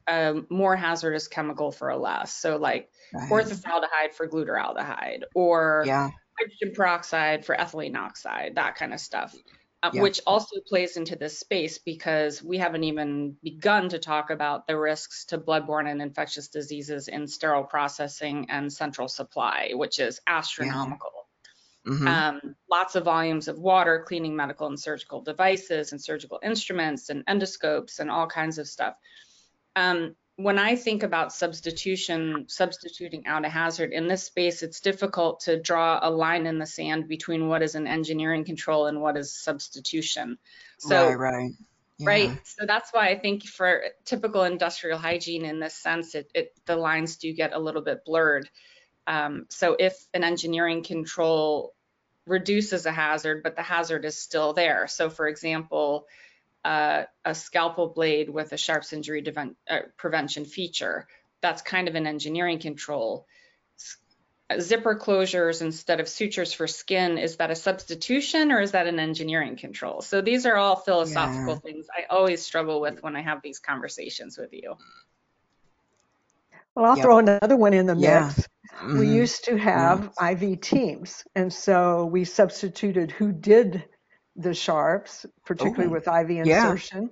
a 0.06 0.42
more 0.50 0.76
hazardous 0.76 1.28
chemical 1.28 1.72
for 1.72 1.88
a 1.88 1.96
less. 1.96 2.34
So 2.34 2.56
like 2.56 2.90
right. 3.14 3.30
orthophthalaldehyde 3.30 4.12
for 4.14 4.28
glutaraldehyde, 4.28 5.22
or 5.34 5.84
yeah. 5.86 6.10
hydrogen 6.38 6.74
peroxide 6.74 7.46
for 7.46 7.56
ethylene 7.56 7.96
oxide, 7.96 8.56
that 8.56 8.76
kind 8.76 8.92
of 8.92 9.00
stuff 9.00 9.34
yeah. 9.92 10.02
which 10.02 10.20
also 10.26 10.60
plays 10.66 10.96
into 10.96 11.16
this 11.16 11.38
space 11.38 11.78
because 11.78 12.42
we 12.42 12.58
haven't 12.58 12.84
even 12.84 13.36
begun 13.42 13.88
to 13.90 13.98
talk 13.98 14.30
about 14.30 14.66
the 14.66 14.78
risks 14.78 15.26
to 15.26 15.38
bloodborne 15.38 15.90
and 15.90 16.00
infectious 16.00 16.48
diseases 16.48 17.08
in 17.08 17.26
sterile 17.26 17.64
processing 17.64 18.46
and 18.50 18.72
central 18.72 19.08
supply, 19.08 19.72
which 19.74 19.98
is 19.98 20.20
astronomical. 20.26 21.10
Yeah. 21.14 21.20
Mm-hmm. 21.86 22.08
Um, 22.08 22.56
lots 22.70 22.94
of 22.94 23.04
volumes 23.04 23.46
of 23.46 23.58
water, 23.58 24.04
cleaning 24.08 24.34
medical 24.34 24.66
and 24.68 24.80
surgical 24.80 25.20
devices 25.20 25.92
and 25.92 26.00
surgical 26.00 26.40
instruments 26.42 27.10
and 27.10 27.26
endoscopes 27.26 27.98
and 27.98 28.10
all 28.10 28.26
kinds 28.26 28.56
of 28.56 28.66
stuff. 28.66 28.94
Um, 29.76 30.16
when 30.36 30.58
I 30.58 30.74
think 30.74 31.04
about 31.04 31.32
substitution, 31.32 32.46
substituting 32.48 33.26
out 33.26 33.44
a 33.44 33.48
hazard 33.48 33.92
in 33.92 34.08
this 34.08 34.24
space, 34.24 34.62
it's 34.62 34.80
difficult 34.80 35.40
to 35.40 35.60
draw 35.60 36.00
a 36.02 36.10
line 36.10 36.46
in 36.46 36.58
the 36.58 36.66
sand 36.66 37.06
between 37.06 37.48
what 37.48 37.62
is 37.62 37.76
an 37.76 37.86
engineering 37.86 38.44
control 38.44 38.86
and 38.86 39.00
what 39.00 39.16
is 39.16 39.32
substitution. 39.32 40.38
So, 40.78 41.06
right, 41.06 41.14
right. 41.14 41.50
Yeah. 41.98 42.06
Right. 42.08 42.40
So 42.42 42.66
that's 42.66 42.90
why 42.90 43.10
I 43.10 43.18
think 43.18 43.44
for 43.44 43.84
typical 44.04 44.42
industrial 44.42 44.98
hygiene 44.98 45.44
in 45.44 45.60
this 45.60 45.74
sense, 45.74 46.16
it, 46.16 46.28
it 46.34 46.52
the 46.66 46.74
lines 46.74 47.16
do 47.16 47.32
get 47.32 47.52
a 47.52 47.58
little 47.58 47.82
bit 47.82 48.04
blurred. 48.04 48.48
Um, 49.06 49.46
so 49.48 49.76
if 49.78 50.04
an 50.12 50.24
engineering 50.24 50.82
control 50.82 51.72
reduces 52.26 52.86
a 52.86 52.90
hazard, 52.90 53.44
but 53.44 53.54
the 53.54 53.62
hazard 53.62 54.04
is 54.04 54.18
still 54.18 54.54
there. 54.54 54.88
So 54.88 55.08
for 55.08 55.28
example, 55.28 56.06
uh, 56.64 57.04
a 57.24 57.34
scalpel 57.34 57.88
blade 57.88 58.30
with 58.30 58.52
a 58.52 58.56
sharps 58.56 58.92
injury 58.92 59.24
uh, 59.68 59.78
prevention 59.96 60.44
feature. 60.44 61.06
That's 61.40 61.62
kind 61.62 61.88
of 61.88 61.94
an 61.94 62.06
engineering 62.06 62.58
control. 62.58 63.26
Zipper 64.60 64.94
closures 64.94 65.62
instead 65.62 66.00
of 66.00 66.08
sutures 66.08 66.52
for 66.52 66.66
skin, 66.66 67.18
is 67.18 67.36
that 67.36 67.50
a 67.50 67.54
substitution 67.56 68.52
or 68.52 68.60
is 68.60 68.72
that 68.72 68.86
an 68.86 68.98
engineering 68.98 69.56
control? 69.56 70.00
So 70.02 70.20
these 70.20 70.46
are 70.46 70.56
all 70.56 70.76
philosophical 70.76 71.54
yeah. 71.54 71.58
things 71.60 71.86
I 71.94 72.04
always 72.14 72.42
struggle 72.42 72.80
with 72.80 73.02
when 73.02 73.16
I 73.16 73.22
have 73.22 73.42
these 73.42 73.58
conversations 73.58 74.36
with 74.38 74.52
you. 74.52 74.76
Well, 76.74 76.86
I'll 76.86 76.96
yep. 76.96 77.04
throw 77.04 77.18
another 77.18 77.56
one 77.56 77.72
in 77.72 77.86
the 77.86 77.96
yeah. 77.96 78.32
mix. 78.36 78.48
we 78.82 79.06
Mhm. 79.06 79.14
used 79.14 79.44
to 79.44 79.56
have 79.56 80.12
IV 80.20 80.60
teams, 80.60 81.24
and 81.34 81.52
so 81.52 82.06
we 82.06 82.24
substituted 82.24 83.12
who 83.12 83.32
did 83.32 83.84
the 84.36 84.54
sharps, 84.54 85.26
particularly 85.44 85.88
Oh, 85.88 85.92
with 85.92 86.08
IV 86.08 86.30
insertion, 86.30 87.10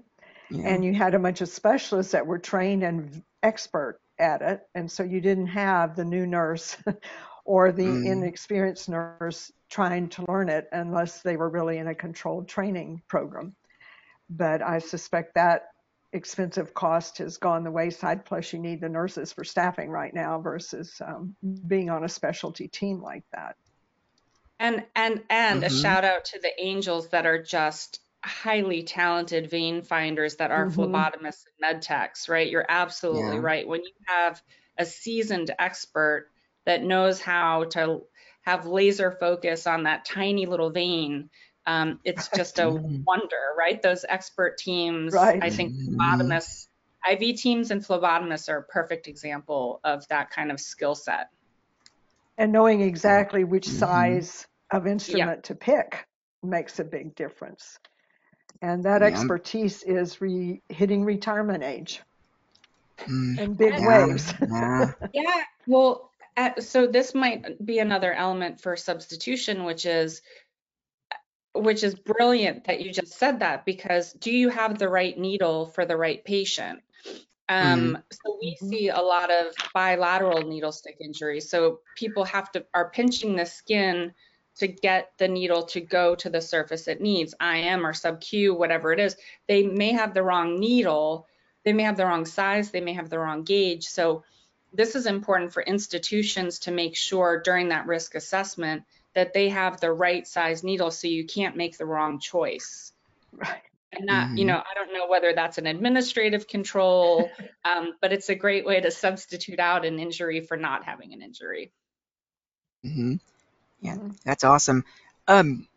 Yeah. 0.50 0.68
and 0.68 0.84
you 0.84 0.94
had 0.94 1.14
a 1.14 1.18
bunch 1.18 1.40
of 1.40 1.48
specialists 1.48 2.12
that 2.12 2.26
were 2.26 2.38
trained 2.38 2.82
and 2.82 3.22
expert 3.42 4.00
at 4.18 4.42
it, 4.42 4.60
and 4.74 4.90
so 4.90 5.02
you 5.02 5.20
didn't 5.20 5.46
have 5.48 5.96
the 5.96 6.04
new 6.04 6.26
nurse 6.26 6.76
or 7.44 7.72
the 7.72 7.84
Mm. 7.84 8.06
inexperienced 8.06 8.88
nurse 8.88 9.50
trying 9.70 10.08
to 10.10 10.24
learn 10.28 10.48
it 10.48 10.68
unless 10.72 11.22
they 11.22 11.36
were 11.36 11.48
really 11.48 11.78
in 11.78 11.88
a 11.88 11.94
controlled 11.94 12.48
training 12.48 13.02
program. 13.08 13.54
But 14.30 14.62
I 14.62 14.78
suspect 14.78 15.34
that 15.34 15.68
expensive 16.12 16.74
cost 16.74 17.18
has 17.18 17.38
gone 17.38 17.64
the 17.64 17.70
wayside. 17.70 18.24
Plus, 18.24 18.52
you 18.52 18.58
need 18.58 18.80
the 18.80 18.88
nurses 18.88 19.32
for 19.32 19.44
staffing 19.44 19.90
right 19.90 20.12
now 20.14 20.38
versus 20.40 21.00
um, 21.04 21.34
being 21.66 21.88
on 21.90 22.04
a 22.04 22.08
specialty 22.08 22.68
team 22.68 23.00
like 23.02 23.24
that. 23.32 23.56
And 24.58 24.86
and 24.94 25.24
and 25.28 25.62
a 25.64 25.68
Mhm. 25.68 25.70
shout 25.70 26.04
out 26.04 26.24
to 26.26 26.38
the 26.40 26.52
angels 26.62 27.08
that 27.10 27.26
are 27.26 27.42
just 27.42 28.00
highly 28.24 28.82
talented 28.84 29.50
vein 29.50 29.82
finders 29.82 30.36
that 30.36 30.50
are 30.52 30.66
Mhm. 30.66 30.70
phlebotomists 30.70 31.44
and 31.46 31.54
med 31.60 31.82
techs, 31.82 32.28
right? 32.28 32.48
You're 32.48 32.66
absolutely 32.68 33.38
Yeah. 33.38 33.40
right. 33.40 33.66
When 33.66 33.82
you 33.82 33.92
have 34.06 34.40
a 34.78 34.84
seasoned 34.86 35.50
expert 35.58 36.30
that 36.64 36.82
knows 36.82 37.20
how 37.20 37.64
to 37.64 38.06
have 38.42 38.66
laser 38.66 39.10
focus 39.10 39.66
on 39.66 39.82
that 39.84 40.04
tiny 40.04 40.46
little 40.46 40.70
vein, 40.70 41.30
um, 41.66 42.00
it's 42.04 42.28
just 42.30 42.58
a 42.58 42.76
Mhm. 42.80 43.06
wonder, 43.06 43.54
right? 43.58 43.82
Those 43.82 44.04
expert 44.08 44.58
teams, 44.58 45.32
Right. 45.32 45.42
I 45.42 45.50
think 45.50 45.74
Mhm. 45.88 46.38
phlebotomists, 46.40 46.68
IV 47.08 47.34
teams 47.36 47.70
and 47.72 47.80
phlebotomists 47.82 48.48
are 48.48 48.58
a 48.58 48.64
perfect 48.64 49.08
example 49.08 49.80
of 49.84 50.06
that 50.08 50.30
kind 50.30 50.52
of 50.52 50.60
skill 50.60 50.94
set. 50.94 51.28
And 52.42 52.50
knowing 52.50 52.80
exactly 52.80 53.44
which 53.44 53.68
Mhm. 53.68 53.78
size 53.78 54.48
of 54.72 54.88
instrument 54.88 55.44
to 55.44 55.54
pick 55.54 56.04
makes 56.42 56.80
a 56.80 56.84
big 56.84 57.14
difference. 57.14 57.78
And 58.60 58.82
that 58.82 59.00
Yeah. 59.00 59.06
expertise 59.06 59.84
is 59.84 60.20
re- 60.20 60.60
hitting 60.68 61.04
retirement 61.04 61.62
age 61.62 62.02
Mm. 62.98 63.38
in 63.38 63.54
big 63.54 63.78
Yeah. 63.78 63.86
ways. 63.86 64.34
Yeah. 64.42 64.92
Yeah, 65.12 65.44
well, 65.68 66.10
uh, 66.36 66.60
so 66.60 66.88
this 66.88 67.14
might 67.14 67.64
be 67.64 67.78
another 67.78 68.12
element 68.12 68.60
for 68.60 68.76
substitution, 68.76 69.62
which 69.62 69.86
is 69.86 70.20
which 71.54 71.84
is 71.84 71.94
brilliant 71.94 72.64
that 72.64 72.80
you 72.80 72.90
just 72.92 73.12
said 73.12 73.38
that 73.40 73.64
because 73.66 74.14
do 74.14 74.32
you 74.32 74.48
have 74.48 74.78
the 74.78 74.88
right 74.88 75.16
needle 75.16 75.66
for 75.66 75.84
the 75.84 75.96
right 75.96 76.24
patient? 76.24 76.82
Um, 77.48 77.98
so 78.10 78.38
we 78.40 78.56
see 78.56 78.88
a 78.88 79.00
lot 79.00 79.30
of 79.30 79.54
bilateral 79.74 80.42
needle 80.42 80.72
stick 80.72 80.96
injuries. 81.00 81.50
So 81.50 81.80
people 81.96 82.24
have 82.24 82.50
to 82.52 82.64
are 82.72 82.90
pinching 82.90 83.36
the 83.36 83.46
skin 83.46 84.12
to 84.56 84.68
get 84.68 85.12
the 85.18 85.28
needle 85.28 85.64
to 85.64 85.80
go 85.80 86.14
to 86.14 86.30
the 86.30 86.40
surface 86.40 86.88
it 86.88 87.00
needs, 87.00 87.34
IM 87.40 87.86
or 87.86 87.92
sub 87.92 88.20
Q, 88.20 88.54
whatever 88.54 88.92
it 88.92 89.00
is. 89.00 89.16
They 89.48 89.66
may 89.66 89.92
have 89.92 90.14
the 90.14 90.22
wrong 90.22 90.60
needle, 90.60 91.26
they 91.64 91.72
may 91.72 91.84
have 91.84 91.96
the 91.96 92.06
wrong 92.06 92.26
size, 92.26 92.70
they 92.70 92.80
may 92.80 92.92
have 92.94 93.08
the 93.08 93.18
wrong 93.18 93.44
gauge. 93.44 93.84
So 93.84 94.24
this 94.72 94.94
is 94.94 95.06
important 95.06 95.52
for 95.52 95.62
institutions 95.62 96.60
to 96.60 96.70
make 96.70 96.96
sure 96.96 97.40
during 97.42 97.68
that 97.68 97.86
risk 97.86 98.14
assessment 98.14 98.84
that 99.14 99.34
they 99.34 99.48
have 99.50 99.80
the 99.80 99.92
right 99.92 100.26
size 100.26 100.64
needle 100.64 100.90
so 100.90 101.08
you 101.08 101.26
can't 101.26 101.56
make 101.56 101.76
the 101.76 101.86
wrong 101.86 102.18
choice. 102.18 102.92
Right. 103.32 103.62
And 103.92 104.08
that, 104.08 104.30
you 104.34 104.44
Mhm. 104.44 104.46
know, 104.46 104.56
I 104.58 104.74
don't 104.74 104.94
know 104.94 105.06
whether 105.06 105.34
that's 105.34 105.58
an 105.58 105.66
administrative 105.66 106.46
control, 106.48 107.34
um, 107.64 107.94
but 108.00 108.12
it's 108.12 108.30
a 108.30 108.34
great 108.34 108.64
way 108.64 108.80
to 108.80 108.90
substitute 108.90 109.60
out 109.60 109.84
an 109.84 109.98
injury 109.98 110.40
for 110.40 110.56
not 110.56 110.84
having 110.84 111.12
an 111.12 111.22
injury. 111.22 111.72
hmm 112.82 113.14
Yeah, 113.80 113.96
Mhm. 113.96 114.16
that's 114.24 114.44
awesome. 114.44 114.84
Um, 115.28 115.68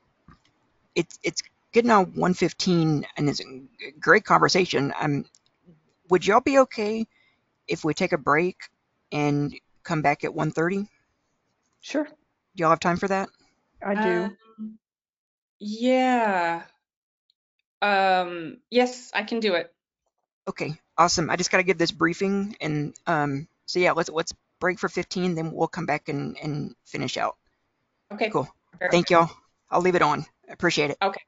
it's 0.96 1.20
it's 1.24 1.42
getting 1.74 1.92
on 1.92 2.06
115 2.16 3.06
and 3.18 3.30
it's 3.30 3.42
a 3.42 3.92
great 4.00 4.26
conversation. 4.26 4.94
Um, 5.00 5.26
would 6.10 6.26
y'all 6.26 6.42
be 6.42 6.60
okay 6.60 7.08
if 7.68 7.84
we 7.86 7.94
take 7.94 8.14
a 8.14 8.18
break 8.20 8.58
and 9.12 9.56
come 9.84 10.02
back 10.02 10.24
at 10.24 10.34
1:30? 10.34 10.90
Sure, 11.80 12.10
Do 12.56 12.62
y'all 12.62 12.72
have 12.72 12.80
time 12.80 12.98
for 12.98 13.08
that? 13.08 13.30
I 13.82 13.96
do. 13.96 14.38
Um, 14.60 14.80
yeah. 15.60 16.66
Um, 17.82 18.58
yes, 18.70 19.12
I 19.14 19.24
can 19.24 19.40
do 19.40 19.54
it. 19.54 19.74
Okay, 20.48 20.76
awesome. 20.98 21.30
I 21.30 21.36
just 21.36 21.52
got 21.52 21.58
to 21.58 21.64
give 21.64 21.78
this 21.78 21.92
briefing 21.92 22.56
and 22.62 22.94
um, 23.08 23.48
so 23.66 23.80
yeah, 23.80 23.94
let's 23.94 24.10
let's 24.10 24.34
break 24.60 24.80
for 24.80 24.90
15, 24.90 25.36
then 25.36 25.52
we'll 25.52 25.68
come 25.68 25.86
back 25.86 26.10
and 26.10 26.38
and 26.38 26.76
finish 26.86 27.18
out. 27.18 27.38
Okay. 28.12 28.30
Cool. 28.30 28.48
Thank 28.92 29.10
y'all. 29.10 29.30
I'll 29.70 29.82
leave 29.82 29.96
it 29.96 30.02
on. 30.02 30.26
I 30.48 30.54
appreciate 30.54 30.92
it. 30.92 30.98
Okay. 31.02 31.22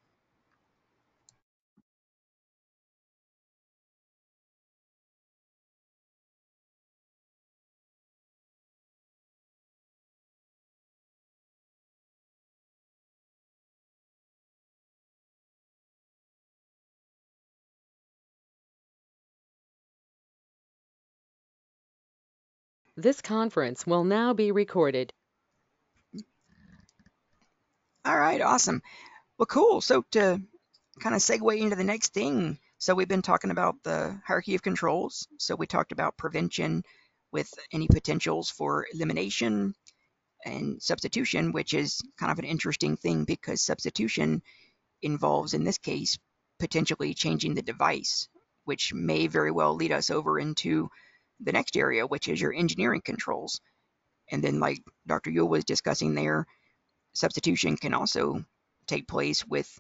This 22.98 23.22
conference 23.22 23.86
will 23.86 24.04
now 24.04 24.34
be 24.34 24.52
recorded. 24.52 25.14
All 28.04 28.18
right, 28.18 28.42
awesome. 28.42 28.82
Well, 29.38 29.46
cool. 29.46 29.82
So 29.82 30.04
to 30.14 30.42
kind 31.00 31.14
of 31.14 31.22
segue 31.22 31.60
into 31.60 31.76
the 31.76 31.84
next 31.84 32.16
thing, 32.16 32.58
so 32.80 32.96
we've 32.96 33.08
been 33.08 33.22
talking 33.22 33.52
about 33.52 33.76
the 33.84 34.20
hierarchy 34.26 34.56
of 34.56 34.64
controls. 34.64 35.28
So 35.38 35.56
we 35.56 35.68
talked 35.68 35.92
about 35.92 36.18
prevention 36.18 36.82
with 37.32 37.54
any 37.72 37.88
potentials 37.88 38.50
for 38.50 38.88
elimination 38.92 39.76
and 40.44 40.82
substitution, 40.82 41.52
which 41.52 41.76
is 41.76 42.02
kind 42.20 42.32
of 42.32 42.40
an 42.40 42.46
interesting 42.46 42.98
thing 42.98 43.26
because 43.26 43.62
substitution 43.62 44.42
involves, 45.04 45.54
in 45.54 45.64
this 45.64 45.78
case, 45.78 46.18
potentially 46.58 47.14
changing 47.14 47.54
the 47.54 47.62
device, 47.62 48.28
which 48.66 48.92
may 48.92 49.28
very 49.28 49.52
well 49.52 49.76
lead 49.76 49.92
us 49.92 50.10
over 50.10 50.40
into 50.40 50.90
the 51.40 51.52
next 51.52 51.78
area, 51.78 52.06
which 52.06 52.28
is 52.28 52.40
your 52.40 52.54
engineering 52.54 53.02
controls. 53.02 53.62
And 54.30 54.44
then, 54.44 54.60
like 54.60 54.84
Dr. 55.06 55.32
Yuill 55.32 55.50
was 55.50 55.64
discussing 55.64 56.16
there, 56.16 56.46
substitution 57.14 57.78
can 57.78 57.94
also 57.94 58.44
take 58.86 59.08
place 59.08 59.46
with 59.46 59.80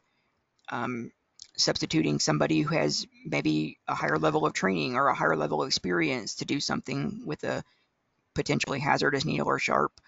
um, 0.69 1.11
substituting 1.57 2.19
somebody 2.19 2.61
who 2.61 2.75
has 2.75 3.05
maybe 3.25 3.77
a 3.87 3.95
higher 3.95 4.17
level 4.17 4.45
of 4.45 4.53
training 4.53 4.95
or 4.95 5.07
a 5.07 5.15
higher 5.15 5.35
level 5.35 5.61
of 5.61 5.67
experience 5.67 6.35
to 6.35 6.45
do 6.45 6.59
something 6.59 7.23
with 7.25 7.43
a 7.43 7.63
potentially 8.35 8.79
hazardous 8.79 9.25
needle 9.25 9.47
or 9.47 9.59
sharp. 9.59 9.99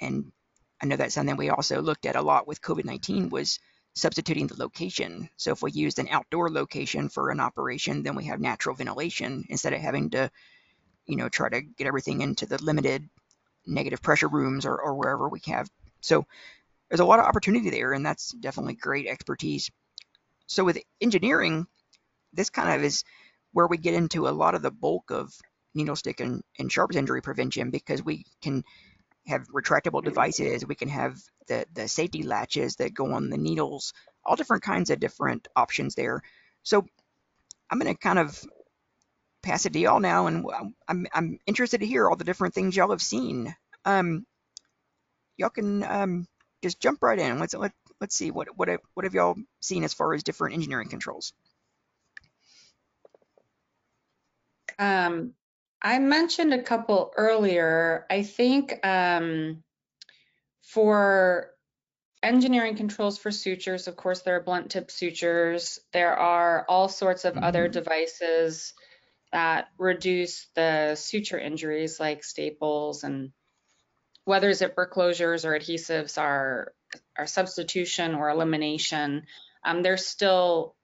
And 0.00 0.32
I 0.80 0.86
know 0.86 0.96
that's 0.96 1.14
something 1.14 1.36
we 1.36 1.50
also 1.50 1.82
looked 1.82 2.06
at 2.06 2.16
a 2.16 2.22
lot 2.22 2.46
with 2.46 2.62
COVID-19 2.62 3.30
was 3.30 3.58
substituting 3.94 4.46
the 4.46 4.56
location. 4.56 5.28
So 5.36 5.52
if 5.52 5.62
we 5.62 5.72
used 5.72 5.98
an 5.98 6.08
outdoor 6.10 6.50
location 6.50 7.08
for 7.08 7.30
an 7.30 7.40
operation, 7.40 8.02
then 8.02 8.14
we 8.14 8.26
have 8.26 8.40
natural 8.40 8.76
ventilation 8.76 9.44
instead 9.48 9.72
of 9.72 9.80
having 9.80 10.10
to, 10.10 10.30
you 11.08 11.16
know, 11.16 11.28
try 11.28 11.48
to 11.48 11.62
get 11.62 11.86
everything 11.86 12.20
into 12.20 12.46
the 12.46 12.62
limited 12.62 13.08
negative 13.66 14.02
pressure 14.02 14.28
rooms 14.28 14.66
or, 14.66 14.80
or 14.80 14.94
wherever 14.94 15.28
we 15.28 15.40
have. 15.46 15.68
So 16.00 16.26
there's 16.88 17.00
a 17.00 17.04
lot 17.04 17.18
of 17.18 17.24
opportunity 17.24 17.70
there, 17.70 17.92
and 17.92 18.06
that's 18.06 18.30
definitely 18.30 18.74
great 18.74 19.06
expertise. 19.06 19.70
So 20.46 20.64
with 20.64 20.78
engineering, 21.00 21.66
this 22.32 22.50
kind 22.50 22.74
of 22.74 22.84
is 22.84 23.04
where 23.52 23.66
we 23.66 23.78
get 23.78 23.94
into 23.94 24.28
a 24.28 24.30
lot 24.30 24.54
of 24.54 24.62
the 24.62 24.70
bulk 24.70 25.10
of 25.10 25.32
needle 25.74 25.96
stick 25.96 26.20
and, 26.20 26.42
and 26.58 26.70
sharps 26.70 26.96
injury 26.96 27.22
prevention 27.22 27.70
because 27.70 28.02
we 28.02 28.24
can 28.42 28.62
have 29.26 29.48
retractable 29.48 30.02
devices, 30.02 30.66
we 30.66 30.74
can 30.74 30.88
have 30.88 31.18
the, 31.48 31.66
the 31.74 31.88
safety 31.88 32.22
latches 32.22 32.76
that 32.76 32.94
go 32.94 33.12
on 33.12 33.28
the 33.28 33.36
needles, 33.36 33.92
all 34.24 34.36
different 34.36 34.62
kinds 34.62 34.90
of 34.90 35.00
different 35.00 35.48
options 35.54 35.94
there. 35.94 36.22
So 36.62 36.86
I'm 37.70 37.78
going 37.78 37.92
to 37.92 37.98
kind 37.98 38.18
of 38.18 38.42
pass 39.42 39.66
it 39.66 39.72
to 39.72 39.78
y'all 39.78 40.00
now, 40.00 40.26
and 40.26 40.46
I'm, 40.88 41.06
I'm 41.12 41.38
interested 41.46 41.80
to 41.80 41.86
hear 41.86 42.08
all 42.08 42.16
the 42.16 42.24
different 42.24 42.54
things 42.54 42.76
y'all 42.76 42.90
have 42.90 43.02
seen. 43.02 43.54
Um, 43.84 44.26
y'all 45.36 45.50
can 45.50 45.82
um, 45.84 46.26
just 46.62 46.80
jump 46.80 47.02
right 47.02 47.18
in. 47.18 47.38
Let's 47.38 47.54
let, 47.54 47.72
let's 48.00 48.16
see 48.16 48.30
what 48.30 48.48
what 48.56 48.68
have, 48.68 48.80
what 48.94 49.04
have 49.04 49.14
y'all 49.14 49.36
seen 49.60 49.84
as 49.84 49.94
far 49.94 50.14
as 50.14 50.22
different 50.22 50.54
engineering 50.54 50.88
controls. 50.88 51.32
Um, 54.78 55.34
I 55.82 55.98
mentioned 55.98 56.54
a 56.54 56.62
couple 56.62 57.12
earlier. 57.16 58.06
I 58.10 58.22
think 58.22 58.84
um, 58.86 59.62
for 60.62 61.50
engineering 62.22 62.76
controls 62.76 63.18
for 63.18 63.30
sutures, 63.30 63.88
of 63.88 63.96
course, 63.96 64.22
there 64.22 64.36
are 64.36 64.42
blunt 64.42 64.70
tip 64.70 64.90
sutures. 64.90 65.78
There 65.92 66.16
are 66.16 66.64
all 66.68 66.88
sorts 66.88 67.24
of 67.24 67.36
other 67.36 67.68
Mhm. 67.68 67.72
devices 67.72 68.74
that 69.32 69.68
reduce 69.78 70.46
the 70.54 70.94
suture 70.94 71.38
injuries 71.38 72.00
like 72.00 72.24
staples 72.24 73.04
and 73.04 73.32
whether 74.24 74.52
zipper 74.52 74.90
closures 74.90 75.44
or 75.44 75.58
adhesives 75.58 76.20
are, 76.20 76.72
are 77.16 77.26
substitution 77.26 78.14
or 78.14 78.28
elimination, 78.28 79.24
um, 79.64 79.82
there's 79.82 80.06
still 80.06 80.74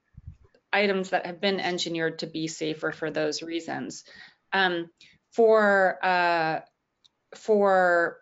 items 0.73 1.11
that 1.11 1.25
have 1.25 1.39
been 1.39 1.59
engineered 1.59 2.19
to 2.19 2.27
be 2.27 2.47
safer 2.47 2.91
for 2.91 3.11
those 3.11 3.41
reasons. 3.41 4.03
Um, 4.51 4.89
for 5.31 6.03
uh, 6.03 6.61
for 7.35 8.17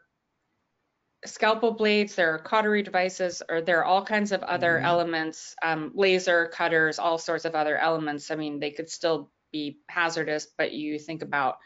scalpel 1.25 1.71
blades, 1.71 2.15
there 2.15 2.33
are 2.33 2.39
cautery 2.39 2.83
devices, 2.83 3.41
or 3.47 3.61
there 3.61 3.79
are 3.79 3.85
all 3.85 4.03
kinds 4.03 4.31
of 4.31 4.43
other 4.43 4.75
mm-hmm. 4.75 4.85
elements, 4.85 5.55
um, 5.63 5.91
laser 5.95 6.47
cutters, 6.47 6.99
all 6.99 7.17
sorts 7.17 7.45
of 7.45 7.55
other 7.55 7.77
elements. 7.77 8.29
I 8.31 8.35
mean, 8.35 8.59
they 8.59 8.71
could 8.71 8.89
still 8.89 9.31
be 9.53 9.79
hazardous, 9.87 10.47
but 10.57 10.73
you 10.73 10.99
think 10.99 11.21
about 11.21 11.59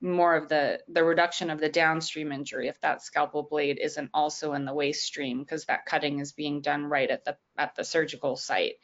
more 0.00 0.36
of 0.36 0.48
the 0.48 0.80
the 0.88 1.02
reduction 1.02 1.48
of 1.48 1.60
the 1.60 1.68
downstream 1.68 2.32
injury 2.32 2.68
if 2.68 2.78
that 2.80 3.02
scalpel 3.02 3.42
blade 3.42 3.78
isn't 3.80 4.10
also 4.12 4.52
in 4.52 4.64
the 4.64 4.74
waste 4.74 5.04
stream 5.04 5.38
because 5.38 5.64
that 5.64 5.86
cutting 5.86 6.18
is 6.18 6.32
being 6.32 6.60
done 6.60 6.84
right 6.84 7.10
at 7.10 7.24
the 7.24 7.36
at 7.56 7.76
the 7.76 7.84
surgical 7.84 8.36
site. 8.36 8.74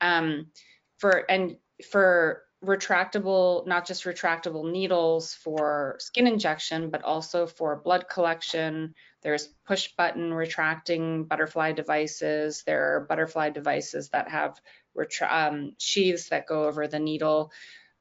Um, 0.00 0.46
for 0.98 1.28
and 1.28 1.56
for 1.90 2.44
retractable, 2.64 3.66
not 3.66 3.86
just 3.86 4.04
retractable 4.04 4.70
needles 4.70 5.34
for 5.34 5.96
skin 5.98 6.26
injection, 6.26 6.90
but 6.90 7.02
also 7.02 7.46
for 7.46 7.76
blood 7.76 8.08
collection. 8.08 8.94
There's 9.22 9.48
push 9.66 9.88
button 9.96 10.32
retracting 10.32 11.24
butterfly 11.24 11.72
devices. 11.72 12.62
There 12.64 12.96
are 12.96 13.00
butterfly 13.00 13.50
devices 13.50 14.10
that 14.10 14.28
have 14.28 14.60
um, 15.28 15.72
sheaths 15.78 16.30
that 16.30 16.46
go 16.46 16.64
over 16.64 16.86
the 16.86 16.98
needle. 16.98 17.52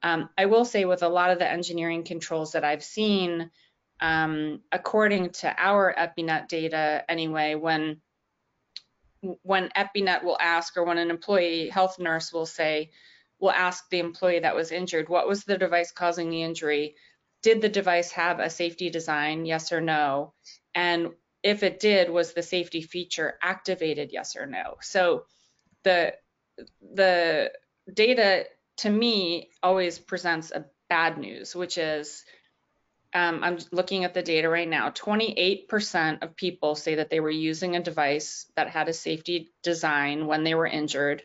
Um, 0.03 0.29
I 0.37 0.45
will 0.45 0.65
say 0.65 0.85
with 0.85 1.01
a 1.01 1.09
lot 1.09 1.31
of 1.31 1.39
the 1.39 1.49
engineering 1.49 2.03
controls 2.03 2.51
that 2.51 2.65
I've 2.65 2.83
seen, 2.83 3.49
um, 4.01 4.61
according 4.71 5.29
to 5.29 5.55
our 5.57 5.95
EpiNet 5.97 6.49
data 6.49 7.03
anyway, 7.07 7.55
when 7.55 8.01
when 9.43 9.69
EpiNet 9.69 10.23
will 10.23 10.37
ask 10.39 10.75
or 10.75 10.83
when 10.83 10.97
an 10.97 11.09
employee 11.09 11.69
health 11.69 11.97
nurse 11.97 12.33
will 12.33 12.45
say, 12.45 12.91
will 13.39 13.51
ask 13.51 13.89
the 13.89 13.99
employee 13.99 14.39
that 14.39 14.55
was 14.55 14.73
injured, 14.73 15.07
what 15.07 15.29
was 15.29 15.45
the 15.45 15.57
device 15.57 15.93
causing 15.93 16.29
the 16.29 16.43
injury? 16.43 16.95
Did 17.41 17.61
the 17.61 17.69
device 17.69 18.11
have 18.11 18.39
a 18.39 18.49
safety 18.49 18.89
design, 18.89 19.45
yes 19.45 19.71
or 19.71 19.79
no? 19.79 20.33
And 20.75 21.11
if 21.41 21.63
it 21.63 21.79
did, 21.79 22.09
was 22.09 22.33
the 22.33 22.43
safety 22.43 22.81
feature 22.81 23.37
activated, 23.41 24.11
yes 24.11 24.35
or 24.35 24.45
no? 24.45 24.75
So 24.81 25.25
the 25.83 26.15
the 26.93 27.51
data 27.93 28.45
to 28.83 28.89
me 28.89 29.49
always 29.63 29.97
presents 29.97 30.51
a 30.51 30.65
bad 30.89 31.17
news, 31.17 31.55
which 31.55 31.77
is 31.77 32.25
um, 33.13 33.41
I'm 33.41 33.57
looking 33.71 34.03
at 34.03 34.13
the 34.13 34.21
data 34.21 34.49
right 34.49 34.67
now. 34.67 34.89
28% 34.89 36.21
of 36.21 36.35
people 36.35 36.75
say 36.75 36.95
that 36.95 37.09
they 37.09 37.21
were 37.21 37.29
using 37.29 37.77
a 37.77 37.81
device 37.81 38.45
that 38.57 38.69
had 38.69 38.89
a 38.89 38.93
safety 38.93 39.53
design 39.61 40.27
when 40.27 40.43
they 40.43 40.53
were 40.53 40.67
injured, 40.67 41.23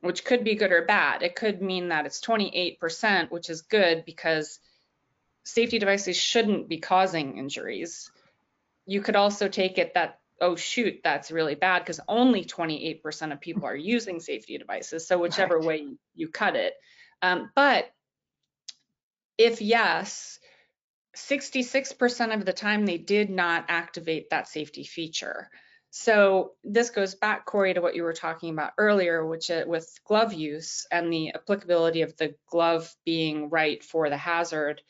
which 0.00 0.24
could 0.24 0.42
be 0.42 0.54
good 0.54 0.72
or 0.72 0.86
bad. 0.86 1.22
It 1.22 1.34
could 1.34 1.60
mean 1.60 1.90
that 1.90 2.06
it's 2.06 2.22
28%, 2.22 3.30
which 3.30 3.50
is 3.50 3.60
good 3.60 4.06
because 4.06 4.58
safety 5.44 5.78
devices 5.78 6.16
shouldn't 6.16 6.66
be 6.66 6.78
causing 6.78 7.36
injuries. 7.36 8.10
You 8.86 9.02
could 9.02 9.16
also 9.16 9.48
take 9.48 9.76
it 9.76 9.92
that, 9.94 10.18
oh, 10.40 10.56
shoot, 10.56 11.00
that's 11.02 11.30
really 11.30 11.54
bad 11.54 11.80
because 11.80 12.00
only 12.08 12.44
28% 12.44 13.32
of 13.32 13.40
people 13.40 13.64
are 13.64 13.76
using 13.76 14.20
safety 14.20 14.58
devices. 14.58 15.06
So, 15.06 15.18
whichever 15.18 15.58
right. 15.58 15.66
way 15.66 15.86
you 16.14 16.28
cut 16.28 16.56
it. 16.56 16.74
Um, 17.22 17.50
but 17.54 17.90
if 19.38 19.60
yes, 19.60 20.38
66% 21.16 22.34
of 22.34 22.44
the 22.44 22.52
time 22.52 22.84
they 22.84 22.98
did 22.98 23.30
not 23.30 23.66
activate 23.68 24.30
that 24.30 24.48
safety 24.48 24.84
feature. 24.84 25.50
So 25.90 26.52
this 26.62 26.90
goes 26.90 27.14
back, 27.14 27.46
Corey, 27.46 27.72
to 27.72 27.80
what 27.80 27.94
you 27.94 28.02
were 28.02 28.12
talking 28.12 28.50
about 28.50 28.72
earlier, 28.76 29.24
which 29.24 29.50
uh, 29.50 29.64
with 29.66 29.90
glove 30.04 30.34
use 30.34 30.86
and 30.90 31.10
the 31.10 31.30
applicability 31.34 32.02
of 32.02 32.14
the 32.18 32.34
glove 32.50 32.94
being 33.06 33.48
right 33.48 33.82
for 33.82 34.10
the 34.10 34.16
hazard 34.18 34.82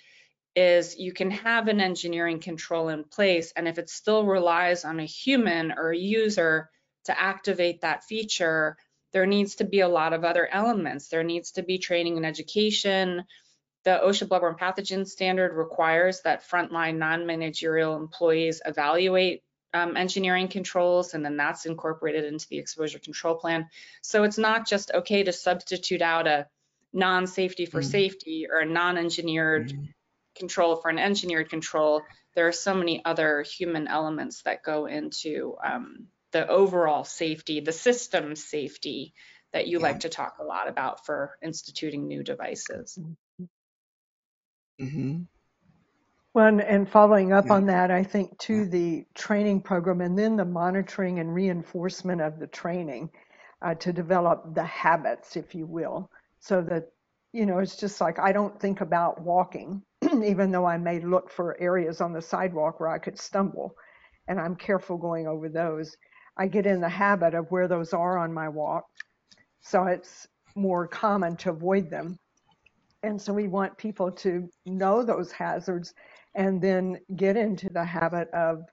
is 0.57 0.98
you 0.98 1.12
can 1.12 1.30
have 1.30 1.68
an 1.68 1.80
engineering 1.80 2.40
control 2.40 2.88
in 2.88 3.04
place 3.04 3.52
and 3.54 3.68
if 3.68 3.78
it 3.78 3.90
still 3.90 4.24
relies 4.24 4.84
on 4.84 4.98
a 4.98 5.04
human 5.04 5.72
or 5.72 5.90
a 5.90 5.96
user 5.96 6.70
to 7.04 7.20
activate 7.20 7.82
that 7.82 8.02
feature, 8.04 8.76
there 9.12 9.26
needs 9.26 9.57
to 9.57 9.64
be 9.64 9.80
a 9.80 9.88
lot 9.88 10.12
of 10.12 10.24
other 10.24 10.48
elements. 10.50 11.09
There 11.09 11.22
needs 11.22 11.52
to 11.52 11.62
be 11.62 11.78
training 11.78 12.16
and 12.16 12.26
education, 12.26 13.24
the 13.86 14.00
OSHA 14.04 14.26
bloodborne 14.26 14.59
pathogen 14.59 15.07
standard 15.07 15.54
requires 15.54 16.20
that 16.22 16.42
frontline 16.42 16.96
non-managerial 16.96 17.94
employees 17.94 18.61
evaluate 18.66 19.44
um, 19.72 19.96
engineering 19.96 20.48
controls, 20.48 21.14
and 21.14 21.24
then 21.24 21.36
that's 21.36 21.66
incorporated 21.66 22.24
into 22.24 22.48
the 22.48 22.59
exposure 22.59 22.98
control 22.98 23.36
plan. 23.36 23.68
So 24.02 24.24
it's 24.24 24.38
not 24.38 24.66
just 24.66 24.90
okay 24.92 25.22
to 25.22 25.32
substitute 25.32 26.02
out 26.02 26.26
a 26.26 26.48
non-safety 26.92 27.66
for 27.66 27.80
mm. 27.80 27.84
safety 27.84 28.48
or 28.50 28.59
a 28.59 28.66
non-engineered 28.66 29.72
mm. 29.72 29.88
Control 30.37 30.76
for 30.76 30.89
an 30.89 30.99
engineered 30.99 31.51
control. 31.51 32.03
There 32.34 32.49
are 32.49 32.53
so 32.53 32.74
many 32.74 33.05
other 33.05 33.43
human 33.43 33.89
elements 33.89 34.43
that 34.43 34.62
go 34.62 34.87
into 34.87 35.57
um, 35.64 36.07
the 36.32 36.47
overall 36.47 37.05
safety, 37.05 37.61
the 37.61 37.72
system 37.72 38.37
safety 38.37 39.14
that 39.53 39.66
you 39.66 39.78
yeah. 39.78 39.84
like 39.84 40.01
to 40.01 40.09
talk 40.09 40.37
a 40.39 40.45
lot 40.45 40.68
about 40.68 41.07
for 41.07 41.37
instituting 41.43 42.07
new 42.07 42.22
devices. 42.22 42.99
Mm. 43.01 43.49
Mm-hmm. 44.80 45.22
Well, 46.34 46.61
and 46.61 46.87
following 46.87 47.32
up 47.32 47.47
yeah. 47.47 47.55
on 47.55 47.66
that, 47.66 47.91
I 47.91 48.03
think 48.03 48.39
too 48.39 48.66
the 48.66 49.07
training 49.14 49.62
program 49.62 50.03
and 50.03 50.18
then 50.18 50.37
the 50.37 50.45
monitoring 50.45 51.18
and 51.18 51.34
reinforcement 51.34 52.20
of 52.20 52.39
the 52.39 52.47
training 52.47 53.09
uh, 53.62 53.74
to 53.76 53.93
develop 53.93 54.55
the 54.55 54.64
habits, 54.64 55.37
if 55.37 55.55
you 55.55 55.64
will, 55.64 56.11
so 56.41 56.61
that 56.61 56.93
you 57.32 57.47
know 57.47 57.59
it's 57.59 57.76
just 57.76 58.03
like 58.03 58.18
I 58.18 58.32
don't 58.32 58.61
think 58.61 58.82
about 58.82 59.22
walking, 59.22 59.80
even 60.24 60.50
though 60.50 60.66
I 60.66 60.78
may 60.78 61.00
look 61.00 61.30
for 61.30 61.61
areas 61.61 62.00
on 62.00 62.12
the 62.12 62.22
sidewalk 62.22 62.80
where 62.80 62.88
I 62.88 62.98
could 62.98 63.18
stumble, 63.18 63.74
and 64.28 64.40
I'm 64.40 64.57
careful 64.57 64.98
going 64.98 65.26
over 65.26 65.48
those. 65.48 65.96
I 66.36 66.46
get 66.46 66.66
in 66.66 66.80
the 66.80 66.88
habit 66.88 67.34
of 67.34 67.50
where 67.50 67.68
those 67.68 67.92
are 67.92 68.18
on 68.18 68.32
my 68.32 68.48
walk, 68.48 68.84
so 69.61 69.84
it's 69.84 70.26
more 70.54 70.86
common 70.88 71.36
to 71.36 71.50
avoid 71.50 71.90
them 71.90 72.18
and 73.07 73.20
so 73.20 73.32
we 73.32 73.46
want 73.46 73.76
people 73.78 74.11
to 74.11 74.48
know 74.64 75.02
those 75.02 75.30
hazards 75.30 75.94
and 76.34 76.61
then 76.61 76.98
get 77.14 77.36
into 77.36 77.70
the 77.70 77.84
habit 77.84 78.28
of 78.30 78.64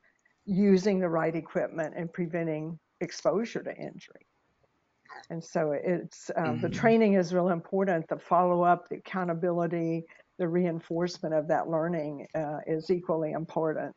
using 0.45 0.99
the 0.99 1.07
right 1.07 1.35
equipment 1.35 1.93
and 1.95 2.11
preventing 2.11 2.79
exposure 2.99 3.61
to 3.61 3.75
injury. 3.75 4.25
And 5.29 5.43
so 5.43 5.71
it's 5.71 6.31
um, 6.35 6.45
mm-hmm. 6.45 6.61
the 6.61 6.69
training 6.69 7.13
is 7.13 7.33
real 7.33 7.49
important. 7.49 8.07
The 8.07 8.17
follow 8.17 8.63
up, 8.63 8.89
the 8.89 8.97
accountability, 8.97 10.03
the 10.37 10.47
reinforcement 10.47 11.33
of 11.33 11.47
that 11.47 11.69
learning 11.69 12.27
uh, 12.35 12.59
is 12.65 12.89
equally 12.89 13.31
important 13.31 13.95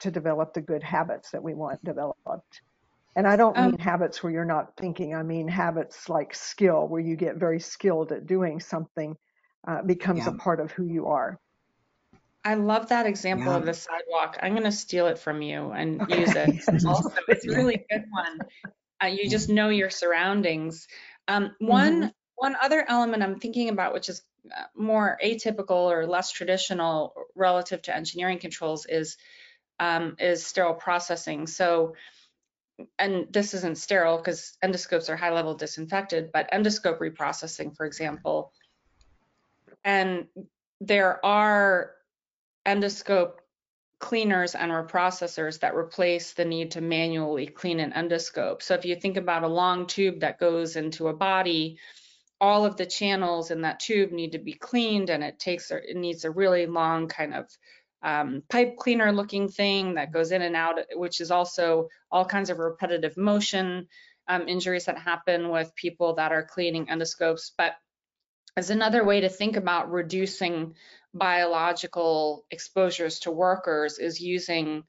to 0.00 0.10
develop 0.10 0.54
the 0.54 0.60
good 0.60 0.82
habits 0.82 1.30
that 1.30 1.42
we 1.42 1.54
want 1.54 1.82
developed. 1.84 2.60
And 3.16 3.26
I 3.26 3.36
don't 3.36 3.56
mean 3.56 3.64
um, 3.66 3.78
habits 3.78 4.22
where 4.22 4.32
you're 4.32 4.44
not 4.44 4.76
thinking. 4.76 5.14
I 5.14 5.22
mean 5.22 5.48
habits 5.48 6.08
like 6.08 6.34
skill, 6.34 6.86
where 6.86 7.00
you 7.00 7.16
get 7.16 7.36
very 7.36 7.58
skilled 7.58 8.12
at 8.12 8.26
doing 8.26 8.60
something, 8.60 9.16
uh, 9.66 9.82
becomes 9.82 10.20
yeah. 10.20 10.30
a 10.30 10.32
part 10.34 10.60
of 10.60 10.70
who 10.70 10.84
you 10.84 11.06
are. 11.06 11.40
I 12.44 12.54
love 12.54 12.90
that 12.90 13.06
example 13.06 13.52
yeah. 13.52 13.58
of 13.58 13.66
the 13.66 13.74
sidewalk. 13.74 14.38
I'm 14.40 14.52
going 14.52 14.64
to 14.64 14.72
steal 14.72 15.08
it 15.08 15.18
from 15.18 15.42
you 15.42 15.72
and 15.72 16.00
okay. 16.02 16.20
use 16.20 16.32
it. 16.34 16.86
also, 16.86 17.10
it's 17.28 17.46
a 17.46 17.50
really 17.50 17.84
good 17.90 18.04
one. 18.10 18.38
Uh, 19.02 19.06
you 19.08 19.28
just 19.28 19.48
know 19.48 19.68
your 19.68 19.90
surroundings. 19.90 20.86
Um, 21.26 21.54
one 21.58 21.94
mm-hmm. 21.94 22.08
one 22.36 22.56
other 22.62 22.84
element 22.88 23.22
I'm 23.22 23.38
thinking 23.38 23.68
about, 23.68 23.92
which 23.92 24.08
is 24.08 24.22
more 24.76 25.18
atypical 25.24 25.90
or 25.90 26.06
less 26.06 26.30
traditional 26.30 27.14
relative 27.34 27.82
to 27.82 27.94
engineering 27.94 28.38
controls, 28.38 28.86
is 28.86 29.16
um, 29.80 30.16
is 30.18 30.44
sterile 30.44 30.74
processing. 30.74 31.46
So 31.46 31.94
and 32.98 33.26
this 33.30 33.54
isn't 33.54 33.78
sterile 33.78 34.18
because 34.18 34.56
endoscopes 34.64 35.08
are 35.08 35.16
high 35.16 35.32
level 35.32 35.54
disinfected, 35.54 36.30
but 36.32 36.50
endoscope 36.52 36.98
reprocessing, 36.98 37.76
for 37.76 37.86
example. 37.86 38.52
And 39.84 40.26
there 40.80 41.24
are 41.24 41.92
endoscope 42.66 43.38
cleaners 43.98 44.54
and 44.54 44.70
reprocessors 44.70 45.60
that 45.60 45.74
replace 45.74 46.34
the 46.34 46.44
need 46.44 46.72
to 46.72 46.80
manually 46.80 47.46
clean 47.46 47.80
an 47.80 47.92
endoscope. 47.92 48.62
So 48.62 48.74
if 48.74 48.84
you 48.84 48.94
think 48.94 49.16
about 49.16 49.42
a 49.42 49.48
long 49.48 49.86
tube 49.86 50.20
that 50.20 50.38
goes 50.38 50.76
into 50.76 51.08
a 51.08 51.14
body, 51.14 51.78
all 52.40 52.64
of 52.64 52.76
the 52.76 52.86
channels 52.86 53.50
in 53.50 53.62
that 53.62 53.80
tube 53.80 54.12
need 54.12 54.32
to 54.32 54.38
be 54.38 54.52
cleaned 54.52 55.10
and 55.10 55.24
it 55.24 55.38
takes 55.38 55.70
it 55.70 55.96
needs 55.96 56.24
a 56.24 56.30
really 56.30 56.66
long 56.66 57.08
kind 57.08 57.34
of 57.34 57.48
um, 58.02 58.42
pipe 58.48 58.76
cleaner 58.76 59.12
looking 59.12 59.48
thing 59.48 59.94
that 59.94 60.12
goes 60.12 60.30
in 60.30 60.42
and 60.42 60.54
out, 60.54 60.78
which 60.94 61.20
is 61.20 61.30
also 61.30 61.88
all 62.10 62.24
kinds 62.24 62.50
of 62.50 62.58
repetitive 62.58 63.16
motion 63.16 63.88
um, 64.28 64.46
injuries 64.46 64.84
that 64.84 64.98
happen 64.98 65.48
with 65.48 65.74
people 65.74 66.14
that 66.14 66.32
are 66.32 66.44
cleaning 66.44 66.86
endoscopes. 66.86 67.50
But 67.56 67.74
as 68.56 68.70
another 68.70 69.04
way 69.04 69.20
to 69.22 69.28
think 69.28 69.56
about 69.56 69.90
reducing 69.90 70.74
biological 71.14 72.44
exposures 72.50 73.20
to 73.20 73.30
workers 73.30 73.98
is 73.98 74.20
using 74.20 74.84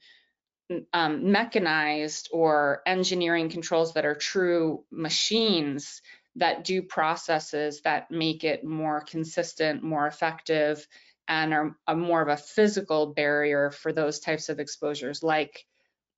um, 0.94 1.32
mechanized 1.32 2.30
or 2.32 2.82
engineering 2.86 3.50
controls 3.50 3.94
that 3.94 4.06
are 4.06 4.16
true 4.16 4.84
machines 4.92 6.02
that 6.40 6.64
do 6.64 6.82
processes 6.82 7.82
that 7.82 8.10
make 8.12 8.44
it 8.44 8.64
more 8.64 9.02
consistent, 9.02 9.84
more 9.84 10.08
effective, 10.08 10.86
and 11.28 11.54
are 11.54 11.76
a 11.88 11.96
more 11.96 12.22
of 12.22 12.28
a 12.28 12.38
physical 12.38 13.14
barrier 13.14 13.72
for 13.72 13.94
those 13.94 14.20
types 14.20 14.50
of 14.50 14.60
exposures, 14.60 15.22
like 15.22 15.66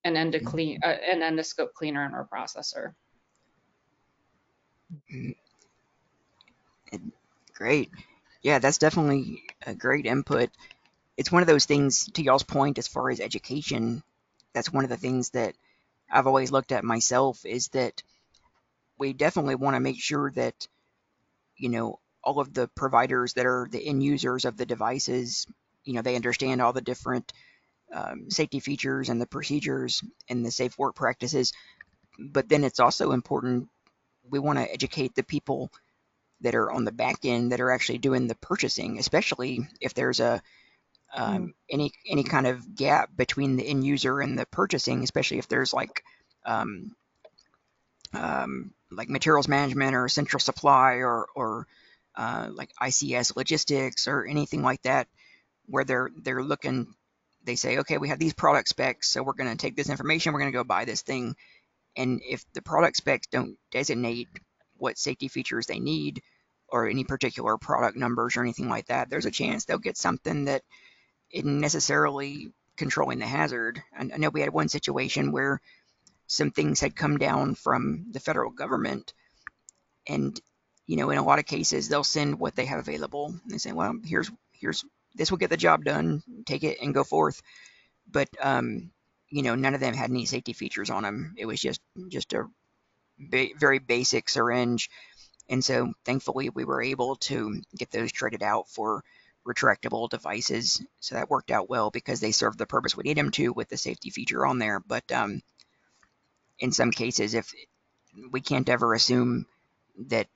an, 0.03 0.13
endoclean, 0.15 0.79
uh, 0.83 0.87
an 0.87 1.19
endoscope 1.19 1.73
cleaner 1.73 2.05
and 2.05 2.13
reprocessor. 2.15 2.93
Great. 7.53 7.89
Yeah, 8.41 8.59
that's 8.59 8.77
definitely 8.77 9.43
a 9.65 9.75
great 9.75 10.05
input. 10.05 10.49
It's 11.17 11.31
one 11.31 11.43
of 11.43 11.47
those 11.47 11.65
things, 11.65 12.05
to 12.13 12.23
y'all's 12.23 12.43
point, 12.43 12.79
as 12.79 12.87
far 12.87 13.09
as 13.11 13.19
education, 13.19 14.01
that's 14.53 14.71
one 14.71 14.83
of 14.83 14.89
the 14.89 14.97
things 14.97 15.31
that 15.31 15.55
I've 16.09 16.27
always 16.27 16.51
looked 16.51 16.71
at 16.71 16.83
myself 16.83 17.45
is 17.45 17.69
that 17.69 18.01
we 19.01 19.13
definitely 19.13 19.55
want 19.55 19.75
to 19.75 19.79
make 19.79 19.99
sure 19.99 20.31
that, 20.35 20.67
you 21.57 21.69
know, 21.69 21.99
all 22.23 22.39
of 22.39 22.53
the 22.53 22.67
providers 22.75 23.33
that 23.33 23.47
are 23.47 23.67
the 23.71 23.83
end 23.83 24.03
users 24.03 24.45
of 24.45 24.57
the 24.57 24.65
devices, 24.65 25.47
you 25.83 25.93
know, 25.93 26.03
they 26.03 26.15
understand 26.15 26.61
all 26.61 26.71
the 26.71 26.81
different 26.81 27.33
um, 27.91 28.29
safety 28.29 28.59
features 28.59 29.09
and 29.09 29.19
the 29.19 29.25
procedures 29.25 30.03
and 30.29 30.45
the 30.45 30.51
safe 30.51 30.77
work 30.77 30.93
practices. 30.95 31.51
But 32.19 32.47
then 32.47 32.63
it's 32.63 32.79
also 32.79 33.11
important, 33.11 33.69
we 34.29 34.37
want 34.37 34.59
to 34.59 34.71
educate 34.71 35.15
the 35.15 35.23
people 35.23 35.71
that 36.41 36.53
are 36.53 36.71
on 36.71 36.85
the 36.85 36.91
back 36.91 37.25
end 37.25 37.51
that 37.51 37.59
are 37.59 37.71
actually 37.71 37.97
doing 37.97 38.27
the 38.27 38.35
purchasing, 38.35 38.99
especially 38.99 39.67
if 39.79 39.95
there's 39.95 40.19
a 40.19 40.43
um, 41.13 41.47
mm. 41.47 41.53
any 41.71 41.91
any 42.07 42.23
kind 42.23 42.45
of 42.45 42.75
gap 42.75 43.09
between 43.17 43.57
the 43.57 43.67
end 43.67 43.83
user 43.83 44.21
and 44.21 44.37
the 44.37 44.45
purchasing, 44.45 45.03
especially 45.03 45.39
if 45.39 45.47
there's 45.47 45.73
like 45.73 46.03
um, 46.45 46.95
um, 48.13 48.73
like 48.91 49.09
materials 49.09 49.47
management 49.47 49.95
or 49.95 50.07
central 50.09 50.39
supply 50.39 50.95
or 50.95 51.27
or 51.35 51.67
uh, 52.15 52.49
like 52.51 52.71
ICS 52.81 53.35
logistics 53.35 54.07
or 54.07 54.25
anything 54.25 54.61
like 54.61 54.81
that, 54.83 55.07
where 55.65 55.83
they're 55.83 56.09
they're 56.21 56.43
looking, 56.43 56.93
they 57.43 57.55
say, 57.55 57.79
okay, 57.79 57.97
we 57.97 58.09
have 58.09 58.19
these 58.19 58.33
product 58.33 58.67
specs, 58.69 59.09
so 59.09 59.23
we're 59.23 59.33
going 59.33 59.49
to 59.49 59.57
take 59.57 59.75
this 59.75 59.89
information, 59.89 60.33
we're 60.33 60.39
going 60.39 60.51
to 60.51 60.57
go 60.57 60.63
buy 60.63 60.85
this 60.85 61.01
thing, 61.01 61.35
and 61.95 62.21
if 62.27 62.43
the 62.53 62.61
product 62.61 62.97
specs 62.97 63.27
don't 63.27 63.57
designate 63.71 64.27
what 64.77 64.97
safety 64.97 65.27
features 65.27 65.67
they 65.67 65.79
need 65.79 66.21
or 66.67 66.87
any 66.87 67.03
particular 67.03 67.57
product 67.57 67.97
numbers 67.97 68.35
or 68.35 68.41
anything 68.41 68.69
like 68.69 68.87
that, 68.87 69.09
there's 69.09 69.25
a 69.25 69.31
chance 69.31 69.65
they'll 69.65 69.77
get 69.77 69.97
something 69.97 70.45
that 70.45 70.63
isn't 71.31 71.59
necessarily 71.59 72.51
controlling 72.77 73.19
the 73.19 73.25
hazard. 73.25 73.81
I 73.97 74.03
know 74.03 74.29
we 74.29 74.41
had 74.41 74.53
one 74.53 74.69
situation 74.69 75.31
where 75.31 75.61
some 76.31 76.49
things 76.49 76.79
had 76.79 76.95
come 76.95 77.17
down 77.17 77.55
from 77.55 78.05
the 78.11 78.19
federal 78.21 78.51
government. 78.51 79.13
And 80.07 80.39
you 80.87 80.95
know 80.95 81.09
in 81.09 81.17
a 81.17 81.23
lot 81.23 81.39
of 81.39 81.45
cases 81.45 81.89
they'll 81.89 82.03
send 82.03 82.39
what 82.39 82.55
they 82.55 82.65
have 82.65 82.79
available 82.79 83.33
they 83.45 83.59
say 83.59 83.71
well 83.71 83.93
here's 84.03 84.31
here's 84.51 84.83
this 85.15 85.29
will 85.29 85.37
get 85.37 85.49
the 85.49 85.57
job 85.57 85.83
done. 85.83 86.23
Take 86.45 86.63
it 86.63 86.77
and 86.81 86.93
go 86.93 87.03
forth. 87.03 87.41
But 88.09 88.29
um, 88.41 88.91
you 89.29 89.43
know 89.43 89.55
none 89.55 89.75
of 89.75 89.81
them 89.81 89.93
had 89.93 90.09
any 90.09 90.25
safety 90.25 90.53
features 90.53 90.89
on 90.89 91.03
them 91.03 91.35
it 91.37 91.45
was 91.45 91.59
just 91.59 91.81
just 92.09 92.33
a 92.33 92.45
ba- 93.19 93.55
very 93.59 93.79
basic 93.79 94.29
syringe. 94.29 94.89
And 95.49 95.63
so 95.63 95.93
thankfully 96.05 96.49
we 96.49 96.63
were 96.63 96.81
able 96.81 97.17
to 97.27 97.61
get 97.77 97.91
those 97.91 98.11
traded 98.11 98.41
out 98.43 98.69
for 98.69 99.03
retractable 99.45 100.09
devices. 100.09 100.81
So 101.01 101.15
that 101.15 101.29
worked 101.29 101.51
out 101.51 101.69
well 101.69 101.91
because 101.91 102.19
they 102.21 102.31
served 102.31 102.57
the 102.57 102.65
purpose 102.65 102.95
we 102.95 103.03
need 103.03 103.17
them 103.17 103.31
to 103.31 103.51
with 103.51 103.69
the 103.69 103.77
safety 103.77 104.09
feature 104.11 104.45
on 104.45 104.59
there. 104.59 104.79
But 104.79 105.11
um, 105.11 105.41
in 106.61 106.71
some 106.71 106.91
cases, 106.91 107.33
if 107.33 107.51
we 108.31 108.39
can't 108.39 108.69
ever 108.69 108.93
assume 108.93 109.45
that 110.07 110.27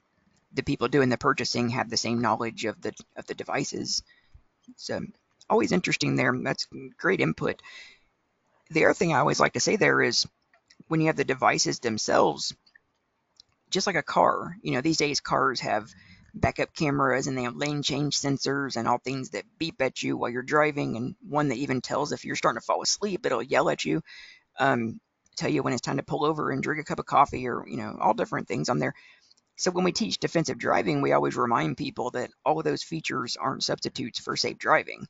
the 0.53 0.63
people 0.63 0.87
doing 0.87 1.09
the 1.09 1.17
purchasing 1.17 1.69
have 1.69 1.89
the 1.89 1.97
same 1.97 2.21
knowledge 2.21 2.65
of 2.65 2.81
the 2.81 2.93
of 3.15 3.25
the 3.27 3.35
devices. 3.35 4.03
So 4.75 4.99
always 5.49 5.71
interesting 5.71 6.15
there. 6.15 6.33
That's 6.43 6.67
great 6.97 7.21
input. 7.21 7.61
The 8.71 8.85
other 8.85 8.93
thing 8.93 9.13
I 9.13 9.19
always 9.19 9.39
like 9.39 9.53
to 9.53 9.59
say 9.59 9.75
there 9.75 10.01
is 10.01 10.25
when 10.87 10.99
you 10.99 11.07
have 11.07 11.15
the 11.15 11.23
devices 11.23 11.79
themselves, 11.79 12.53
just 13.69 13.85
like 13.85 13.95
a 13.95 14.03
car, 14.03 14.57
you 14.61 14.71
know, 14.71 14.81
these 14.81 14.97
days 14.97 15.19
cars 15.19 15.59
have 15.59 15.89
backup 16.33 16.73
cameras 16.73 17.27
and 17.27 17.37
they 17.37 17.43
have 17.43 17.55
lane 17.55 17.81
change 17.81 18.19
sensors 18.19 18.75
and 18.75 18.87
all 18.87 18.97
things 18.97 19.29
that 19.29 19.45
beep 19.57 19.81
at 19.81 20.03
you 20.03 20.17
while 20.17 20.29
you're 20.29 20.41
driving 20.41 20.97
and 20.97 21.15
one 21.27 21.49
that 21.49 21.57
even 21.57 21.79
tells 21.79 22.11
if 22.11 22.25
you're 22.25 22.35
starting 22.35 22.59
to 22.59 22.65
fall 22.65 22.81
asleep, 22.81 23.25
it'll 23.25 23.43
yell 23.43 23.69
at 23.69 23.85
you. 23.85 24.01
Um, 24.59 24.99
tell 25.35 25.49
you 25.49 25.63
when 25.63 25.73
it's 25.73 25.81
time 25.81 25.97
to 25.97 26.03
pull 26.03 26.25
over 26.25 26.51
and 26.51 26.63
drink 26.63 26.81
a 26.81 26.85
cup 26.85 26.99
of 26.99 27.05
coffee 27.05 27.47
or, 27.47 27.67
you 27.67 27.77
know, 27.77 27.97
all 27.99 28.13
different 28.13 28.47
things 28.47 28.69
on 28.69 28.79
there. 28.79 28.93
So 29.57 29.71
when 29.71 29.85
we 29.85 29.91
teach 29.91 30.19
defensive 30.19 30.57
driving, 30.57 31.01
we 31.01 31.13
always 31.13 31.35
remind 31.35 31.77
people 31.77 32.11
that 32.11 32.31
all 32.45 32.57
of 32.57 32.65
those 32.65 32.83
features 32.83 33.37
aren't 33.37 33.63
substitutes 33.63 34.19
for 34.19 34.35
safe 34.35 34.57
driving. 34.57 35.07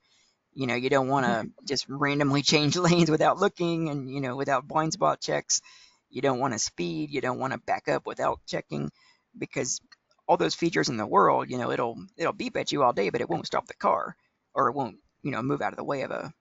You 0.53 0.67
know, 0.67 0.75
you 0.75 0.89
don't 0.89 1.07
want 1.07 1.25
to 1.25 1.31
mm-hmm. 1.31 1.65
just 1.65 1.85
randomly 1.89 2.41
change 2.43 2.75
lanes 2.75 3.09
without 3.09 3.39
looking 3.39 3.89
and, 3.89 4.09
you 4.09 4.21
know, 4.21 4.35
without 4.35 4.67
blind 4.67 4.93
spot 4.93 5.19
checks. 5.19 5.61
You 6.09 6.21
don't 6.21 6.39
want 6.39 6.53
to 6.53 6.59
speed. 6.59 7.11
You 7.11 7.21
don't 7.21 7.39
want 7.39 7.53
to 7.53 7.59
back 7.59 7.87
up 7.87 8.05
without 8.05 8.39
checking 8.47 8.91
because 9.37 9.81
all 10.27 10.37
those 10.37 10.55
features 10.55 10.89
in 10.89 10.97
the 10.97 11.05
world, 11.05 11.49
you 11.49 11.57
know, 11.57 11.71
it'll 11.71 11.97
it'll 12.17 12.33
beep 12.33 12.55
at 12.57 12.71
you 12.71 12.83
all 12.83 12.93
day, 12.93 13.09
but 13.09 13.21
it 13.21 13.29
won't 13.29 13.47
stop 13.47 13.67
the 13.67 13.73
car 13.73 14.15
or 14.53 14.69
it 14.69 14.75
won't, 14.75 14.97
you 15.23 15.31
know, 15.31 15.41
move 15.41 15.61
out 15.61 15.73
of 15.73 15.77
the 15.77 15.83
way 15.83 16.01
of 16.03 16.11
a 16.11 16.31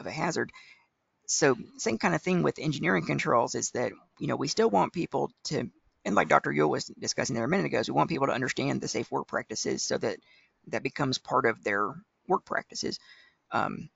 of 0.00 0.06
a 0.06 0.10
hazard 0.10 0.52
so 1.32 1.56
same 1.78 1.98
kind 1.98 2.14
of 2.14 2.22
thing 2.22 2.42
with 2.42 2.58
engineering 2.58 3.06
controls 3.06 3.54
is 3.54 3.70
that 3.70 3.92
you 4.18 4.26
know 4.26 4.36
we 4.36 4.48
still 4.48 4.70
want 4.70 4.92
people 4.92 5.30
to 5.44 5.70
and 6.04 6.14
like 6.14 6.28
Dr. 6.28 6.50
Yuill 6.50 6.68
was 6.68 6.86
discussing 6.86 7.36
there 7.36 7.44
a 7.44 7.48
minute 7.48 7.66
ago, 7.66 7.78
is 7.78 7.88
we 7.88 7.94
want 7.94 8.10
people 8.10 8.26
to 8.26 8.32
understand 8.32 8.80
the 8.80 8.88
safe 8.88 9.10
work 9.10 9.28
practices 9.28 9.84
so 9.84 9.98
that 9.98 10.18
that 10.68 10.82
becomes 10.82 11.18
part 11.18 11.46
of 11.46 11.62
their 11.62 11.94
work 12.26 12.44
practices. 12.44 12.98
Um, 13.50 13.88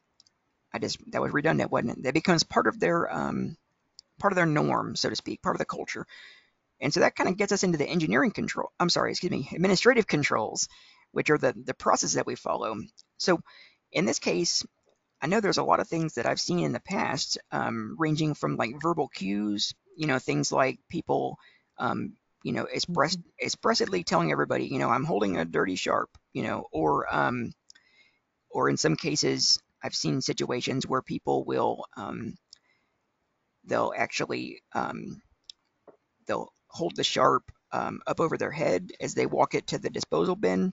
I 0.72 0.78
just 0.78 0.98
that 1.12 1.22
was 1.22 1.32
redundant, 1.32 1.70
wasn't 1.70 1.98
it? 1.98 2.02
That 2.04 2.14
becomes 2.14 2.42
part 2.42 2.66
of 2.66 2.78
their 2.78 3.12
um, 3.12 3.56
part 4.18 4.32
of 4.32 4.36
their 4.36 4.46
norm, 4.46 4.96
so 4.96 5.08
to 5.08 5.16
speak, 5.16 5.42
part 5.42 5.56
of 5.56 5.58
the 5.58 5.64
culture. 5.64 6.06
And 6.80 6.92
so 6.92 7.00
that 7.00 7.16
kind 7.16 7.28
of 7.30 7.38
gets 7.38 7.52
us 7.52 7.62
into 7.62 7.78
the 7.78 7.88
engineering 7.88 8.32
control. 8.32 8.70
I'm 8.78 8.90
sorry, 8.90 9.10
excuse 9.10 9.30
me, 9.30 9.48
administrative 9.54 10.06
controls, 10.06 10.68
which 11.12 11.30
are 11.30 11.38
the 11.38 11.54
the 11.56 11.74
processes 11.74 12.14
that 12.14 12.26
we 12.26 12.34
follow. 12.34 12.76
So 13.18 13.40
in 13.92 14.04
this 14.04 14.18
case, 14.18 14.64
I 15.20 15.26
know 15.26 15.40
there's 15.40 15.58
a 15.58 15.64
lot 15.64 15.80
of 15.80 15.88
things 15.88 16.14
that 16.14 16.26
I've 16.26 16.40
seen 16.40 16.60
in 16.60 16.72
the 16.72 16.80
past, 16.80 17.38
um, 17.50 17.96
ranging 17.98 18.34
from 18.34 18.56
like 18.56 18.80
verbal 18.80 19.08
cues, 19.08 19.74
you 19.96 20.06
know, 20.06 20.18
things 20.18 20.52
like 20.52 20.78
people, 20.90 21.38
um, 21.78 22.14
you 22.42 22.52
know, 22.52 22.64
express, 22.64 23.16
mm-hmm. 23.16 23.46
expressly 23.46 24.04
telling 24.04 24.30
everybody, 24.30 24.66
you 24.66 24.78
know, 24.78 24.90
I'm 24.90 25.04
holding 25.04 25.38
a 25.38 25.44
dirty 25.44 25.76
sharp, 25.76 26.10
you 26.32 26.42
know, 26.42 26.66
or, 26.70 27.12
um, 27.14 27.52
or 28.50 28.68
in 28.68 28.76
some 28.76 28.96
cases, 28.96 29.58
I've 29.82 29.94
seen 29.94 30.20
situations 30.20 30.86
where 30.86 31.02
people 31.02 31.44
will, 31.44 31.84
um, 31.96 32.36
they'll 33.64 33.92
actually, 33.96 34.62
um, 34.74 35.22
they'll 36.26 36.52
hold 36.68 36.94
the 36.94 37.04
sharp 37.04 37.50
um, 37.72 38.00
up 38.06 38.20
over 38.20 38.36
their 38.36 38.50
head 38.50 38.92
as 39.00 39.14
they 39.14 39.26
walk 39.26 39.54
it 39.54 39.68
to 39.68 39.78
the 39.78 39.90
disposal 39.90 40.36
bin 40.36 40.72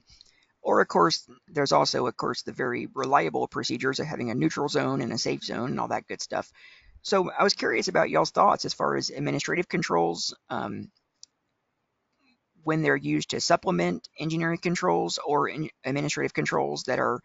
or 0.64 0.80
of 0.80 0.88
course, 0.88 1.28
there's 1.46 1.72
also, 1.72 2.06
of 2.06 2.16
course, 2.16 2.42
the 2.42 2.52
very 2.52 2.88
reliable 2.94 3.46
procedures 3.46 4.00
of 4.00 4.06
having 4.06 4.30
a 4.30 4.34
neutral 4.34 4.68
zone 4.68 5.02
and 5.02 5.12
a 5.12 5.18
safe 5.18 5.44
zone 5.44 5.70
and 5.70 5.78
all 5.78 5.88
that 5.88 6.08
good 6.08 6.22
stuff. 6.22 6.50
So 7.02 7.30
I 7.30 7.44
was 7.44 7.52
curious 7.52 7.88
about 7.88 8.08
y'all's 8.08 8.30
thoughts 8.30 8.64
as 8.64 8.72
far 8.72 8.96
as 8.96 9.10
administrative 9.10 9.68
controls, 9.68 10.34
um, 10.48 10.90
when 12.62 12.80
they're 12.80 12.96
used 12.96 13.30
to 13.30 13.40
supplement 13.40 14.08
engineering 14.18 14.58
controls 14.58 15.18
or 15.24 15.48
in 15.48 15.68
administrative 15.84 16.32
controls 16.32 16.84
that 16.84 16.98
are 16.98 17.20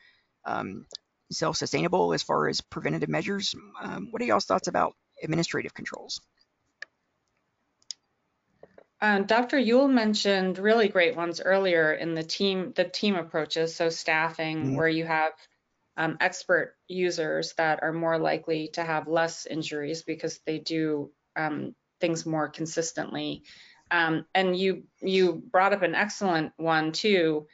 um, 0.45 0.85
self-sustainable 1.31 2.11
as 2.11 2.23
far 2.23 2.49
as 2.49 2.59
preventative 2.59 3.07
measures. 3.07 3.55
Um, 3.81 4.09
what 4.11 4.21
are 4.21 4.25
y'all's 4.25 4.45
thoughts 4.45 4.67
about 4.67 4.95
administrative 5.23 5.73
controls? 5.73 6.19
Uh, 9.01 9.19
Dr. 9.19 9.57
Yuill 9.57 9.89
mentioned 9.89 10.59
really 10.59 10.89
great 10.89 11.15
ones 11.15 11.39
earlier 11.39 11.93
in 11.93 12.15
the 12.15 12.23
team, 12.23 12.73
the 12.75 12.83
team 12.83 13.15
approaches. 13.15 13.75
So 13.75 13.89
staffing, 13.89 14.57
mm-hmm. 14.57 14.75
where 14.75 14.89
you 14.89 15.05
have 15.05 15.31
um, 15.95 16.17
expert 16.19 16.75
users 16.87 17.53
that 17.53 17.79
are 17.81 17.93
more 17.93 18.17
likely 18.17 18.69
to 18.73 18.83
have 18.83 19.07
less 19.07 19.45
injuries 19.45 20.03
because 20.03 20.39
they 20.45 20.59
do 20.59 21.11
um, 21.35 21.75
things 22.01 22.25
more 22.25 22.49
consistently. 22.49 23.43
Um, 23.91 24.25
and 24.35 24.57
you 24.57 24.83
you 25.01 25.33
brought 25.33 25.73
up 25.73 25.81
an 25.81 25.95
excellent 25.95 26.53
one 26.57 26.91
too. 26.91 27.47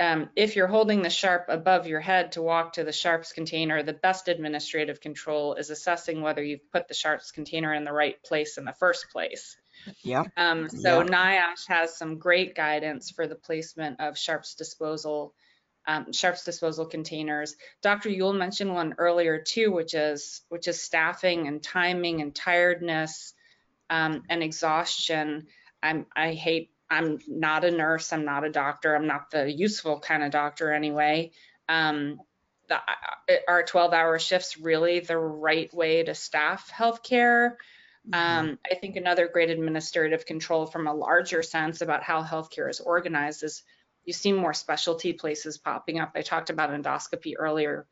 Um, 0.00 0.30
if 0.36 0.54
you're 0.54 0.68
holding 0.68 1.02
the 1.02 1.10
sharp 1.10 1.46
above 1.48 1.86
your 1.86 2.00
head 2.00 2.32
to 2.32 2.42
walk 2.42 2.74
to 2.74 2.84
the 2.84 2.92
sharps 2.92 3.32
container, 3.32 3.82
the 3.82 3.92
best 3.92 4.28
administrative 4.28 5.00
control 5.00 5.54
is 5.54 5.70
assessing 5.70 6.22
whether 6.22 6.42
you've 6.42 6.70
put 6.70 6.88
the 6.88 6.94
sharps 6.94 7.32
container 7.32 7.74
in 7.74 7.84
the 7.84 7.92
right 7.92 8.22
place 8.22 8.58
in 8.58 8.64
the 8.64 8.72
first 8.72 9.10
place. 9.10 9.56
Yeah. 10.02 10.24
Um, 10.36 10.68
so 10.68 11.00
yeah. 11.00 11.06
NIOSH 11.06 11.68
has 11.68 11.96
some 11.96 12.18
great 12.18 12.54
guidance 12.54 13.10
for 13.10 13.26
the 13.26 13.34
placement 13.34 14.00
of 14.00 14.18
sharps 14.18 14.54
disposal 14.54 15.34
um, 15.88 16.12
sharps 16.12 16.44
disposal 16.44 16.84
containers. 16.84 17.56
Dr. 17.82 18.10
Yuill 18.10 18.36
mentioned 18.36 18.72
one 18.72 18.94
earlier 18.98 19.40
too, 19.40 19.72
which 19.72 19.94
is 19.94 20.42
which 20.50 20.68
is 20.68 20.80
staffing 20.80 21.48
and 21.48 21.62
timing 21.62 22.20
and 22.20 22.34
tiredness 22.34 23.32
um, 23.88 24.22
and 24.28 24.42
exhaustion. 24.42 25.46
I'm 25.82 26.06
I 26.14 26.34
hate. 26.34 26.70
I'm 26.90 27.18
not 27.26 27.64
a 27.64 27.70
nurse. 27.70 28.12
I'm 28.12 28.24
not 28.24 28.44
a 28.44 28.50
doctor. 28.50 28.94
I'm 28.94 29.06
not 29.06 29.30
the 29.30 29.50
useful 29.50 29.98
kind 29.98 30.22
of 30.22 30.30
doctor 30.30 30.72
anyway. 30.72 31.32
Um, 31.68 32.20
the, 32.68 32.78
are 33.46 33.62
12-hour 33.62 34.18
shifts 34.18 34.58
really 34.58 35.00
the 35.00 35.16
right 35.16 35.72
way 35.72 36.02
to 36.02 36.14
staff 36.14 36.70
healthcare? 36.70 37.56
Mm-hmm. 38.10 38.48
Um, 38.48 38.58
I 38.70 38.74
think 38.76 38.96
another 38.96 39.28
great 39.28 39.50
administrative 39.50 40.24
control 40.24 40.66
from 40.66 40.86
a 40.86 40.94
larger 40.94 41.42
sense 41.42 41.80
about 41.80 42.02
how 42.02 42.22
healthcare 42.22 42.70
is 42.70 42.80
organized 42.80 43.42
is 43.42 43.62
you 44.04 44.12
see 44.12 44.32
more 44.32 44.54
specialty 44.54 45.12
places 45.12 45.58
popping 45.58 46.00
up. 46.00 46.12
I 46.14 46.22
talked 46.22 46.48
about 46.50 46.70
endoscopy 46.70 47.34
earlier. 47.38 47.86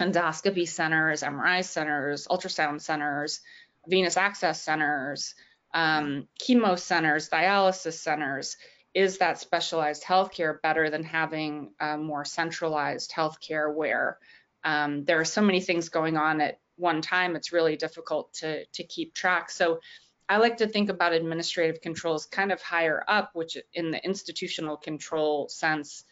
Endoscopy 0.00 0.68
centers, 0.68 1.22
MRI 1.22 1.64
centers, 1.64 2.28
ultrasound 2.28 2.80
centers, 2.80 3.40
venous 3.88 4.16
access 4.16 4.62
centers, 4.62 5.34
um, 5.74 6.28
chemo 6.40 6.78
centers, 6.78 7.28
dialysis 7.28 7.94
centers. 7.94 8.56
Is 8.94 9.18
that 9.18 9.40
specialized 9.40 10.04
healthcare 10.04 10.60
better 10.60 10.90
than 10.90 11.02
having 11.02 11.72
a 11.80 11.96
more 11.96 12.24
centralized 12.24 13.10
healthcare 13.10 13.74
where 13.74 14.18
um, 14.64 15.04
there 15.04 15.18
are 15.18 15.24
so 15.24 15.40
many 15.40 15.60
things 15.60 15.88
going 15.88 16.16
on 16.16 16.40
at 16.40 16.58
one 16.82 17.00
time? 17.00 17.36
It's 17.36 17.52
really 17.52 17.76
difficult 17.76 18.34
to 18.34 18.66
to 18.66 18.84
keep 18.84 19.14
track. 19.14 19.50
So 19.50 19.80
I 20.28 20.36
like 20.36 20.58
to 20.58 20.66
think 20.66 20.88
about 20.88 21.12
administrative 21.12 21.80
controls 21.80 22.26
kind 22.26 22.52
of 22.52 22.60
higher 22.62 23.04
up, 23.08 23.30
which 23.34 23.56
in 23.74 23.90
the 23.90 24.04
institutional 24.04 24.76
control 24.76 25.48
sense, 25.48 26.04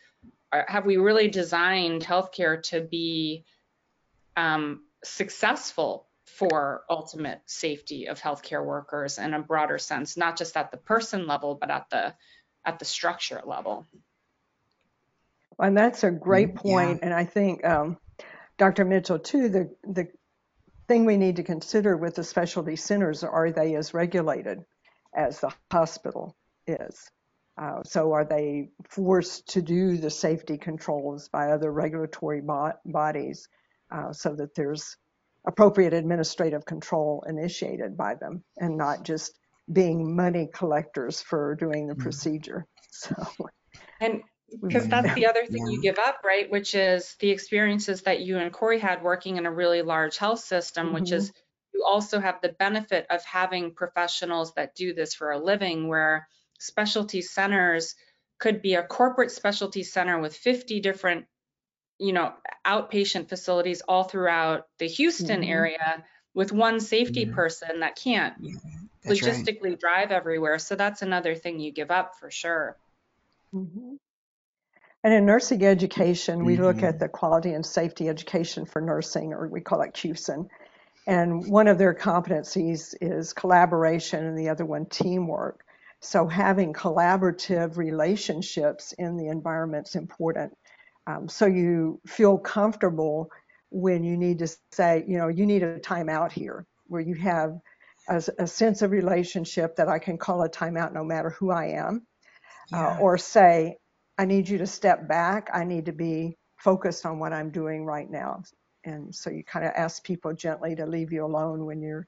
have 0.53 0.85
we 0.85 0.97
really 0.97 1.29
designed 1.29 2.03
healthcare 2.03 2.63
to 2.65 2.81
be 2.81 3.45
um, 4.37 4.83
successful 5.05 6.07
for 6.25 6.83
ultimate 6.89 7.41
safety 7.47 8.07
of 8.07 8.21
healthcare 8.21 8.65
workers 8.65 9.19
in 9.19 9.35
a 9.35 9.41
broader 9.41 9.79
sense, 9.79 10.17
not 10.17 10.37
just 10.37 10.57
at 10.57 10.71
the 10.71 10.77
person 10.77 11.27
level, 11.27 11.57
but 11.61 11.71
at 11.71 11.89
the 11.91 12.15
at 12.65 12.79
the 12.79 12.85
structure 12.85 13.43
level. 13.45 13.87
And 15.59 15.77
that's 15.77 16.05
a 16.05 16.11
great 16.11 16.55
mm, 16.55 16.57
point. 16.57 17.01
Yeah. 17.01 17.07
And 17.07 17.15
I 17.15 17.25
think 17.25 17.65
um, 17.65 17.99
Dr. 18.59 18.85
Mitchell 18.85 19.19
too. 19.19 19.49
The 19.49 19.75
the 19.83 20.09
thing 20.91 21.05
we 21.05 21.17
need 21.17 21.37
to 21.37 21.45
consider 21.45 21.97
with 21.97 22.17
the 22.17 22.25
specialty 22.25 22.75
centers 22.75 23.23
are 23.23 23.53
they 23.53 23.77
as 23.77 23.95
regulated 23.95 24.65
as 25.15 25.39
the 25.39 25.55
hospital 25.71 26.35
is? 26.67 27.09
Uh, 27.57 27.81
so 27.85 28.13
are 28.13 28.25
they 28.25 28.71
forced 28.89 29.47
to 29.47 29.63
do 29.63 29.97
the 29.99 30.11
safety 30.11 30.59
controls 30.59 31.29
by 31.29 31.53
other 31.53 31.71
regulatory 31.71 32.41
bo- 32.41 32.73
bodies 32.85 33.49
uh, 33.93 34.13
so 34.13 34.35
that 34.35 34.53
there's 34.57 34.97
appropriate 35.47 35.93
administrative 35.93 36.65
control 36.65 37.25
initiated 37.29 37.97
by 37.97 38.17
them 38.17 38.43
and 38.59 38.77
not 38.77 39.05
just 39.05 39.39
being 39.73 40.17
money 40.17 40.49
collectors 40.53 41.23
for 41.23 41.55
doing 41.55 41.87
the 41.87 41.95
mm. 41.95 42.03
procedure. 42.03 42.67
So 42.93 43.15
and 44.01 44.21
because 44.63 44.89
that's 44.89 45.15
the 45.15 45.27
other 45.27 45.47
thing 45.47 45.67
yeah. 45.67 45.73
you 45.73 45.83
give 45.83 45.99
up, 45.99 46.21
right? 46.25 46.51
Which 46.51 46.75
is 46.75 47.17
the 47.21 47.31
experiences 47.31 48.03
that 48.03 48.21
you 48.21 48.39
and 48.39 48.53
Corey 48.53 48.79
had 48.79 49.03
working 49.03 49.37
in 49.37 49.47
a 49.47 49.53
really 49.53 49.83
large 49.83 50.17
health 50.17 50.41
system, 50.41 50.87
mm-hmm. 50.87 50.95
which 50.95 51.13
is 51.13 51.33
you 51.75 51.85
also 51.87 52.21
have 52.21 52.41
the 52.41 52.51
benefit 52.51 53.07
of 53.11 53.25
having 53.25 53.75
professionals 53.75 54.55
that 54.55 54.75
do 54.75 54.93
this 54.93 55.15
for 55.15 55.31
a 55.31 55.39
living, 55.39 55.89
where 55.89 56.29
specialty 56.59 57.23
centers 57.23 57.95
could 58.39 58.63
be 58.63 58.75
a 58.75 58.83
corporate 58.83 59.31
specialty 59.31 59.83
center 59.83 60.19
with 60.19 60.37
50 60.37 60.81
different, 60.81 61.27
you 61.99 62.13
know, 62.13 62.33
outpatient 62.67 63.29
facilities 63.29 63.83
all 63.83 64.05
throughout 64.05 64.67
the 64.79 64.87
Houston 64.87 65.43
mm-hmm. 65.43 65.51
area 65.51 66.05
with 66.35 66.53
one 66.53 66.81
safety 66.81 67.23
yeah. 67.23 67.35
person 67.35 67.81
that 67.81 67.97
can't 67.97 68.35
yeah, 68.41 68.55
logistically 69.07 69.71
right. 69.71 69.81
drive 69.81 70.11
everywhere. 70.11 70.59
So 70.59 70.75
that's 70.75 71.03
another 71.03 71.35
thing 71.35 71.61
you 71.61 71.73
give 71.73 71.91
up 71.91 72.19
for 72.19 72.31
sure. 72.31 72.77
Mm-hmm. 73.55 73.97
And 75.03 75.15
in 75.15 75.25
nursing 75.25 75.65
education, 75.65 76.45
we 76.45 76.55
mm-hmm. 76.55 76.65
look 76.65 76.83
at 76.83 76.99
the 76.99 77.09
quality 77.09 77.53
and 77.55 77.65
safety 77.65 78.09
education 78.09 78.67
for 78.67 78.83
nursing, 78.83 79.33
or 79.33 79.49
we 79.49 79.61
call 79.61 79.81
it 79.83 79.95
QSEN. 79.95 80.49
And 81.07 81.47
one 81.51 81.69
of 81.69 81.79
their 81.79 81.95
competencies 81.95 82.95
is 83.01 83.33
collaboration, 83.33 84.25
and 84.25 84.39
the 84.39 84.51
other 84.51 84.67
one, 84.67 84.87
teamwork. 84.87 85.65
So 86.01 86.27
having 86.27 86.73
collaborative 86.73 87.77
relationships 87.77 88.93
in 88.93 89.17
the 89.17 89.29
environment 89.29 89.89
is 89.89 89.95
important. 89.95 90.57
Um, 91.07 91.29
so 91.29 91.47
you 91.47 92.01
feel 92.07 92.39
comfortable 92.39 93.31
when 93.71 94.05
you 94.05 94.17
need 94.17 94.39
to 94.41 94.49
say, 94.73 95.05
you 95.07 95.17
know, 95.17 95.29
you 95.29 95.47
need 95.47 95.63
a 95.63 95.79
timeout 95.79 96.33
here, 96.33 96.67
where 96.89 97.01
you 97.01 97.15
have 97.15 97.59
a, 98.09 98.23
a 98.39 98.47
sense 98.47 98.83
of 98.83 98.91
relationship 98.91 99.77
that 99.77 99.89
I 99.89 99.99
can 99.99 100.19
call 100.19 100.43
a 100.43 100.49
timeout 100.49 100.93
no 100.93 101.05
matter 101.05 101.31
who 101.31 101.51
I 101.51 101.69
am. 101.69 102.07
Uh, 102.73 102.77
yeah. 102.77 102.87
Uh, 102.87 102.99
or 102.99 103.19
say, 103.19 103.77
I 104.21 104.27
need 104.27 104.51
you 104.51 104.59
to 104.59 104.67
step 104.67 105.09
back. 105.09 105.49
I 105.51 105.65
need 105.65 105.87
to 105.87 105.93
be 105.93 106.37
focused 106.59 107.07
on 107.07 107.19
what 107.19 107.33
I'm 107.33 107.49
doing 107.49 107.87
right 107.87 108.11
now. 108.11 108.43
And 108.85 109.15
so 109.15 109.31
you 109.31 109.43
kind 109.43 109.65
of 109.65 109.73
ask 109.75 110.05
people 110.05 110.35
gently 110.35 110.77
to 110.77 110.85
leave 110.85 111.11
you 111.11 111.25
alone 111.25 111.65
when 111.65 111.81
you're 111.81 112.07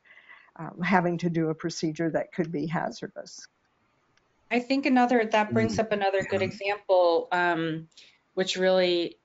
um, 0.57 0.79
having 0.83 1.17
to 1.17 1.31
do 1.31 1.49
a 1.49 1.55
procedure 1.55 2.11
that 2.11 2.31
could 2.35 2.53
be 2.53 2.67
hazardous. 2.67 3.49
I 4.51 4.59
think 4.59 4.85
another 4.85 5.25
that 5.25 5.55
brings 5.55 5.79
up 5.79 5.91
another 5.91 6.23
good 6.23 6.43
example, 6.43 7.29
um, 7.33 7.89
which 8.35 8.59
really 8.59 9.17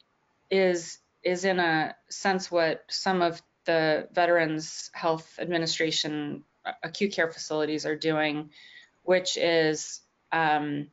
is 0.50 1.00
is 1.24 1.44
in 1.44 1.60
a 1.60 1.94
sense 2.08 2.50
what 2.50 2.86
some 2.88 3.22
of 3.22 3.42
the 3.66 4.08
Veterans 4.14 4.92
Health 4.94 5.38
Administration 5.40 6.46
acute 6.84 7.12
care 7.12 7.30
facilities 7.30 7.86
are 7.86 7.98
doing, 7.98 8.50
which 9.04 9.36
is 9.36 10.00
um, 10.32 10.88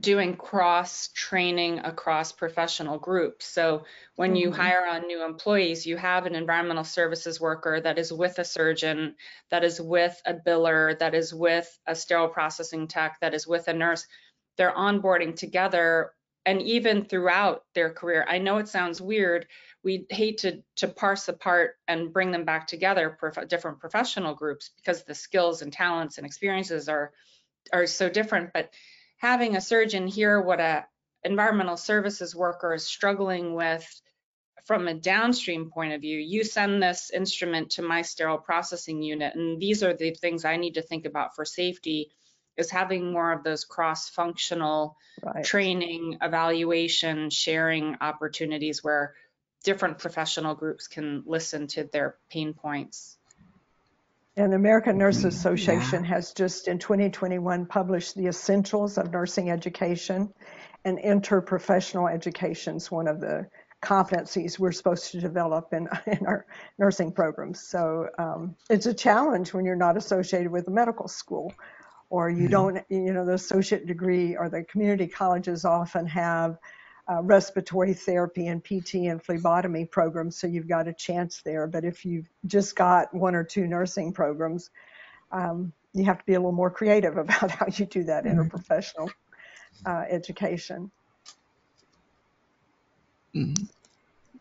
doing 0.00 0.36
cross 0.36 1.08
training 1.08 1.80
across 1.80 2.32
professional 2.32 2.98
groups. 2.98 3.46
So 3.46 3.84
when 4.16 4.34
you 4.34 4.50
mm-hmm. 4.50 4.60
hire 4.60 4.86
on 4.88 5.06
new 5.06 5.24
employees, 5.24 5.86
you 5.86 5.96
have 5.96 6.26
an 6.26 6.34
environmental 6.34 6.84
services 6.84 7.40
worker 7.40 7.80
that 7.80 7.98
is 7.98 8.12
with 8.12 8.38
a 8.38 8.44
surgeon, 8.44 9.16
that 9.50 9.64
is 9.64 9.80
with 9.80 10.20
a 10.24 10.34
biller, 10.34 10.98
that 10.98 11.14
is 11.14 11.34
with 11.34 11.78
a 11.86 11.94
sterile 11.94 12.28
processing 12.28 12.88
tech, 12.88 13.18
that 13.20 13.34
is 13.34 13.46
with 13.46 13.68
a 13.68 13.72
nurse. 13.72 14.06
They're 14.56 14.74
onboarding 14.74 15.36
together 15.36 16.12
and 16.46 16.62
even 16.62 17.04
throughout 17.04 17.64
their 17.74 17.90
career. 17.90 18.24
I 18.28 18.38
know 18.38 18.56
it 18.58 18.68
sounds 18.68 19.00
weird. 19.00 19.46
We 19.84 20.06
hate 20.08 20.38
to 20.38 20.62
to 20.76 20.88
parse 20.88 21.28
apart 21.28 21.76
and 21.86 22.12
bring 22.12 22.30
them 22.30 22.44
back 22.44 22.66
together, 22.66 23.10
prof- 23.10 23.48
different 23.48 23.80
professional 23.80 24.34
groups, 24.34 24.70
because 24.76 25.04
the 25.04 25.14
skills 25.14 25.62
and 25.62 25.72
talents 25.72 26.16
and 26.16 26.26
experiences 26.26 26.88
are 26.88 27.12
are 27.72 27.86
so 27.86 28.08
different. 28.08 28.52
But 28.54 28.72
having 29.20 29.54
a 29.54 29.60
surgeon 29.60 30.06
hear 30.06 30.40
what 30.40 30.60
a 30.60 30.86
environmental 31.22 31.76
services 31.76 32.34
worker 32.34 32.74
is 32.74 32.86
struggling 32.86 33.54
with 33.54 33.86
from 34.64 34.88
a 34.88 34.94
downstream 34.94 35.70
point 35.70 35.92
of 35.92 36.00
view, 36.00 36.18
you 36.18 36.42
send 36.44 36.82
this 36.82 37.10
instrument 37.10 37.70
to 37.70 37.82
my 37.82 38.02
sterile 38.02 38.38
processing 38.38 39.02
unit, 39.02 39.34
and 39.34 39.60
these 39.60 39.82
are 39.82 39.94
the 39.94 40.12
things 40.12 40.44
I 40.44 40.56
need 40.56 40.74
to 40.74 40.82
think 40.82 41.06
about 41.06 41.34
for 41.34 41.44
safety 41.44 42.10
is 42.56 42.70
having 42.70 43.12
more 43.12 43.32
of 43.32 43.42
those 43.42 43.64
cross-functional 43.64 44.96
right. 45.22 45.44
training, 45.44 46.18
evaluation, 46.20 47.30
sharing 47.30 47.96
opportunities 48.00 48.84
where 48.84 49.14
different 49.64 49.98
professional 49.98 50.54
groups 50.54 50.88
can 50.88 51.22
listen 51.26 51.66
to 51.68 51.84
their 51.84 52.16
pain 52.30 52.54
points. 52.54 53.18
And 54.36 54.52
the 54.52 54.56
American 54.56 54.96
Nurses 54.96 55.24
Association 55.24 56.04
yeah. 56.04 56.10
has 56.10 56.32
just 56.32 56.68
in 56.68 56.78
2021 56.78 57.66
published 57.66 58.14
the 58.14 58.26
essentials 58.26 58.96
of 58.96 59.10
nursing 59.12 59.50
education 59.50 60.32
and 60.84 60.98
interprofessional 60.98 62.12
education 62.12 62.76
is 62.76 62.90
one 62.90 63.08
of 63.08 63.20
the 63.20 63.46
competencies 63.82 64.58
we're 64.58 64.72
supposed 64.72 65.10
to 65.12 65.20
develop 65.20 65.72
in, 65.72 65.88
in 66.06 66.26
our 66.26 66.46
nursing 66.78 67.12
programs. 67.12 67.60
So 67.60 68.08
um, 68.18 68.56
it's 68.68 68.86
a 68.86 68.94
challenge 68.94 69.52
when 69.52 69.64
you're 69.64 69.76
not 69.76 69.96
associated 69.96 70.50
with 70.50 70.68
a 70.68 70.70
medical 70.70 71.08
school 71.08 71.52
or 72.08 72.28
you 72.28 72.44
mm-hmm. 72.44 72.50
don't, 72.50 72.84
you 72.88 73.12
know, 73.12 73.24
the 73.24 73.34
associate 73.34 73.86
degree 73.86 74.36
or 74.36 74.48
the 74.48 74.64
community 74.64 75.06
colleges 75.06 75.64
often 75.64 76.06
have 76.06 76.58
uh, 77.10 77.22
respiratory 77.22 77.92
therapy 77.92 78.46
and 78.46 78.62
PT 78.62 78.94
and 78.94 79.22
phlebotomy 79.22 79.84
programs, 79.84 80.36
so 80.36 80.46
you've 80.46 80.68
got 80.68 80.86
a 80.86 80.92
chance 80.92 81.42
there. 81.42 81.66
But 81.66 81.84
if 81.84 82.04
you've 82.04 82.28
just 82.46 82.76
got 82.76 83.12
one 83.12 83.34
or 83.34 83.42
two 83.42 83.66
nursing 83.66 84.12
programs, 84.12 84.70
um, 85.32 85.72
you 85.92 86.04
have 86.04 86.18
to 86.18 86.24
be 86.24 86.34
a 86.34 86.38
little 86.38 86.52
more 86.52 86.70
creative 86.70 87.16
about 87.16 87.50
how 87.50 87.66
you 87.72 87.86
do 87.86 88.04
that 88.04 88.24
mm-hmm. 88.24 88.40
interprofessional 88.40 89.10
uh, 89.84 90.04
education. 90.08 90.90
Mm-hmm. 93.34 93.64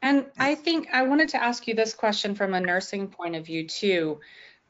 And 0.02 0.26
I 0.38 0.56
think 0.56 0.90
I 0.94 1.04
wanted 1.04 1.30
to 1.30 1.44
ask 1.44 1.68
you 1.68 1.76
this 1.76 1.94
question 1.94 2.36
from 2.36 2.54
a 2.54 2.60
nursing 2.60 3.08
point 3.08 3.36
of 3.36 3.46
view 3.46 3.68
too. 3.68 4.20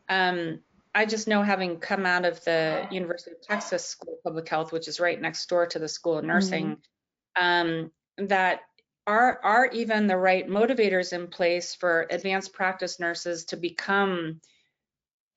Um, 0.07 0.59
I 0.95 1.05
just 1.05 1.27
know 1.27 1.43
having 1.43 1.79
come 1.79 2.05
out 2.05 2.25
of 2.25 2.43
the 2.45 2.87
University 2.89 3.31
of 3.31 3.41
Texas 3.41 3.85
School 3.85 4.13
of 4.13 4.23
Public 4.23 4.49
Health, 4.49 4.71
which 4.71 4.87
is 4.87 4.99
right 4.99 5.21
next 5.21 5.47
door 5.47 5.67
to 5.67 5.77
the 5.77 5.87
School 5.87 6.17
of 6.17 6.25
Nursing, 6.25 6.65
mm-hmm 6.65 6.81
um, 7.35 7.91
that 8.17 8.61
are 9.07 9.39
are 9.43 9.65
even 9.67 10.07
the 10.07 10.17
right 10.17 10.47
motivators 10.47 11.13
in 11.13 11.27
place 11.27 11.73
for 11.73 12.05
advanced 12.11 12.53
practice 12.53 12.99
nurses 12.99 13.45
to 13.45 13.57
become 13.57 14.39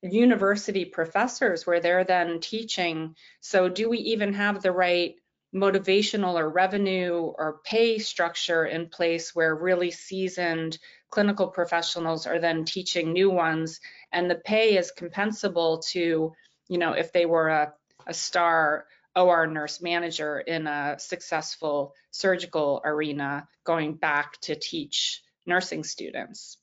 university 0.02 0.84
professors 0.84 1.66
where 1.66 1.80
they're 1.80 2.04
then 2.04 2.40
teaching. 2.40 3.14
So 3.40 3.68
do 3.68 3.88
we 3.88 3.98
even 3.98 4.34
have 4.34 4.60
the 4.60 4.72
right 4.72 5.14
motivational 5.54 6.34
or 6.34 6.48
revenue 6.48 7.14
or 7.14 7.60
pay 7.64 7.98
structure 7.98 8.64
in 8.64 8.88
place 8.88 9.34
where 9.34 9.54
really 9.54 9.90
seasoned 9.90 10.78
clinical 11.10 11.48
professionals 11.48 12.26
are 12.26 12.38
then 12.38 12.64
teaching 12.64 13.12
new 13.12 13.30
ones 13.30 13.80
and 14.12 14.30
the 14.30 14.34
pay 14.34 14.76
is 14.76 14.92
compensable 14.96 15.84
to, 15.90 16.32
you 16.68 16.78
know, 16.78 16.92
if 16.92 17.12
they 17.12 17.26
were 17.26 17.48
a, 17.48 17.72
a 18.06 18.14
star 18.14 18.86
OR 19.16 19.46
nurse 19.46 19.80
manager 19.80 20.40
in 20.40 20.66
a 20.66 20.96
successful 20.98 21.94
surgical 22.10 22.80
arena 22.84 23.46
going 23.64 23.94
back 23.94 24.40
to 24.42 24.54
teach 24.54 25.22
nursing 25.46 25.84
students. 25.84 26.58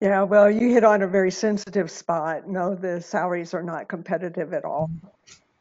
Yeah, 0.00 0.22
well, 0.24 0.50
you 0.50 0.70
hit 0.72 0.82
on 0.82 1.02
a 1.02 1.06
very 1.06 1.30
sensitive 1.30 1.90
spot. 1.90 2.48
No, 2.48 2.74
the 2.74 3.00
salaries 3.00 3.54
are 3.54 3.62
not 3.62 3.88
competitive 3.88 4.52
at 4.52 4.64
all. 4.64 4.90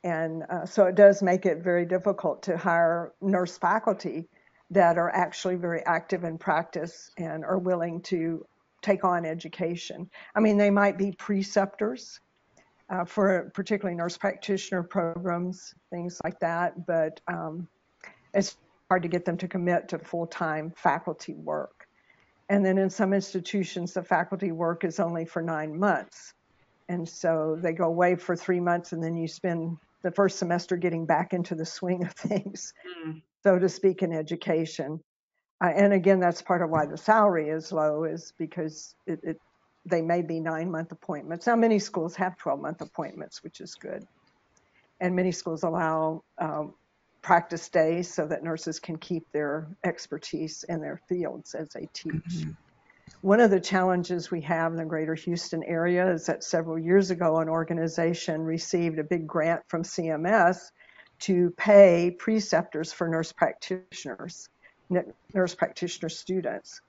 And 0.03 0.43
uh, 0.49 0.65
so 0.65 0.85
it 0.85 0.95
does 0.95 1.21
make 1.21 1.45
it 1.45 1.59
very 1.59 1.85
difficult 1.85 2.41
to 2.43 2.57
hire 2.57 3.13
nurse 3.21 3.57
faculty 3.57 4.27
that 4.71 4.97
are 4.97 5.11
actually 5.11 5.57
very 5.57 5.85
active 5.85 6.23
in 6.23 6.39
practice 6.39 7.11
and 7.17 7.45
are 7.45 7.59
willing 7.59 8.01
to 8.01 8.43
take 8.81 9.03
on 9.03 9.25
education. 9.25 10.09
I 10.33 10.39
mean, 10.39 10.57
they 10.57 10.71
might 10.71 10.97
be 10.97 11.11
preceptors 11.11 12.19
uh, 12.91 13.05
for 13.05 13.49
particularly 13.53 13.95
nurse 13.95 14.17
practitioner 14.17 14.83
programs, 14.83 15.73
things 15.89 16.19
like 16.23 16.39
that, 16.39 16.85
but 16.85 17.21
um, 17.27 17.67
it's 18.33 18.57
hard 18.89 19.01
to 19.01 19.07
get 19.07 19.23
them 19.23 19.37
to 19.37 19.47
commit 19.47 19.87
to 19.87 19.97
full 19.97 20.27
time 20.27 20.73
faculty 20.75 21.33
work. 21.33 21.87
And 22.49 22.65
then 22.65 22.77
in 22.77 22.89
some 22.89 23.13
institutions, 23.13 23.93
the 23.93 24.03
faculty 24.03 24.51
work 24.51 24.83
is 24.83 24.99
only 24.99 25.23
for 25.23 25.41
nine 25.41 25.79
months. 25.79 26.33
And 26.89 27.07
so 27.07 27.57
they 27.57 27.71
go 27.71 27.85
away 27.85 28.15
for 28.15 28.35
three 28.35 28.59
months, 28.59 28.91
and 28.91 29.01
then 29.01 29.15
you 29.15 29.29
spend 29.29 29.77
the 30.01 30.11
first 30.11 30.37
semester 30.37 30.75
getting 30.75 31.05
back 31.05 31.31
into 31.31 31.55
the 31.55 31.65
swing 31.65 32.03
of 32.03 32.11
things, 32.15 32.73
mm. 33.05 33.21
so 33.43 33.57
to 33.57 33.69
speak, 33.69 34.03
in 34.03 34.11
education. 34.11 34.99
Uh, 35.63 35.69
and 35.73 35.93
again, 35.93 36.19
that's 36.19 36.41
part 36.41 36.61
of 36.61 36.69
why 36.69 36.85
the 36.85 36.97
salary 36.97 37.47
is 37.47 37.71
low, 37.71 38.03
is 38.03 38.33
because 38.37 38.95
it, 39.07 39.21
it 39.23 39.41
they 39.85 40.01
may 40.01 40.21
be 40.21 40.39
nine 40.39 40.71
month 40.71 40.91
appointments. 40.91 41.47
Now, 41.47 41.55
many 41.55 41.79
schools 41.79 42.15
have 42.15 42.37
12 42.37 42.59
month 42.59 42.81
appointments, 42.81 43.43
which 43.43 43.61
is 43.61 43.75
good. 43.75 44.05
And 44.99 45.15
many 45.15 45.31
schools 45.31 45.63
allow 45.63 46.23
um, 46.37 46.73
practice 47.21 47.69
days 47.69 48.13
so 48.13 48.27
that 48.27 48.43
nurses 48.43 48.79
can 48.79 48.97
keep 48.97 49.31
their 49.31 49.67
expertise 49.83 50.63
in 50.69 50.81
their 50.81 51.01
fields 51.07 51.55
as 51.55 51.69
they 51.69 51.87
teach. 51.93 52.11
Mm-hmm. 52.13 52.51
One 53.21 53.39
of 53.39 53.51
the 53.51 53.59
challenges 53.59 54.31
we 54.31 54.41
have 54.41 54.71
in 54.71 54.77
the 54.77 54.85
greater 54.85 55.15
Houston 55.15 55.63
area 55.63 56.11
is 56.11 56.25
that 56.27 56.43
several 56.43 56.79
years 56.79 57.11
ago, 57.11 57.37
an 57.37 57.49
organization 57.49 58.41
received 58.41 58.99
a 58.99 59.03
big 59.03 59.27
grant 59.27 59.61
from 59.67 59.83
CMS 59.83 60.71
to 61.19 61.51
pay 61.51 62.15
preceptors 62.17 62.91
for 62.91 63.07
nurse 63.07 63.31
practitioners, 63.31 64.49
nurse 65.33 65.53
practitioner 65.53 66.09
students. 66.09 66.81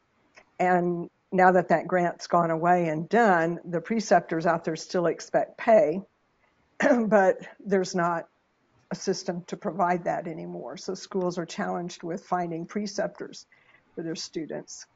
And 0.58 1.10
now 1.32 1.52
that 1.52 1.68
that 1.68 1.88
grant's 1.88 2.26
gone 2.26 2.50
away 2.50 2.88
and 2.88 3.08
done, 3.08 3.58
the 3.64 3.80
preceptors 3.80 4.46
out 4.46 4.64
there 4.64 4.76
still 4.76 5.06
expect 5.06 5.56
pay, 5.58 6.02
but 7.06 7.38
there's 7.64 7.94
not 7.94 8.28
a 8.90 8.94
system 8.94 9.42
to 9.46 9.56
provide 9.56 10.04
that 10.04 10.26
anymore. 10.26 10.76
So 10.76 10.94
schools 10.94 11.38
are 11.38 11.46
challenged 11.46 12.02
with 12.02 12.24
finding 12.24 12.66
preceptors 12.66 13.46
for 13.94 14.02
their 14.02 14.14
students. 14.14 14.86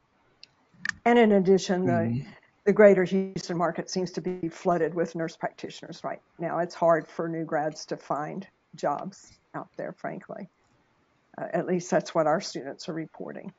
And 1.05 1.17
in 1.17 1.31
addition, 1.31 1.85
mm-hmm. 1.85 2.19
the 2.19 2.25
the 2.67 2.73
greater 2.73 3.05
Houston 3.05 3.57
market 3.57 3.89
seems 3.89 4.11
to 4.11 4.21
be 4.21 4.49
flooded 4.49 4.93
with 4.93 5.15
nurse 5.15 5.37
practitioners 5.37 6.03
right 6.03 6.19
now. 6.37 6.59
It's 6.59 6.75
hard 6.75 7.07
for 7.07 7.29
new 7.29 7.45
grads 7.45 7.85
to 7.85 7.95
find 7.95 8.45
jobs 8.75 9.31
out 9.55 9.69
there, 9.77 9.93
frankly. 9.93 10.49
Uh, 11.37 11.45
at 11.53 11.65
least 11.65 11.89
that's 11.89 12.13
what 12.13 12.27
our 12.27 12.41
students 12.41 12.89
are 12.89 12.93
reporting. 12.93 13.53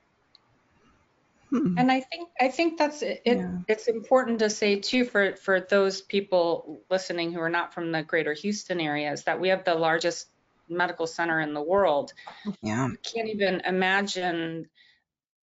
Hmm. 1.51 1.79
And 1.79 1.91
I 1.91 2.01
think 2.01 2.29
I 2.41 2.49
think 2.49 2.79
that's 2.79 3.03
it. 3.03 3.23
Yeah. 3.25 3.59
It's 3.69 3.89
important 3.89 4.41
to 4.41 4.51
say 4.51 4.81
too 4.81 5.05
for 5.05 5.37
for 5.37 5.61
those 5.61 6.03
people 6.03 6.83
listening 6.91 7.33
who 7.33 7.41
are 7.41 7.51
not 7.51 7.73
from 7.73 7.93
the 7.93 8.03
greater 8.03 8.35
Houston 8.35 8.81
area 8.81 9.13
is 9.13 9.25
that 9.25 9.41
we 9.41 9.49
have 9.49 9.65
the 9.65 9.75
largest 9.75 10.29
medical 10.69 11.07
center 11.07 11.41
in 11.41 11.55
the 11.55 11.63
world. 11.63 12.13
Yeah. 12.63 12.89
Can't 13.03 13.29
even 13.29 13.61
imagine 13.61 14.69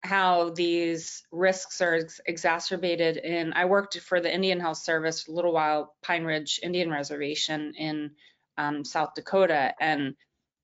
how 0.04 0.52
these 0.52 1.24
risks 1.32 1.82
are 1.82 1.96
ex- 1.96 2.22
exacerbated 2.26 3.18
And 3.18 3.54
I 3.56 3.66
worked 3.66 4.00
for 4.00 4.22
the 4.22 4.34
Indian 4.34 4.60
Health 4.60 4.78
Service 4.78 5.28
a 5.28 5.32
little 5.32 5.52
while, 5.52 5.96
Pine 6.04 6.24
Ridge 6.24 6.60
Indian 6.62 6.92
Reservation 6.92 7.74
in 7.76 8.12
um, 8.58 8.86
South 8.86 9.16
Dakota, 9.16 9.74
and 9.80 10.16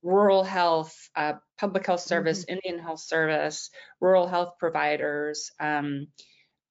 rural 0.04 0.43
health, 0.43 1.10
uh, 1.16 1.34
public 1.58 1.86
health 1.86 2.02
service, 2.02 2.41
mm-hmm. 2.41 2.54
Indian 2.54 2.80
Health 2.80 3.02
Service, 3.02 3.70
rural 3.99 4.28
health 4.28 4.56
providers, 4.60 5.52
um, 5.60 6.08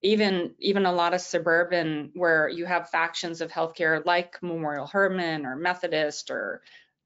even 0.03 0.55
even 0.59 0.87
a 0.87 0.93
lot 0.93 1.15
of 1.15 1.21
suburban 1.21 2.11
where 2.15 2.49
you 2.49 2.65
have 2.65 2.91
factions 2.91 3.41
of 3.41 3.51
healthcare 3.51 4.05
like 4.05 4.43
Memorial 4.43 4.87
Hermann 4.87 5.45
or 5.45 5.57
Methodist 5.57 6.31
or 6.31 6.63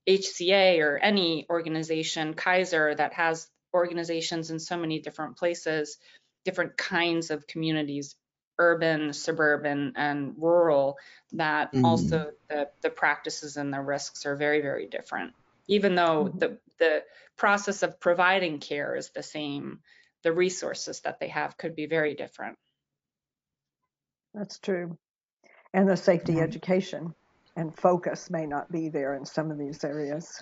HCA 0.08 0.80
or 0.80 0.98
any 0.98 1.46
organization, 1.50 2.34
Kaiser 2.34 2.94
that 2.94 3.12
has 3.14 3.48
organizations 3.72 4.50
in 4.50 4.60
so 4.60 4.76
many 4.76 5.00
different 5.00 5.36
places, 5.36 5.98
different 6.44 6.76
kinds 6.76 7.30
of 7.30 7.46
communities, 7.46 8.14
urban, 8.58 9.12
suburban, 9.12 9.94
and 9.96 10.34
rural, 10.38 10.96
that 11.32 11.72
mm. 11.72 11.84
also 11.84 12.30
the, 12.48 12.68
the 12.82 12.90
practices 12.90 13.56
and 13.56 13.72
the 13.72 13.80
risks 13.80 14.26
are 14.26 14.36
very, 14.36 14.60
very 14.60 14.86
different. 14.86 15.32
Even 15.66 15.94
though 15.94 16.26
mm-hmm. 16.26 16.38
the, 16.38 16.58
the 16.78 17.02
process 17.36 17.82
of 17.82 18.00
providing 18.00 18.58
care 18.58 18.96
is 18.96 19.10
the 19.10 19.22
same, 19.22 19.80
the 20.22 20.32
resources 20.32 21.00
that 21.00 21.20
they 21.20 21.28
have 21.28 21.56
could 21.56 21.74
be 21.74 21.86
very 21.86 22.14
different. 22.14 22.56
That's 24.34 24.58
true. 24.58 24.98
And 25.72 25.88
the 25.88 25.96
safety 25.96 26.34
mm-hmm. 26.34 26.42
education 26.42 27.14
and 27.56 27.74
focus 27.76 28.30
may 28.30 28.46
not 28.46 28.70
be 28.70 28.88
there 28.88 29.14
in 29.14 29.24
some 29.24 29.50
of 29.50 29.58
these 29.58 29.84
areas. 29.84 30.40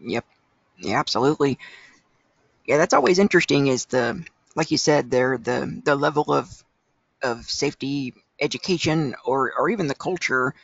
Yep. 0.00 0.24
Yeah, 0.78 0.98
absolutely. 0.98 1.58
Yeah, 2.66 2.78
that's 2.78 2.94
always 2.94 3.18
interesting 3.18 3.68
is 3.68 3.86
the 3.86 4.24
like 4.54 4.70
you 4.70 4.78
said 4.78 5.10
there 5.10 5.38
the 5.38 5.80
the 5.84 5.94
level 5.94 6.32
of 6.32 6.64
of 7.22 7.44
safety 7.48 8.14
education 8.40 9.14
or 9.24 9.52
or 9.56 9.70
even 9.70 9.86
the 9.86 9.94
culture 9.94 10.54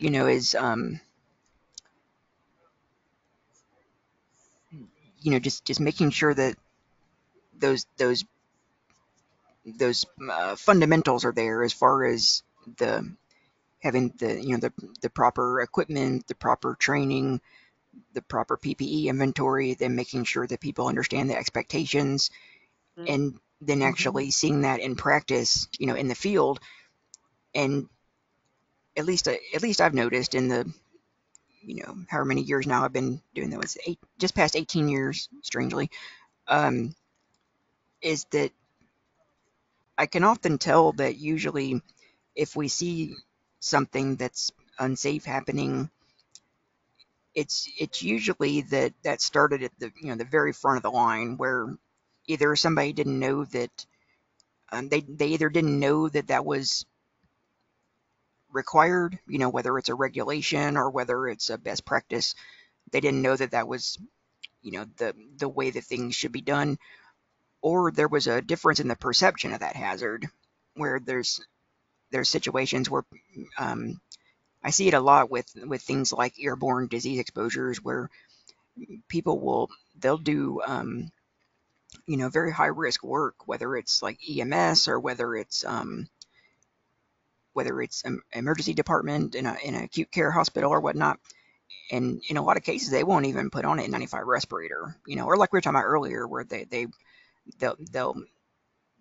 you 0.00 0.10
know 0.10 0.26
is 0.26 0.54
um 0.54 1.00
you 5.20 5.30
know 5.30 5.38
just 5.38 5.64
just 5.64 5.80
making 5.80 6.10
sure 6.10 6.34
that 6.34 6.56
those 7.58 7.86
those 7.98 8.24
those 9.64 10.06
uh, 10.30 10.56
fundamentals 10.56 11.24
are 11.24 11.32
there 11.32 11.62
as 11.62 11.72
far 11.72 12.04
as 12.04 12.42
the 12.78 13.08
having 13.80 14.12
the 14.18 14.42
you 14.42 14.52
know 14.52 14.58
the 14.58 14.72
the 15.02 15.10
proper 15.10 15.60
equipment 15.60 16.26
the 16.26 16.34
proper 16.34 16.74
training 16.74 17.40
the 18.12 18.22
proper 18.22 18.56
PPE 18.56 19.06
inventory, 19.06 19.74
then 19.74 19.96
making 19.96 20.24
sure 20.24 20.46
that 20.46 20.60
people 20.60 20.86
understand 20.86 21.30
the 21.30 21.36
expectations, 21.36 22.30
mm-hmm. 22.98 23.12
and 23.12 23.40
then 23.60 23.78
mm-hmm. 23.78 23.88
actually 23.88 24.30
seeing 24.30 24.62
that 24.62 24.80
in 24.80 24.96
practice, 24.96 25.68
you 25.78 25.86
know, 25.86 25.94
in 25.94 26.08
the 26.08 26.14
field. 26.14 26.60
And 27.54 27.88
at 28.96 29.04
least, 29.06 29.28
uh, 29.28 29.34
at 29.54 29.62
least 29.62 29.80
I've 29.80 29.94
noticed 29.94 30.34
in 30.34 30.48
the, 30.48 30.72
you 31.62 31.82
know, 31.82 31.96
however 32.08 32.26
many 32.26 32.42
years 32.42 32.66
now 32.66 32.84
I've 32.84 32.92
been 32.92 33.20
doing 33.34 33.52
it's 33.52 33.78
eight, 33.86 33.98
just 34.18 34.34
past 34.34 34.56
18 34.56 34.88
years, 34.88 35.28
strangely, 35.42 35.90
um, 36.48 36.94
is 38.02 38.24
that 38.32 38.52
I 39.98 40.06
can 40.06 40.24
often 40.24 40.58
tell 40.58 40.92
that 40.92 41.18
usually 41.18 41.82
if 42.34 42.56
we 42.56 42.68
see 42.68 43.14
something 43.60 44.16
that's 44.16 44.50
unsafe 44.78 45.24
happening 45.24 45.90
it's 47.34 47.68
it's 47.78 48.02
usually 48.02 48.62
that 48.62 48.92
that 49.04 49.20
started 49.20 49.62
at 49.62 49.72
the 49.78 49.92
you 50.00 50.08
know 50.08 50.16
the 50.16 50.24
very 50.24 50.52
front 50.52 50.76
of 50.76 50.82
the 50.82 50.90
line 50.90 51.36
where 51.36 51.66
either 52.26 52.56
somebody 52.56 52.92
didn't 52.92 53.18
know 53.18 53.44
that 53.44 53.86
um, 54.72 54.88
they 54.88 55.00
they 55.00 55.28
either 55.28 55.48
didn't 55.48 55.78
know 55.78 56.08
that 56.08 56.28
that 56.28 56.44
was 56.44 56.84
required 58.52 59.18
you 59.28 59.38
know 59.38 59.48
whether 59.50 59.78
it's 59.78 59.88
a 59.90 59.94
regulation 59.94 60.76
or 60.76 60.90
whether 60.90 61.28
it's 61.28 61.50
a 61.50 61.58
best 61.58 61.84
practice 61.84 62.34
they 62.92 63.00
didn't 63.00 63.22
know 63.22 63.36
that 63.36 63.52
that 63.52 63.68
was 63.68 63.98
you 64.62 64.72
know 64.72 64.86
the 64.98 65.14
the 65.38 65.48
way 65.48 65.70
that 65.70 65.84
things 65.84 66.14
should 66.14 66.32
be 66.32 66.40
done. 66.40 66.78
Or 67.62 67.90
there 67.92 68.08
was 68.08 68.26
a 68.26 68.42
difference 68.42 68.80
in 68.80 68.88
the 68.88 68.96
perception 68.96 69.52
of 69.52 69.60
that 69.60 69.76
hazard 69.76 70.26
where 70.76 71.00
there's 71.00 71.40
there's 72.10 72.28
situations 72.28 72.90
where 72.90 73.04
um, 73.58 74.00
I 74.64 74.70
see 74.70 74.88
it 74.88 74.94
a 74.94 75.00
lot 75.00 75.30
with 75.30 75.50
with 75.66 75.82
things 75.82 76.12
like 76.12 76.34
airborne 76.40 76.88
disease 76.88 77.20
exposures 77.20 77.82
where 77.82 78.10
people 79.08 79.40
will 79.40 79.70
they'll 79.98 80.18
do 80.18 80.60
um, 80.66 81.10
you 82.06 82.16
know 82.16 82.28
very 82.28 82.52
high 82.52 82.66
risk 82.66 83.04
work, 83.04 83.46
whether 83.46 83.76
it's 83.76 84.02
like 84.02 84.18
EMS 84.28 84.88
or 84.88 85.00
whether 85.00 85.34
it's 85.36 85.64
um, 85.64 86.08
whether 87.60 87.82
it's 87.82 88.02
an 88.04 88.22
emergency 88.32 88.72
department 88.72 89.34
in 89.34 89.44
a 89.44 89.54
in 89.62 89.74
an 89.74 89.84
acute 89.84 90.10
care 90.10 90.30
hospital 90.30 90.72
or 90.72 90.80
whatnot. 90.80 91.20
And 91.92 92.22
in 92.30 92.38
a 92.38 92.42
lot 92.42 92.56
of 92.56 92.62
cases, 92.62 92.90
they 92.90 93.04
won't 93.04 93.26
even 93.26 93.50
put 93.50 93.66
on 93.66 93.78
a 93.78 93.86
95 93.86 94.26
respirator, 94.26 94.96
you 95.06 95.16
know, 95.16 95.26
or 95.26 95.36
like 95.36 95.52
we 95.52 95.58
were 95.58 95.60
talking 95.60 95.76
about 95.76 95.88
earlier, 95.88 96.26
where 96.26 96.44
they 96.44 96.64
they 96.64 96.86
they'll 97.58 97.76
they'll 97.92 98.16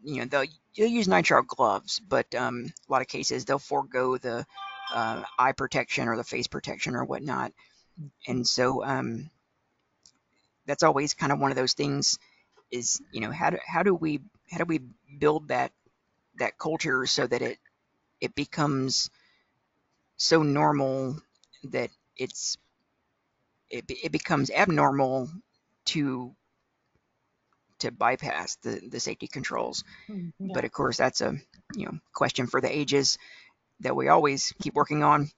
you 0.04 0.18
know 0.18 0.26
they'll, 0.26 0.46
they'll 0.76 0.88
use 0.88 1.08
nitrile 1.08 1.48
gloves, 1.48 2.02
but 2.06 2.36
um, 2.36 2.66
a 2.90 2.92
lot 2.92 3.02
of 3.02 3.08
cases 3.08 3.46
they'll 3.46 3.60
forego 3.60 4.18
the 4.18 4.46
uh, 4.94 5.24
eye 5.38 5.54
protection 5.54 6.10
or 6.10 6.18
the 6.18 6.26
face 6.26 6.48
protection 6.48 6.96
or 6.96 7.06
whatnot. 7.06 7.54
And 8.28 8.46
so 8.46 8.84
um, 8.84 9.30
that's 10.66 10.84
always 10.84 11.14
kind 11.14 11.32
of 11.32 11.40
one 11.40 11.52
of 11.52 11.58
those 11.58 11.74
things 11.74 12.20
is 12.72 13.02
you 13.14 13.22
know 13.22 13.32
how 13.32 13.52
do 13.52 13.58
how 13.66 13.84
do 13.84 13.96
we 13.96 14.20
how 14.52 14.58
do 14.58 14.66
we 14.66 14.82
build 15.18 15.48
that 15.48 15.72
that 16.40 16.58
culture 16.58 17.06
so 17.06 17.26
that 17.26 17.42
it 17.42 17.58
it 18.22 18.36
becomes 18.36 19.10
so 20.18 20.44
normal 20.44 21.22
that 21.66 21.90
it's 22.18 22.58
it, 23.70 23.86
it 23.90 24.12
becomes 24.12 24.50
abnormal 24.52 25.30
to 25.86 26.36
to 27.80 27.92
bypass 27.92 28.58
the, 28.58 28.82
the 28.90 29.00
safety 29.00 29.28
controls. 29.28 29.84
Mm-hmm. 30.10 30.52
But 30.54 30.66
of 30.66 30.72
course, 30.72 30.98
that's 30.98 31.22
a 31.22 31.36
you 31.76 31.86
know 31.86 31.98
question 32.14 32.48
for 32.48 32.62
the 32.62 32.76
ages 32.76 33.18
that 33.82 33.96
we 33.96 34.10
always 34.10 34.54
keep 34.62 34.74
working 34.74 35.04
on. 35.04 35.30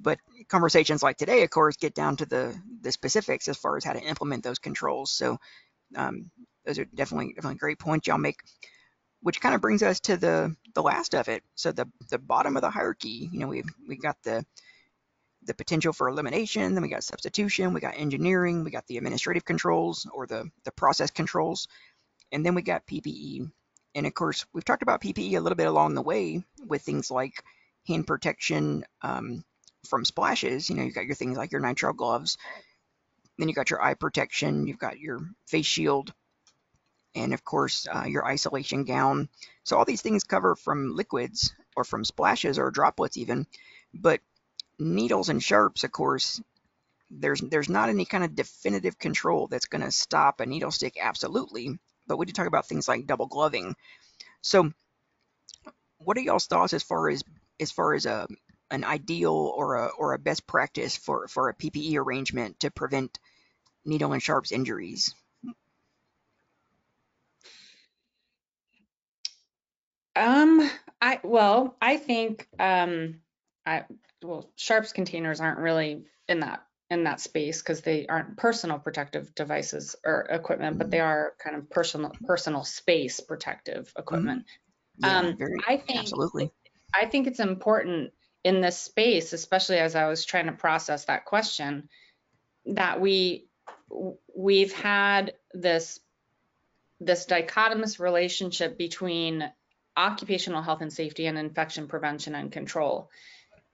But 0.00 0.18
conversations 0.48 1.02
like 1.02 1.18
today, 1.18 1.42
of 1.42 1.50
course, 1.50 1.76
get 1.76 1.94
down 1.94 2.16
to 2.16 2.26
the 2.26 2.58
the 2.80 2.92
specifics 2.92 3.48
as 3.48 3.56
far 3.56 3.76
as 3.76 3.84
how 3.84 3.92
to 3.92 4.02
implement 4.02 4.42
those 4.42 4.58
controls. 4.58 5.12
So 5.12 5.38
um, 5.94 6.30
those 6.64 6.78
are 6.78 6.84
definitely 6.86 7.34
definitely 7.34 7.58
great 7.58 7.78
points 7.78 8.06
y'all 8.06 8.18
make. 8.18 8.40
Which 9.22 9.40
kind 9.40 9.54
of 9.54 9.60
brings 9.60 9.82
us 9.82 10.00
to 10.00 10.16
the 10.16 10.56
the 10.74 10.82
last 10.82 11.14
of 11.14 11.28
it. 11.28 11.42
So 11.54 11.72
the 11.72 11.88
the 12.10 12.18
bottom 12.18 12.56
of 12.56 12.62
the 12.62 12.70
hierarchy. 12.70 13.28
You 13.32 13.40
know, 13.40 13.48
we've 13.48 13.70
we 13.88 13.96
got 13.96 14.16
the 14.24 14.44
the 15.44 15.54
potential 15.54 15.92
for 15.92 16.08
elimination, 16.08 16.74
then 16.74 16.82
we 16.82 16.88
got 16.88 17.04
substitution, 17.04 17.72
we 17.72 17.80
got 17.80 17.96
engineering, 17.96 18.64
we 18.64 18.70
got 18.70 18.86
the 18.86 18.96
administrative 18.96 19.44
controls 19.44 20.06
or 20.12 20.26
the, 20.26 20.48
the 20.64 20.72
process 20.72 21.10
controls, 21.10 21.68
and 22.30 22.44
then 22.44 22.54
we 22.54 22.62
got 22.62 22.86
PPE. 22.86 23.50
And 23.94 24.06
of 24.06 24.14
course, 24.14 24.46
we've 24.52 24.64
talked 24.64 24.82
about 24.82 25.00
PPE 25.02 25.34
a 25.34 25.40
little 25.40 25.56
bit 25.56 25.66
along 25.66 25.94
the 25.94 26.02
way 26.02 26.42
with 26.66 26.82
things 26.82 27.10
like 27.10 27.42
hand 27.86 28.06
protection 28.06 28.84
um, 29.02 29.44
from 29.88 30.04
splashes. 30.04 30.70
You 30.70 30.76
know, 30.76 30.84
you've 30.84 30.94
got 30.94 31.06
your 31.06 31.16
things 31.16 31.36
like 31.36 31.52
your 31.52 31.60
nitrile 31.60 31.96
gloves, 31.96 32.38
then 33.38 33.48
you 33.48 33.54
got 33.54 33.70
your 33.70 33.82
eye 33.82 33.94
protection, 33.94 34.66
you've 34.66 34.78
got 34.78 34.98
your 34.98 35.20
face 35.46 35.66
shield, 35.66 36.12
and 37.14 37.34
of 37.34 37.44
course 37.44 37.86
uh, 37.92 38.04
your 38.04 38.26
isolation 38.26 38.84
gown. 38.84 39.28
So 39.64 39.76
all 39.76 39.84
these 39.84 40.02
things 40.02 40.24
cover 40.24 40.54
from 40.54 40.96
liquids 40.96 41.54
or 41.76 41.84
from 41.84 42.04
splashes 42.04 42.58
or 42.58 42.70
droplets 42.70 43.16
even, 43.16 43.46
but 43.94 44.20
needles 44.78 45.28
and 45.28 45.42
sharps, 45.42 45.84
of 45.84 45.92
course, 45.92 46.40
there's 47.10 47.40
there's 47.40 47.68
not 47.68 47.88
any 47.88 48.04
kind 48.04 48.24
of 48.24 48.34
definitive 48.34 48.98
control 48.98 49.46
that's 49.46 49.66
going 49.66 49.82
to 49.82 49.90
stop 49.90 50.40
a 50.40 50.46
needle 50.46 50.70
stick 50.70 50.96
absolutely. 51.00 51.78
But 52.06 52.16
we 52.16 52.26
did 52.26 52.34
talk 52.34 52.46
about 52.46 52.66
things 52.66 52.88
like 52.88 53.06
double 53.06 53.26
gloving. 53.26 53.76
So, 54.40 54.72
what 55.98 56.16
are 56.16 56.20
y'all's 56.20 56.46
thoughts 56.46 56.72
as 56.72 56.82
far 56.82 57.08
as 57.10 57.22
as 57.60 57.70
far 57.70 57.94
as 57.94 58.06
a 58.06 58.26
an 58.70 58.84
ideal 58.84 59.32
or 59.34 59.76
a 59.76 59.86
or 59.88 60.14
a 60.14 60.18
best 60.18 60.46
practice 60.46 60.96
for 60.96 61.28
for 61.28 61.48
a 61.48 61.54
PPE 61.54 61.96
arrangement 61.96 62.60
to 62.60 62.70
prevent 62.70 63.18
needle 63.84 64.12
and 64.12 64.22
sharps 64.22 64.52
injuries? 64.52 65.14
Um, 70.14 70.70
I 71.00 71.20
well, 71.22 71.76
I 71.80 71.96
think 71.96 72.48
um, 72.58 73.20
I 73.66 73.84
well, 74.22 74.50
sharps 74.56 74.92
containers 74.92 75.40
aren't 75.40 75.58
really 75.58 76.04
in 76.28 76.40
that 76.40 76.64
in 76.90 77.04
that 77.04 77.20
space 77.20 77.62
because 77.62 77.80
they 77.80 78.06
aren't 78.06 78.36
personal 78.36 78.78
protective 78.78 79.34
devices 79.34 79.96
or 80.04 80.26
equipment, 80.30 80.78
but 80.78 80.90
they 80.90 80.98
mm-hmm. 80.98 81.06
are 81.06 81.34
kind 81.42 81.56
of 81.56 81.70
personal 81.70 82.12
personal 82.26 82.64
space 82.64 83.20
protective 83.20 83.88
mm-hmm. 83.88 84.00
equipment. 84.00 84.44
Yeah, 84.98 85.18
um, 85.18 85.36
very, 85.38 85.56
I 85.66 85.78
think 85.78 86.00
absolutely. 86.00 86.50
I 86.94 87.06
think 87.06 87.26
it's 87.26 87.40
important 87.40 88.12
in 88.44 88.60
this 88.60 88.78
space, 88.78 89.32
especially 89.32 89.78
as 89.78 89.96
I 89.96 90.06
was 90.08 90.24
trying 90.24 90.46
to 90.46 90.52
process 90.52 91.06
that 91.06 91.24
question, 91.24 91.88
that 92.66 93.00
we 93.00 93.46
we've 94.36 94.72
had 94.72 95.34
this 95.54 96.00
this 97.00 97.26
dichotomous 97.26 97.98
relationship 97.98 98.78
between 98.78 99.50
occupational 99.96 100.62
health 100.62 100.80
and 100.80 100.92
safety 100.92 101.26
and 101.26 101.38
infection 101.38 101.86
prevention 101.86 102.34
and 102.34 102.50
control 102.50 103.10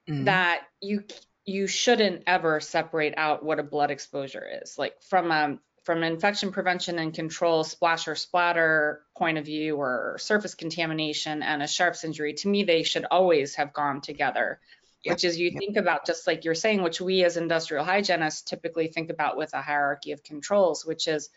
mm-hmm. 0.08 0.24
that 0.24 0.62
you 0.80 1.04
you 1.44 1.66
shouldn't 1.66 2.24
ever 2.26 2.60
separate 2.60 3.14
out 3.16 3.42
what 3.42 3.58
a 3.58 3.62
blood 3.62 3.90
exposure 3.90 4.46
is. 4.62 4.76
Like 4.76 5.00
from 5.02 5.30
a 5.30 5.58
from 5.84 6.02
an 6.02 6.12
infection 6.12 6.52
prevention 6.52 6.98
and 6.98 7.14
control 7.14 7.64
splash 7.64 8.08
or 8.08 8.14
splatter 8.14 9.00
point 9.16 9.38
of 9.38 9.46
view 9.46 9.76
or 9.76 10.18
surface 10.20 10.54
contamination 10.54 11.42
and 11.42 11.62
a 11.62 11.66
sharps 11.66 12.04
injury, 12.04 12.34
to 12.34 12.48
me 12.48 12.64
they 12.64 12.82
should 12.82 13.06
always 13.10 13.54
have 13.54 13.72
gone 13.72 14.02
together. 14.02 14.60
Yep. 15.04 15.14
Which 15.14 15.24
is 15.24 15.38
you 15.38 15.50
yep. 15.50 15.58
think 15.58 15.76
about 15.78 16.04
just 16.04 16.26
like 16.26 16.44
you're 16.44 16.54
saying, 16.54 16.82
which 16.82 17.00
we 17.00 17.24
as 17.24 17.36
industrial 17.38 17.84
hygienists 17.84 18.42
typically 18.42 18.88
think 18.88 19.08
about 19.08 19.38
with 19.38 19.54
a 19.54 19.62
hierarchy 19.62 20.12
of 20.12 20.22
controls, 20.22 20.84
which 20.84 21.08
is 21.08 21.30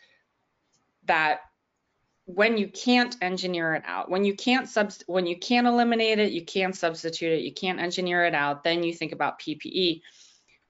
that 1.04 1.40
when 2.26 2.56
you 2.56 2.68
can't 2.68 3.16
engineer 3.20 3.74
it 3.74 3.82
out, 3.86 4.10
when 4.10 4.24
you 4.24 4.34
can't 4.34 4.68
sub, 4.68 4.92
when 5.06 5.26
you 5.26 5.38
can't 5.38 5.66
eliminate 5.66 6.18
it, 6.18 6.32
you 6.32 6.44
can't 6.44 6.76
substitute 6.76 7.32
it, 7.32 7.42
you 7.42 7.52
can't 7.52 7.80
engineer 7.80 8.24
it 8.24 8.34
out, 8.34 8.64
then 8.64 8.82
you 8.82 8.94
think 8.94 9.12
about 9.12 9.40
PPE. 9.40 10.02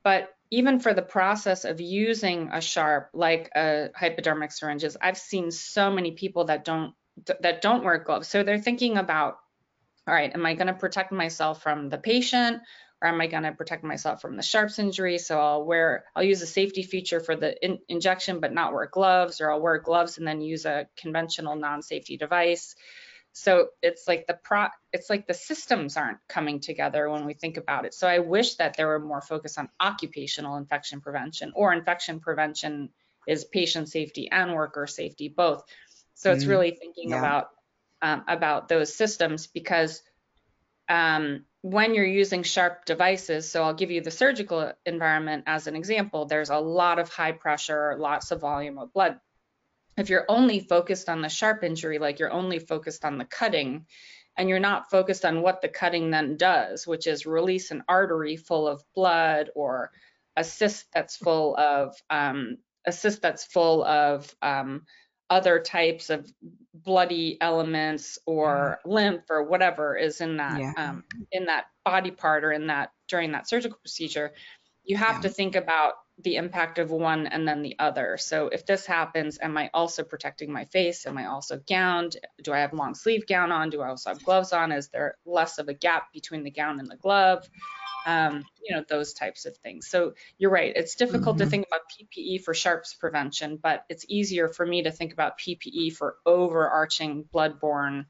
But 0.03 0.31
even 0.51 0.81
for 0.81 0.95
the 0.95 1.03
process 1.03 1.65
of 1.65 1.81
using 1.81 2.51
a 2.53 2.61
sharp 2.61 3.11
like 3.15 3.51
a 3.55 3.91
hypodermic 3.95 4.53
syringes, 4.53 4.97
I've 5.01 5.19
seen 5.19 5.51
so 5.51 5.91
many 5.91 6.13
people 6.13 6.47
that 6.47 6.65
don't 6.65 6.95
that 7.41 7.61
don't 7.61 7.85
wear 7.85 7.99
gloves. 7.99 8.29
So 8.29 8.43
they're 8.43 8.59
thinking 8.59 8.97
about, 8.97 9.37
all 10.07 10.15
right, 10.15 10.33
am 10.35 10.47
I 10.47 10.55
going 10.55 10.69
to 10.69 10.73
protect 10.73 11.13
myself 11.13 11.63
from 11.63 11.91
the 11.91 11.99
patient? 11.99 12.63
Or 13.03 13.09
am 13.09 13.21
I 13.21 13.27
going 13.27 13.43
to 13.43 13.53
protect 13.53 13.83
myself 13.83 14.23
from 14.23 14.37
the 14.37 14.43
sharps 14.43 14.79
injury? 14.79 15.19
So 15.19 15.41
I'll 15.41 15.65
wear, 15.65 16.05
I'll 16.15 16.23
use 16.23 16.41
a 16.41 16.47
safety 16.47 16.85
feature 16.85 17.19
for 17.19 17.35
the 17.35 17.63
in, 17.63 17.81
injection, 17.89 18.39
but 18.39 18.53
not 18.53 18.73
wear 18.73 18.87
gloves, 18.87 19.41
or 19.41 19.51
I'll 19.51 19.61
wear 19.61 19.79
gloves 19.79 20.19
and 20.19 20.27
then 20.27 20.41
use 20.41 20.65
a 20.65 20.87
conventional 20.97 21.57
non-safety 21.57 22.17
device. 22.17 22.77
So 23.33 23.69
it's 23.83 24.07
like 24.07 24.27
the 24.29 24.39
pro, 24.41 24.67
it's 24.93 25.11
like 25.11 25.27
the 25.27 25.35
systems 25.35 25.97
aren't 25.97 26.19
coming 26.29 26.61
together 26.61 27.11
when 27.11 27.27
we 27.27 27.35
think 27.35 27.57
about 27.57 27.87
it. 27.87 27.95
So 27.95 28.07
I 28.07 28.21
wish 28.21 28.55
that 28.57 28.77
there 28.77 28.87
were 28.87 29.01
more 29.01 29.21
focus 29.21 29.59
on 29.59 29.69
occupational 29.81 30.57
infection 30.57 31.01
prevention, 31.01 31.53
or 31.57 31.73
infection 31.73 32.21
prevention 32.21 32.91
is 33.27 33.45
patient 33.45 33.89
safety 33.89 34.31
and 34.31 34.53
worker 34.53 34.87
safety 34.87 35.29
both. 35.29 35.65
So 36.15 36.31
it's 36.31 36.45
mm, 36.45 36.51
really 36.51 36.71
thinking 36.71 37.11
yeah. 37.11 37.19
about 37.19 37.49
um, 38.01 38.25
about 38.29 38.69
those 38.69 38.95
systems 38.95 39.47
because 39.47 40.03
um, 40.89 41.45
when 41.63 41.95
you're 41.95 42.05
using 42.05 42.43
sharp 42.43 42.85
devices, 42.85 43.51
so 43.51 43.63
I'll 43.63 43.75
give 43.75 43.93
you 43.93 44.01
the 44.01 44.11
surgical 44.11 44.73
environment 44.85 45.45
as 45.47 45.69
an 45.69 45.77
example, 45.77 46.27
there's 46.27 46.51
a 46.51 46.59
lot 46.59 46.99
of 46.99 47.09
high 47.09 47.33
pressure, 47.33 47.97
lots 47.99 48.33
of 48.33 48.41
volume 48.41 48.79
of 48.79 48.93
blood. 48.93 49.21
If 49.97 50.11
you're 50.11 50.27
only 50.29 50.59
focused 50.61 51.09
on 51.09 51.23
the 51.23 51.29
sharp 51.29 51.63
injury, 51.63 51.99
like 51.99 52.19
you're 52.19 52.33
only 52.33 52.59
focused 52.59 53.05
on 53.05 53.17
the 53.17 53.25
cutting, 53.25 53.87
and 54.37 54.49
you're 54.49 54.59
not 54.59 54.91
focused 54.91 55.25
on 55.25 55.43
what 55.43 55.61
the 55.61 55.69
cutting 55.69 56.11
then 56.11 56.37
does, 56.37 56.87
which 56.87 57.07
is 57.07 57.27
release 57.27 57.71
an 57.71 57.85
artery 57.89 58.37
full 58.37 58.67
of 58.67 58.83
blood 58.95 59.51
or 59.55 59.91
a 60.37 60.43
cyst 60.43 60.87
that's 60.93 61.17
full 61.17 61.57
of 61.57 61.95
um, 62.11 62.57
a 62.85 62.93
cyst 62.93 63.23
that's 63.23 63.45
full 63.45 63.85
of 63.85 64.35
um, 64.43 64.87
other 65.33 65.59
types 65.59 66.11
of 66.11 66.31
bloody 66.75 67.39
elements 67.41 68.19
or 68.27 68.79
mm. 68.85 68.93
lymph 68.93 69.23
or 69.31 69.45
whatever 69.45 69.97
is 69.97 70.21
in 70.21 70.37
that 70.37 70.61
yeah. 70.61 70.73
um, 70.77 71.05
in 71.33 71.47
that 71.47 71.65
body 71.87 72.11
part 72.11 72.45
or 72.45 72.53
in 72.53 72.67
that 72.67 72.91
during 73.09 73.33
that 73.33 73.49
surgical 73.49 73.79
procedure 73.79 74.33
you 74.85 74.95
have 74.95 75.17
yeah. 75.17 75.21
to 75.23 75.29
think 75.31 75.57
about 75.57 75.95
the 76.23 76.37
impact 76.37 76.79
of 76.79 76.91
one 76.91 77.27
and 77.27 77.49
then 77.49 77.63
the 77.63 77.75
other 77.79 78.19
so 78.19 78.49
if 78.49 78.67
this 78.67 78.85
happens 78.85 79.39
am 79.41 79.57
i 79.57 79.71
also 79.73 80.03
protecting 80.03 80.53
my 80.53 80.67
face 80.67 81.07
am 81.07 81.17
i 81.17 81.27
also 81.27 81.59
gowned 81.67 82.15
do 82.43 82.53
i 82.53 82.59
have 82.59 82.75
long 82.75 82.95
sleeve 82.95 83.27
gown 83.27 83.51
on 83.51 83.71
do 83.71 83.81
i 83.81 83.89
also 83.89 84.11
have 84.11 84.23
gloves 84.23 84.53
on 84.53 84.71
is 84.71 84.89
there 84.89 85.17
less 85.25 85.59
of 85.59 85.69
a 85.69 85.75
gap 85.75 86.13
between 86.13 86.45
the 86.45 86.51
gown 86.51 86.79
and 86.79 86.91
the 86.91 86.97
glove 86.97 87.49
um, 88.07 88.45
you 88.63 88.75
know, 88.75 88.85
those 88.89 89.13
types 89.13 89.47
of 89.47 89.57
things. 89.59 89.89
So 89.89 90.15
you're 90.39 90.51
right. 90.51 90.73
It's 90.75 90.95
difficult 90.95 91.37
mm-hmm. 91.37 91.45
to 91.45 91.51
think 91.51 91.67
about 91.67 91.81
PPE 91.91 92.43
for 92.43 92.55
sharps 92.55 92.95
prevention, 92.95 93.59
but 93.63 93.85
it's 93.89 94.05
easier 94.09 94.49
for 94.49 94.65
me 94.65 94.83
to 94.85 94.91
think 94.91 95.13
about 95.13 95.39
PPE 95.39 95.95
for 95.95 96.17
overarching 96.27 97.25
bloodborne 97.33 98.07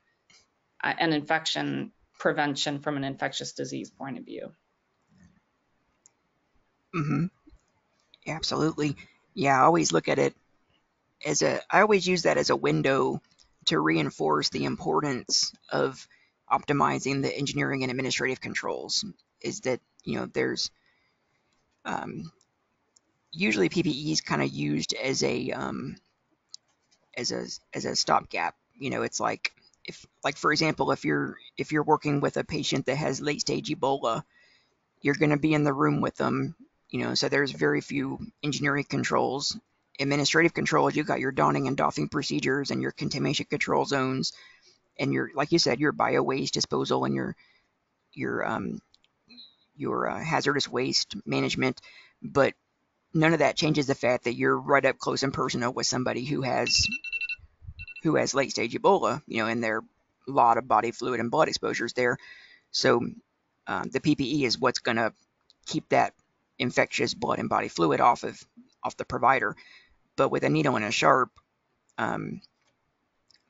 uh, 0.83 0.95
and 0.99 1.15
infection 1.15 1.93
prevention 2.19 2.79
from 2.81 2.97
an 2.97 3.05
infectious 3.05 3.53
disease 3.53 3.91
point 3.91 4.19
of 4.19 4.25
view. 4.25 4.53
Mm-hmm. 6.95 7.27
Absolutely. 8.29 8.97
yeah, 9.35 9.59
I 9.59 9.65
always 9.65 9.93
look 9.93 10.09
at 10.09 10.19
it 10.19 10.35
as 11.25 11.43
a, 11.43 11.61
I 11.71 11.81
always 11.81 12.07
use 12.07 12.23
that 12.23 12.37
as 12.37 12.51
a 12.51 12.57
window 12.57 13.21
to 13.67 13.79
reinforce 13.79 14.51
the 14.51 14.65
importance 14.65 15.53
of 15.71 16.07
optimizing 16.51 17.23
the 17.23 17.37
engineering 17.37 17.83
and 17.83 17.91
administrative 17.91 18.41
controls. 18.41 19.05
Is 19.43 19.61
that, 19.61 19.81
you 20.05 20.19
know, 20.19 20.27
there's 20.27 20.71
um, 21.85 22.33
usually 23.33 23.69
PPE 23.69 24.13
is 24.13 24.21
kind 24.21 24.43
of 24.43 24.51
used 24.51 24.95
as 24.95 25.23
a, 25.23 25.51
um, 25.53 25.97
as 27.17 27.33
a, 27.33 27.47
as 27.75 27.85
a 27.85 27.97
stopgap. 27.97 28.55
You 28.79 28.91
know, 28.91 29.03
it's 29.03 29.21
like, 29.21 29.53
if, 29.85 30.07
like 30.25 30.37
for 30.37 30.53
example, 30.53 30.93
if 30.93 31.05
you're, 31.05 31.37
if 31.59 31.73
you're 31.73 31.83
working 31.83 32.21
with 32.21 32.37
a 32.37 32.45
patient 32.45 32.87
that 32.87 32.97
has 32.97 33.21
late 33.21 33.41
stage 33.41 33.69
Ebola, 33.69 34.23
you're 35.01 35.17
going 35.17 35.31
to 35.31 35.37
be 35.37 35.55
in 35.55 35.65
the 35.65 35.73
room 35.73 36.01
with 36.01 36.17
them 36.17 36.55
you 36.93 37.01
know, 37.01 37.15
so 37.15 37.29
there's 37.29 37.51
very 37.51 37.81
few 37.81 38.19
engineering 38.43 38.85
controls. 38.85 39.59
Administrative 39.99 40.53
controls, 40.53 40.95
you've 40.95 41.07
got 41.07 41.21
your 41.21 41.33
donning 41.33 41.67
and 41.67 41.77
doffing 41.77 42.09
procedures 42.09 42.71
and 42.71 42.83
your 42.83 42.93
contamination 42.93 43.47
control 43.49 43.87
zones, 43.87 44.35
and 44.99 45.13
your, 45.13 45.31
like 45.35 45.53
you 45.53 45.59
said, 45.59 45.81
your 45.81 45.93
bio 45.93 46.23
waste 46.23 46.53
disposal 46.53 47.07
and 47.07 47.15
your 47.15 47.35
your 48.13 48.47
um, 48.47 48.79
your 49.77 50.09
uh, 50.09 50.23
hazardous 50.23 50.69
waste 50.69 51.17
management. 51.27 51.81
But 52.23 52.55
none 53.15 53.33
of 53.33 53.41
that 53.41 53.57
changes 53.57 53.87
the 53.87 53.95
fact 53.95 54.25
that 54.25 54.35
you're 54.35 54.59
right 54.59 54.85
up 54.85 54.99
close 54.99 55.23
and 55.23 55.33
personal 55.33 55.73
with 55.73 55.87
somebody 55.87 56.25
who 56.25 56.43
has 56.43 56.87
who 58.03 58.17
has 58.17 58.35
late 58.35 58.51
stage 58.51 58.75
Ebola, 58.75 59.23
you 59.27 59.39
know, 59.39 59.47
and 59.47 59.63
their 59.63 59.83
lot 60.27 60.59
of 60.59 60.69
body 60.69 60.91
fluid 60.91 61.21
and 61.21 61.31
blood 61.31 61.49
exposures 61.49 61.93
there. 61.93 62.17
So 62.71 63.01
um, 63.67 63.91
the 63.91 64.01
PPE 64.01 64.43
is 64.43 64.59
what's 64.59 64.81
going 64.81 64.97
to 64.97 65.13
keep 65.67 65.89
that 65.91 66.15
infectious 66.59 67.15
blood 67.15 67.39
and 67.39 67.49
body 67.49 67.69
fluid 67.69 68.01
off 68.01 68.25
of 68.25 68.45
off 68.83 68.97
the 68.97 69.05
provider. 69.05 69.57
But 70.17 70.31
with 70.31 70.43
a 70.43 70.49
needle 70.49 70.77
and 70.77 70.85
a 70.85 70.91
sharp, 70.91 71.31
um, 71.99 72.41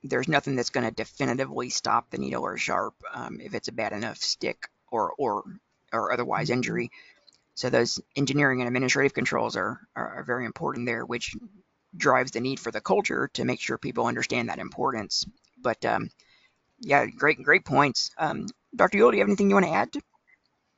there's 0.03 0.29
nothing 0.29 0.57
that's 0.57 0.71
going 0.71 0.87
to 0.87 0.95
definitively 0.95 1.71
stop 1.71 2.11
the 2.11 2.19
needle 2.19 2.45
or 2.45 2.57
sharp 2.57 2.95
um, 3.13 3.41
if 3.41 3.55
it's 3.55 3.69
a 3.69 3.73
bad 3.73 3.93
enough 3.93 4.19
stick 4.19 4.69
or 4.91 5.13
or 5.19 5.45
or 5.93 6.13
otherwise 6.13 6.49
mm-hmm. 6.49 6.59
injury. 6.59 6.91
So 7.55 7.69
those 7.69 8.01
engineering 8.17 8.61
and 8.61 8.69
administrative 8.69 9.13
controls 9.13 9.57
are, 9.57 9.81
are, 9.95 10.21
are 10.21 10.25
very 10.25 10.47
important 10.47 10.87
there, 10.87 11.05
which 11.05 11.37
drives 11.97 12.31
the 12.31 12.41
need 12.41 12.59
for 12.59 12.71
the 12.71 12.81
culture 12.81 13.29
to 13.35 13.45
make 13.45 13.61
sure 13.61 13.77
people 13.77 14.07
understand 14.07 14.49
that 14.49 14.59
importance. 14.59 15.27
But 15.61 15.85
um, 15.85 16.11
yeah, 16.81 17.07
great 17.07 17.43
great 17.43 17.65
points. 17.65 18.11
Um, 18.19 18.47
Dr. 18.75 18.99
Yuill, 18.99 19.11
do 19.11 19.17
you 19.19 19.23
have 19.23 19.29
anything 19.29 19.51
you 19.51 19.57
want 19.57 19.67
to 19.67 19.73
add? 19.73 19.91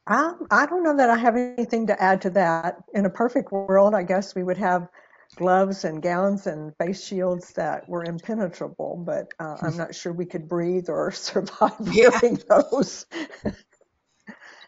Um, 0.07 0.47
I 0.51 0.67
don't 0.67 0.83
know 0.83 0.97
that 0.97 1.09
I 1.09 1.17
have 1.17 1.37
anything 1.37 1.87
to 1.87 2.03
add 2.03 2.23
to 2.23 2.31
that. 2.31 2.83
In 2.93 3.07
a 3.07 3.11
perfect 3.11 3.53
world, 3.53 3.95
I 3.95 4.03
guess 4.03 4.35
we 4.35 4.43
would 4.43 4.59
have 4.59 4.89
gloves 5.37 5.85
and 5.85 6.03
gowns 6.03 6.47
and 6.47 6.77
face 6.77 7.05
shields 7.05 7.53
that 7.55 7.89
were 7.89 8.05
impenetrable, 8.05 9.03
but 9.05 9.33
uh, 9.39 9.57
I'm 9.63 9.77
not 9.79 9.95
sure 9.95 10.13
we 10.13 10.27
could 10.27 10.49
breathe 10.49 10.89
or 10.89 11.11
survive 11.13 11.73
yeah. 11.93 12.11
wearing 12.11 12.41
those. 12.49 13.07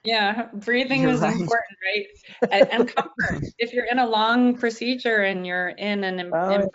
Yeah, 0.06 0.48
breathing 0.54 1.02
you're 1.02 1.10
is 1.10 1.20
right. 1.20 1.32
important, 1.32 1.78
right? 1.84 2.50
And, 2.52 2.70
and, 2.70 2.88
comfort. 2.94 3.44
if 3.58 3.72
you're 3.72 3.86
in 3.86 3.98
a 3.98 4.06
long 4.06 4.56
procedure 4.56 5.22
and 5.22 5.46
you're 5.46 5.68
in 5.68 6.04
an 6.04 6.30
oh. 6.32 6.68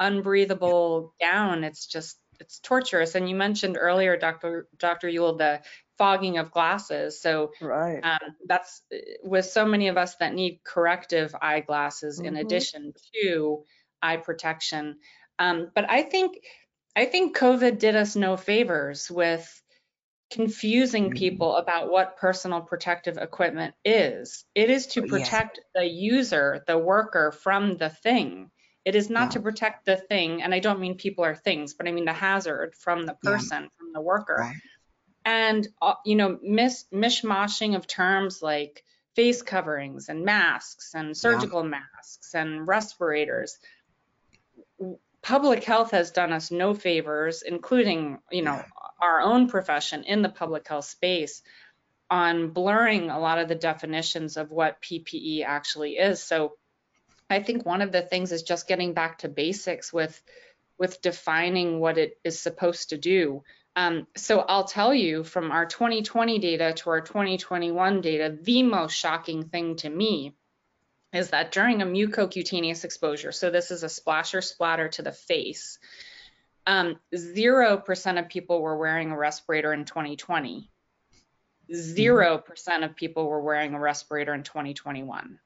unbreathable 0.00 1.12
gown, 1.20 1.64
it's 1.64 1.86
just 1.86 2.18
it's 2.40 2.60
torturous. 2.60 3.14
And 3.14 3.28
you 3.28 3.34
mentioned 3.34 3.76
earlier, 3.80 4.16
Dr. 4.16 4.68
Dr. 4.78 5.08
Yuill, 5.08 5.38
the 5.38 5.60
fogging 5.96 6.38
of 6.38 6.50
glasses. 6.52 7.20
So 7.20 7.52
right. 7.60 8.00
um, 8.02 8.36
that's 8.46 8.82
with 9.22 9.46
so 9.46 9.66
many 9.66 9.88
of 9.88 9.96
us 9.96 10.16
that 10.16 10.34
need 10.34 10.60
corrective 10.64 11.34
eyeglasses 11.40 12.18
mm-hmm. 12.18 12.26
in 12.26 12.36
addition 12.36 12.92
to 13.22 13.64
eye 14.02 14.16
protection. 14.16 14.96
Um, 15.38 15.70
but 15.74 15.90
I 15.90 16.02
think 16.02 16.38
I 16.96 17.04
think 17.04 17.36
COVID 17.36 17.78
did 17.78 17.94
us 17.94 18.16
no 18.16 18.36
favors 18.36 19.10
with 19.10 19.62
confusing 20.30 21.06
mm-hmm. 21.06 21.18
people 21.18 21.56
about 21.56 21.90
what 21.90 22.16
personal 22.16 22.60
protective 22.60 23.16
equipment 23.16 23.74
is. 23.84 24.44
It 24.54 24.70
is 24.70 24.86
to 24.88 25.06
protect 25.06 25.58
yeah. 25.74 25.82
the 25.82 25.88
user, 25.88 26.64
the 26.66 26.78
worker 26.78 27.32
from 27.32 27.76
the 27.76 27.88
thing. 27.88 28.50
It 28.84 28.94
is 28.94 29.10
not 29.10 29.24
yeah. 29.24 29.30
to 29.30 29.40
protect 29.40 29.84
the 29.84 29.96
thing, 29.96 30.42
and 30.42 30.54
I 30.54 30.60
don't 30.60 30.80
mean 30.80 30.96
people 30.96 31.24
are 31.24 31.34
things, 31.34 31.74
but 31.74 31.88
I 31.88 31.92
mean 31.92 32.04
the 32.04 32.12
hazard 32.12 32.74
from 32.74 33.04
the 33.04 33.14
person, 33.22 33.64
yeah. 33.64 33.68
from 33.78 33.92
the 33.92 34.00
worker. 34.00 34.36
Right 34.40 34.56
and 35.28 35.68
uh, 35.82 35.94
you 36.04 36.16
know 36.16 36.38
mis- 36.42 36.86
mishmashing 36.92 37.76
of 37.76 37.86
terms 37.86 38.42
like 38.42 38.82
face 39.14 39.42
coverings 39.42 40.08
and 40.08 40.24
masks 40.24 40.94
and 40.94 41.16
surgical 41.16 41.62
yeah. 41.62 41.68
masks 41.68 42.34
and 42.34 42.66
respirators 42.66 43.58
public 45.20 45.64
health 45.64 45.90
has 45.90 46.12
done 46.12 46.32
us 46.32 46.50
no 46.50 46.72
favors 46.72 47.42
including 47.42 48.18
you 48.30 48.42
know 48.42 48.62
our 49.00 49.20
own 49.20 49.48
profession 49.48 50.04
in 50.04 50.22
the 50.22 50.28
public 50.28 50.66
health 50.66 50.86
space 50.86 51.42
on 52.10 52.50
blurring 52.50 53.10
a 53.10 53.18
lot 53.18 53.38
of 53.38 53.48
the 53.48 53.54
definitions 53.54 54.36
of 54.36 54.50
what 54.50 54.80
PPE 54.80 55.44
actually 55.44 55.98
is. 55.98 56.22
So 56.22 56.54
i 57.30 57.42
think 57.42 57.66
one 57.66 57.82
of 57.82 57.92
the 57.92 58.02
things 58.02 58.32
is 58.32 58.42
just 58.42 58.68
getting 58.68 58.94
back 58.94 59.18
to 59.18 59.28
basics 59.28 59.92
with 59.92 60.20
with 60.78 61.02
defining 61.02 61.80
what 61.80 61.98
it 61.98 62.18
is 62.22 62.38
supposed 62.38 62.90
to 62.90 62.96
do. 62.96 63.42
Um, 63.74 64.06
so 64.16 64.38
I'll 64.38 64.64
tell 64.64 64.94
you 64.94 65.24
from 65.24 65.50
our 65.50 65.66
2020 65.66 66.38
data 66.38 66.72
to 66.72 66.90
our 66.90 67.00
2021 67.00 68.00
data, 68.00 68.38
the 68.40 68.62
most 68.62 68.92
shocking 68.92 69.48
thing 69.48 69.74
to 69.76 69.90
me 69.90 70.34
is 71.12 71.30
that 71.30 71.50
during 71.50 71.82
a 71.82 71.86
mucocutaneous 71.86 72.84
exposure, 72.84 73.32
so 73.32 73.50
this 73.50 73.72
is 73.72 73.82
a 73.82 73.88
splash 73.88 74.34
or 74.34 74.40
splatter 74.40 74.88
to 74.90 75.02
the 75.02 75.10
face, 75.10 75.80
um, 76.68 76.96
0% 77.14 78.18
of 78.18 78.28
people 78.28 78.60
were 78.60 78.76
wearing 78.76 79.10
a 79.10 79.16
respirator 79.16 79.72
in 79.72 79.86
2020. 79.86 80.70
0% 81.74 82.84
of 82.84 82.94
people 82.94 83.26
were 83.26 83.40
wearing 83.40 83.74
a 83.74 83.80
respirator 83.80 84.34
in 84.34 84.42
2021. 84.42 85.38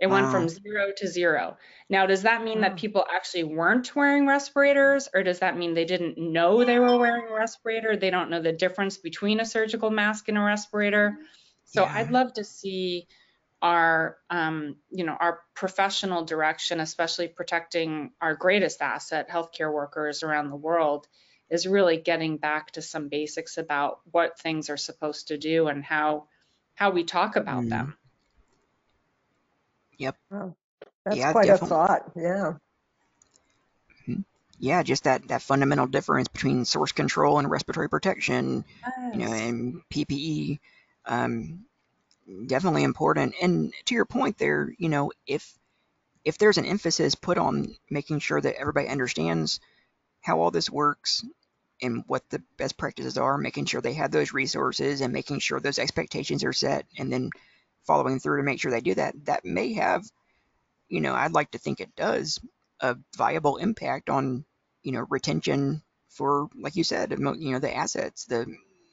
It 0.00 0.08
went 0.08 0.30
from 0.30 0.48
zero 0.50 0.92
to 0.98 1.08
zero. 1.08 1.56
Now, 1.88 2.04
does 2.04 2.22
that 2.22 2.44
mean 2.44 2.60
that 2.60 2.76
people 2.76 3.06
actually 3.10 3.44
weren't 3.44 3.96
wearing 3.96 4.26
respirators, 4.26 5.08
or 5.14 5.22
does 5.22 5.38
that 5.38 5.56
mean 5.56 5.72
they 5.72 5.86
didn't 5.86 6.18
know 6.18 6.62
they 6.62 6.78
were 6.78 6.98
wearing 6.98 7.28
a 7.30 7.34
respirator? 7.34 7.96
They 7.96 8.10
don't 8.10 8.28
know 8.28 8.42
the 8.42 8.52
difference 8.52 8.98
between 8.98 9.40
a 9.40 9.46
surgical 9.46 9.90
mask 9.90 10.28
and 10.28 10.36
a 10.36 10.42
respirator. 10.42 11.16
So 11.64 11.84
yeah. 11.84 11.94
I'd 11.94 12.10
love 12.10 12.34
to 12.34 12.44
see 12.44 13.06
our, 13.64 14.18
um, 14.28 14.76
you 14.90 15.06
know, 15.06 15.16
our 15.18 15.40
professional 15.54 16.22
direction, 16.22 16.80
especially 16.80 17.28
protecting 17.28 18.10
our 18.20 18.34
greatest 18.34 18.82
asset, 18.82 19.30
healthcare 19.30 19.72
workers 19.72 20.22
around 20.22 20.50
the 20.50 20.56
world, 20.56 21.08
is 21.48 21.66
really 21.66 21.96
getting 21.96 22.36
back 22.36 22.72
to 22.72 22.82
some 22.82 23.08
basics 23.08 23.56
about 23.56 24.00
what 24.12 24.38
things 24.38 24.68
are 24.68 24.76
supposed 24.76 25.28
to 25.28 25.38
do 25.38 25.68
and 25.68 25.82
how 25.82 26.26
how 26.74 26.90
we 26.90 27.04
talk 27.04 27.36
about 27.36 27.64
mm. 27.64 27.70
them. 27.70 27.96
Yep. 29.96 30.16
Oh, 30.30 30.54
that's 31.06 31.16
yeah, 31.16 31.32
quite 31.32 31.46
definitely. 31.46 31.66
a 31.66 31.68
thought. 31.68 32.12
Yeah. 32.16 32.52
Mm-hmm. 34.02 34.20
Yeah, 34.58 34.82
just 34.82 35.04
that, 35.04 35.28
that 35.28 35.40
fundamental 35.40 35.86
difference 35.86 36.28
between 36.28 36.66
source 36.66 36.92
control 36.92 37.38
and 37.38 37.50
respiratory 37.50 37.88
protection, 37.88 38.64
yes. 38.84 39.14
you 39.14 39.20
know, 39.20 39.32
and 39.32 39.82
PPE, 39.90 40.58
um, 41.06 41.64
definitely 42.46 42.84
important. 42.84 43.34
And 43.40 43.72
to 43.86 43.94
your 43.94 44.04
point 44.04 44.38
there, 44.38 44.72
you 44.78 44.88
know, 44.88 45.12
if 45.26 45.58
if 46.24 46.38
there's 46.38 46.58
an 46.58 46.64
emphasis 46.64 47.14
put 47.14 47.38
on 47.38 47.76
making 47.90 48.18
sure 48.20 48.40
that 48.40 48.56
everybody 48.56 48.88
understands 48.88 49.60
how 50.22 50.40
all 50.40 50.50
this 50.50 50.70
works 50.70 51.24
and 51.82 52.02
what 52.06 52.28
the 52.30 52.42
best 52.56 52.78
practices 52.78 53.18
are, 53.18 53.36
making 53.36 53.66
sure 53.66 53.80
they 53.80 53.92
have 53.92 54.10
those 54.10 54.32
resources 54.32 55.02
and 55.02 55.12
making 55.12 55.38
sure 55.38 55.60
those 55.60 55.78
expectations 55.78 56.42
are 56.42 56.52
set, 56.52 56.86
and 56.98 57.12
then 57.12 57.30
following 57.86 58.18
through 58.18 58.38
to 58.38 58.42
make 58.42 58.58
sure 58.58 58.70
they 58.70 58.80
do 58.80 58.94
that, 58.94 59.14
that 59.26 59.44
may 59.44 59.74
have, 59.74 60.10
you 60.88 61.02
know, 61.02 61.14
I'd 61.14 61.32
like 61.32 61.50
to 61.50 61.58
think 61.58 61.80
it 61.80 61.94
does, 61.94 62.40
a 62.80 62.96
viable 63.16 63.58
impact 63.58 64.08
on, 64.08 64.46
you 64.82 64.92
know, 64.92 65.06
retention 65.10 65.82
for, 66.08 66.48
like 66.58 66.76
you 66.76 66.84
said, 66.84 67.10
you 67.10 67.52
know, 67.52 67.58
the 67.58 67.74
assets, 67.74 68.24
the 68.24 68.46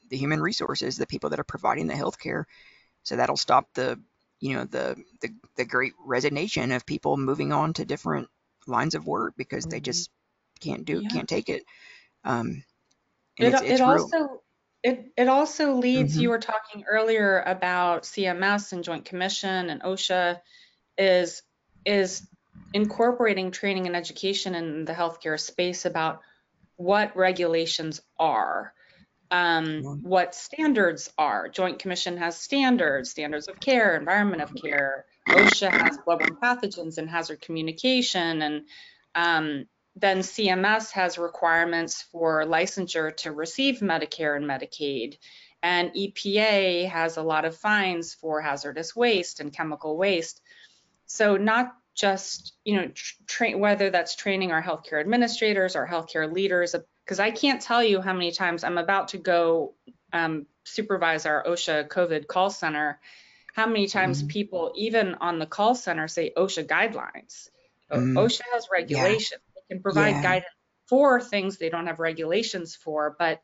the 0.09 0.17
human 0.17 0.41
resources, 0.41 0.97
the 0.97 1.07
people 1.07 1.29
that 1.29 1.39
are 1.39 1.45
providing 1.45 1.87
the 1.87 1.93
healthcare. 1.93 2.43
So 3.03 3.15
that'll 3.15 3.37
stop 3.37 3.67
the, 3.73 3.99
you 4.39 4.55
know, 4.55 4.65
the 4.65 4.95
the, 5.21 5.29
the 5.57 5.65
great 5.65 5.93
resignation 6.05 6.71
of 6.71 6.85
people 6.85 7.17
moving 7.17 7.51
on 7.51 7.73
to 7.73 7.85
different 7.85 8.27
lines 8.67 8.95
of 8.95 9.05
work 9.05 9.33
because 9.37 9.65
mm-hmm. 9.65 9.71
they 9.71 9.79
just 9.79 10.09
can't 10.59 10.85
do, 10.85 11.01
yeah. 11.01 11.09
can't 11.09 11.29
take 11.29 11.49
it. 11.49 11.63
Um, 12.23 12.63
it, 13.37 13.53
it's, 13.53 13.61
it's 13.61 13.71
it 13.71 13.81
also 13.81 14.41
it, 14.83 15.11
it 15.15 15.27
also 15.27 15.75
leads, 15.75 16.13
mm-hmm. 16.13 16.21
you 16.21 16.29
were 16.29 16.39
talking 16.39 16.85
earlier 16.89 17.43
about 17.45 18.03
CMS 18.03 18.73
and 18.73 18.83
Joint 18.83 19.05
Commission 19.05 19.69
and 19.69 19.81
OSHA 19.81 20.39
is 20.97 21.43
is 21.85 22.27
incorporating 22.73 23.51
training 23.51 23.87
and 23.87 23.95
education 23.95 24.55
in 24.55 24.85
the 24.85 24.93
healthcare 24.93 25.39
space 25.39 25.85
about 25.85 26.21
what 26.77 27.15
regulations 27.15 28.01
are, 28.17 28.73
um, 29.31 30.03
what 30.03 30.35
standards 30.35 31.09
are. 31.17 31.47
Joint 31.47 31.79
Commission 31.79 32.17
has 32.17 32.37
standards, 32.37 33.09
standards 33.09 33.47
of 33.47 33.59
care, 33.59 33.95
environment 33.95 34.41
of 34.41 34.53
care, 34.53 35.05
OSHA 35.27 35.71
has 35.71 35.97
bloodborne 35.97 36.37
pathogens 36.39 36.97
and 36.97 37.09
hazard 37.09 37.41
communication, 37.41 38.41
and 38.41 38.65
um, 39.15 39.65
then 39.95 40.19
CMS 40.19 40.91
has 40.91 41.17
requirements 41.17 42.01
for 42.11 42.43
licensure 42.45 43.15
to 43.17 43.31
receive 43.31 43.79
Medicare 43.79 44.35
and 44.35 44.45
Medicaid. 44.45 45.17
And 45.63 45.91
EPA 45.91 46.89
has 46.89 47.17
a 47.17 47.23
lot 47.23 47.45
of 47.45 47.55
fines 47.55 48.13
for 48.13 48.41
hazardous 48.41 48.95
waste 48.95 49.39
and 49.39 49.53
chemical 49.53 49.95
waste. 49.95 50.41
So 51.05 51.37
not 51.37 51.73
just, 51.93 52.53
you 52.63 52.77
know, 52.77 52.91
tra- 53.27 53.57
whether 53.57 53.89
that's 53.89 54.15
training 54.15 54.51
our 54.51 54.63
healthcare 54.63 54.99
administrators, 54.99 55.75
our 55.75 55.87
healthcare 55.87 56.31
leaders, 56.31 56.73
because 57.11 57.19
I 57.19 57.31
can't 57.31 57.61
tell 57.61 57.83
you 57.83 57.99
how 57.99 58.13
many 58.13 58.31
times 58.31 58.63
I'm 58.63 58.77
about 58.77 59.09
to 59.09 59.17
go 59.17 59.73
um, 60.13 60.45
supervise 60.63 61.25
our 61.25 61.43
OSHA 61.43 61.89
COVID 61.89 62.25
call 62.25 62.49
center, 62.49 63.01
how 63.53 63.67
many 63.67 63.87
times 63.87 64.19
mm-hmm. 64.19 64.29
people, 64.29 64.71
even 64.77 65.15
on 65.15 65.37
the 65.37 65.45
call 65.45 65.75
center, 65.75 66.07
say 66.07 66.31
OSHA 66.37 66.67
guidelines. 66.67 67.49
Mm-hmm. 67.91 68.17
OSHA 68.17 68.43
has 68.53 68.69
regulations. 68.71 69.41
Yeah. 69.43 69.61
They 69.67 69.75
can 69.75 69.83
provide 69.83 70.11
yeah. 70.11 70.23
guidance 70.23 70.55
for 70.87 71.19
things 71.19 71.57
they 71.57 71.67
don't 71.67 71.87
have 71.87 71.99
regulations 71.99 72.75
for, 72.75 73.13
but 73.19 73.41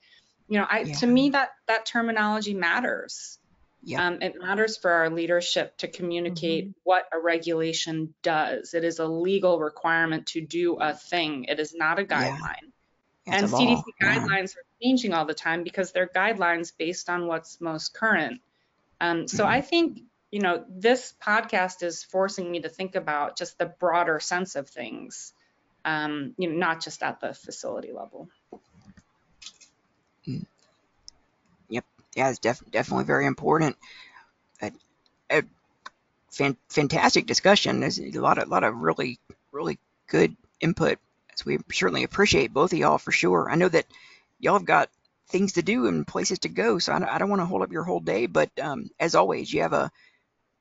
you 0.47 0.59
know, 0.59 0.65
I, 0.69 0.83
yeah. 0.83 0.93
to 0.99 1.07
me 1.07 1.31
that 1.31 1.49
that 1.67 1.85
terminology 1.85 2.53
matters. 2.53 3.37
Yeah. 3.83 4.07
Um, 4.07 4.21
it 4.21 4.39
matters 4.39 4.77
for 4.77 4.91
our 4.91 5.09
leadership 5.09 5.77
to 5.79 5.89
communicate 5.89 6.69
mm-hmm. 6.69 6.79
what 6.85 7.03
a 7.13 7.19
regulation 7.19 8.13
does. 8.23 8.73
It 8.73 8.85
is 8.85 8.99
a 8.99 9.05
legal 9.05 9.59
requirement 9.59 10.27
to 10.27 10.39
do 10.39 10.77
a 10.77 10.93
thing. 10.93 11.43
It 11.49 11.59
is 11.59 11.75
not 11.75 11.99
a 11.99 12.05
guideline. 12.05 12.71
Yeah. 13.27 13.37
And 13.37 13.47
CDC 13.47 13.83
guidelines 14.01 14.55
yeah. 14.55 14.61
are 14.61 14.81
changing 14.81 15.13
all 15.13 15.25
the 15.25 15.33
time 15.33 15.63
because 15.63 15.91
they're 15.91 16.07
guidelines 16.07 16.71
based 16.77 17.09
on 17.09 17.27
what's 17.27 17.59
most 17.61 17.93
current. 17.93 18.41
Um, 18.99 19.27
so 19.27 19.43
mm-hmm. 19.43 19.53
I 19.53 19.61
think 19.61 19.99
you 20.31 20.41
know 20.41 20.63
this 20.69 21.13
podcast 21.23 21.83
is 21.83 22.03
forcing 22.03 22.51
me 22.51 22.61
to 22.61 22.69
think 22.69 22.95
about 22.95 23.37
just 23.37 23.57
the 23.57 23.65
broader 23.65 24.19
sense 24.19 24.55
of 24.55 24.69
things, 24.69 25.33
um, 25.85 26.33
you 26.37 26.49
know, 26.49 26.57
not 26.57 26.81
just 26.81 27.03
at 27.03 27.19
the 27.19 27.33
facility 27.33 27.91
level. 27.91 28.29
Mm 30.27 30.45
yeah, 32.17 32.31
it's 32.31 32.39
def- 32.39 32.71
definitely 32.71 33.05
very 33.05 33.27
important. 33.27 33.77
A, 34.59 34.71
a 35.29 35.43
fan- 36.31 36.57
fantastic 36.67 37.27
discussion. 37.27 37.79
There's 37.79 37.99
a 37.99 38.09
lot 38.19 38.39
of 38.39 38.49
lot 38.49 38.63
of 38.63 38.75
really 38.75 39.19
really 39.51 39.77
good 40.07 40.35
input. 40.59 40.97
So 41.37 41.43
we 41.45 41.59
certainly 41.71 42.03
appreciate 42.03 42.51
both 42.51 42.73
of 42.73 42.79
y'all 42.79 42.97
for 42.97 43.11
sure. 43.11 43.47
I 43.49 43.55
know 43.55 43.69
that 43.69 43.85
y'all 44.39 44.57
have 44.57 44.65
got 44.65 44.89
things 45.29 45.53
to 45.53 45.61
do 45.61 45.85
and 45.85 46.07
places 46.07 46.39
to 46.39 46.49
go, 46.49 46.79
so 46.79 46.93
I 46.93 46.99
don't, 46.99 47.19
don't 47.19 47.29
want 47.29 47.41
to 47.41 47.45
hold 47.45 47.61
up 47.61 47.71
your 47.71 47.83
whole 47.83 47.99
day. 47.99 48.25
But 48.25 48.49
um, 48.59 48.89
as 48.99 49.13
always, 49.13 49.53
you 49.53 49.61
have 49.61 49.73
a 49.73 49.91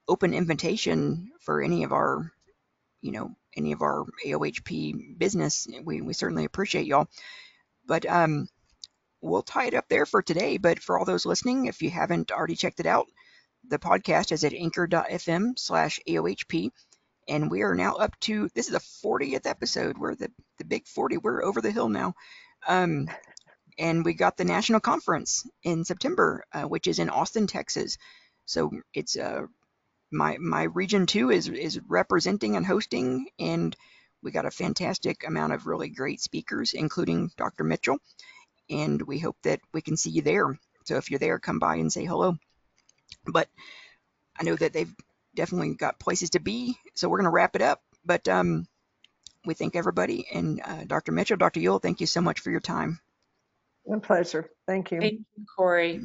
open 0.06 0.34
invitation 0.34 1.32
for 1.40 1.62
any 1.62 1.84
of 1.84 1.92
our, 1.92 2.30
you 3.00 3.12
know, 3.12 3.34
any 3.56 3.72
of 3.72 3.80
our 3.80 4.04
AOHP 4.24 5.18
business. 5.18 5.66
We, 5.82 6.02
we 6.02 6.12
certainly 6.12 6.44
appreciate 6.44 6.86
y'all. 6.86 7.08
But 7.86 8.04
um, 8.04 8.46
we'll 9.22 9.42
tie 9.42 9.68
it 9.68 9.74
up 9.74 9.88
there 9.88 10.04
for 10.04 10.20
today. 10.20 10.58
But 10.58 10.80
for 10.80 10.98
all 10.98 11.06
those 11.06 11.24
listening, 11.24 11.66
if 11.66 11.80
you 11.80 11.88
haven't 11.88 12.30
already 12.30 12.56
checked 12.56 12.80
it 12.80 12.86
out, 12.86 13.06
the 13.66 13.78
podcast 13.78 14.30
is 14.30 14.44
at 14.44 14.52
anchor.fm 14.52 15.58
slash 15.58 16.00
AOHP. 16.06 16.70
And 17.28 17.50
we 17.50 17.62
are 17.62 17.74
now 17.74 17.94
up 17.94 18.18
to 18.20 18.48
this 18.54 18.66
is 18.66 18.72
the 18.72 19.08
40th 19.08 19.46
episode. 19.46 19.98
We're 19.98 20.14
the, 20.14 20.30
the 20.58 20.64
big 20.64 20.86
40. 20.86 21.18
We're 21.18 21.44
over 21.44 21.60
the 21.60 21.70
hill 21.70 21.88
now. 21.88 22.14
Um, 22.66 23.08
and 23.78 24.04
we 24.04 24.14
got 24.14 24.36
the 24.36 24.44
national 24.44 24.80
conference 24.80 25.46
in 25.62 25.84
September, 25.84 26.44
uh, 26.52 26.62
which 26.62 26.86
is 26.86 26.98
in 26.98 27.10
Austin, 27.10 27.46
Texas. 27.46 27.98
So 28.46 28.70
it's 28.94 29.16
uh, 29.16 29.42
my 30.10 30.38
my 30.38 30.64
region 30.64 31.06
two 31.06 31.30
is 31.30 31.48
is 31.48 31.80
representing 31.88 32.56
and 32.56 32.64
hosting, 32.64 33.26
and 33.38 33.76
we 34.22 34.30
got 34.30 34.46
a 34.46 34.50
fantastic 34.50 35.26
amount 35.26 35.52
of 35.52 35.66
really 35.66 35.88
great 35.90 36.20
speakers, 36.20 36.72
including 36.72 37.30
Dr. 37.36 37.64
Mitchell 37.64 37.98
and 38.70 39.00
we 39.02 39.18
hope 39.18 39.36
that 39.42 39.60
we 39.72 39.80
can 39.80 39.96
see 39.96 40.10
you 40.10 40.22
there. 40.22 40.58
So 40.84 40.96
if 40.96 41.10
you're 41.10 41.18
there, 41.18 41.38
come 41.38 41.58
by 41.58 41.76
and 41.76 41.92
say 41.92 42.04
hello. 42.04 42.36
But 43.24 43.48
I 44.38 44.44
know 44.44 44.56
that 44.56 44.72
they've 44.72 44.94
definitely 45.36 45.74
got 45.74 46.00
places 46.00 46.30
to 46.30 46.40
be, 46.40 46.76
so 46.94 47.08
we're 47.08 47.18
going 47.18 47.30
to 47.30 47.30
wrap 47.30 47.54
it 47.54 47.62
up. 47.62 47.82
But 48.04 48.26
um, 48.28 48.66
we 49.44 49.54
thank 49.54 49.76
everybody, 49.76 50.26
and 50.32 50.60
uh, 50.64 50.84
Dr. 50.84 51.12
Mitchell, 51.12 51.36
Dr. 51.36 51.60
Yuill, 51.60 51.80
thank 51.80 52.00
you 52.00 52.06
so 52.06 52.20
much 52.20 52.40
for 52.40 52.50
your 52.50 52.60
time. 52.60 52.98
My 53.86 54.00
pleasure. 54.00 54.50
Thank 54.66 54.90
you. 54.90 55.00
Thank 55.00 55.20
you, 55.36 55.44
Corey. 55.56 56.00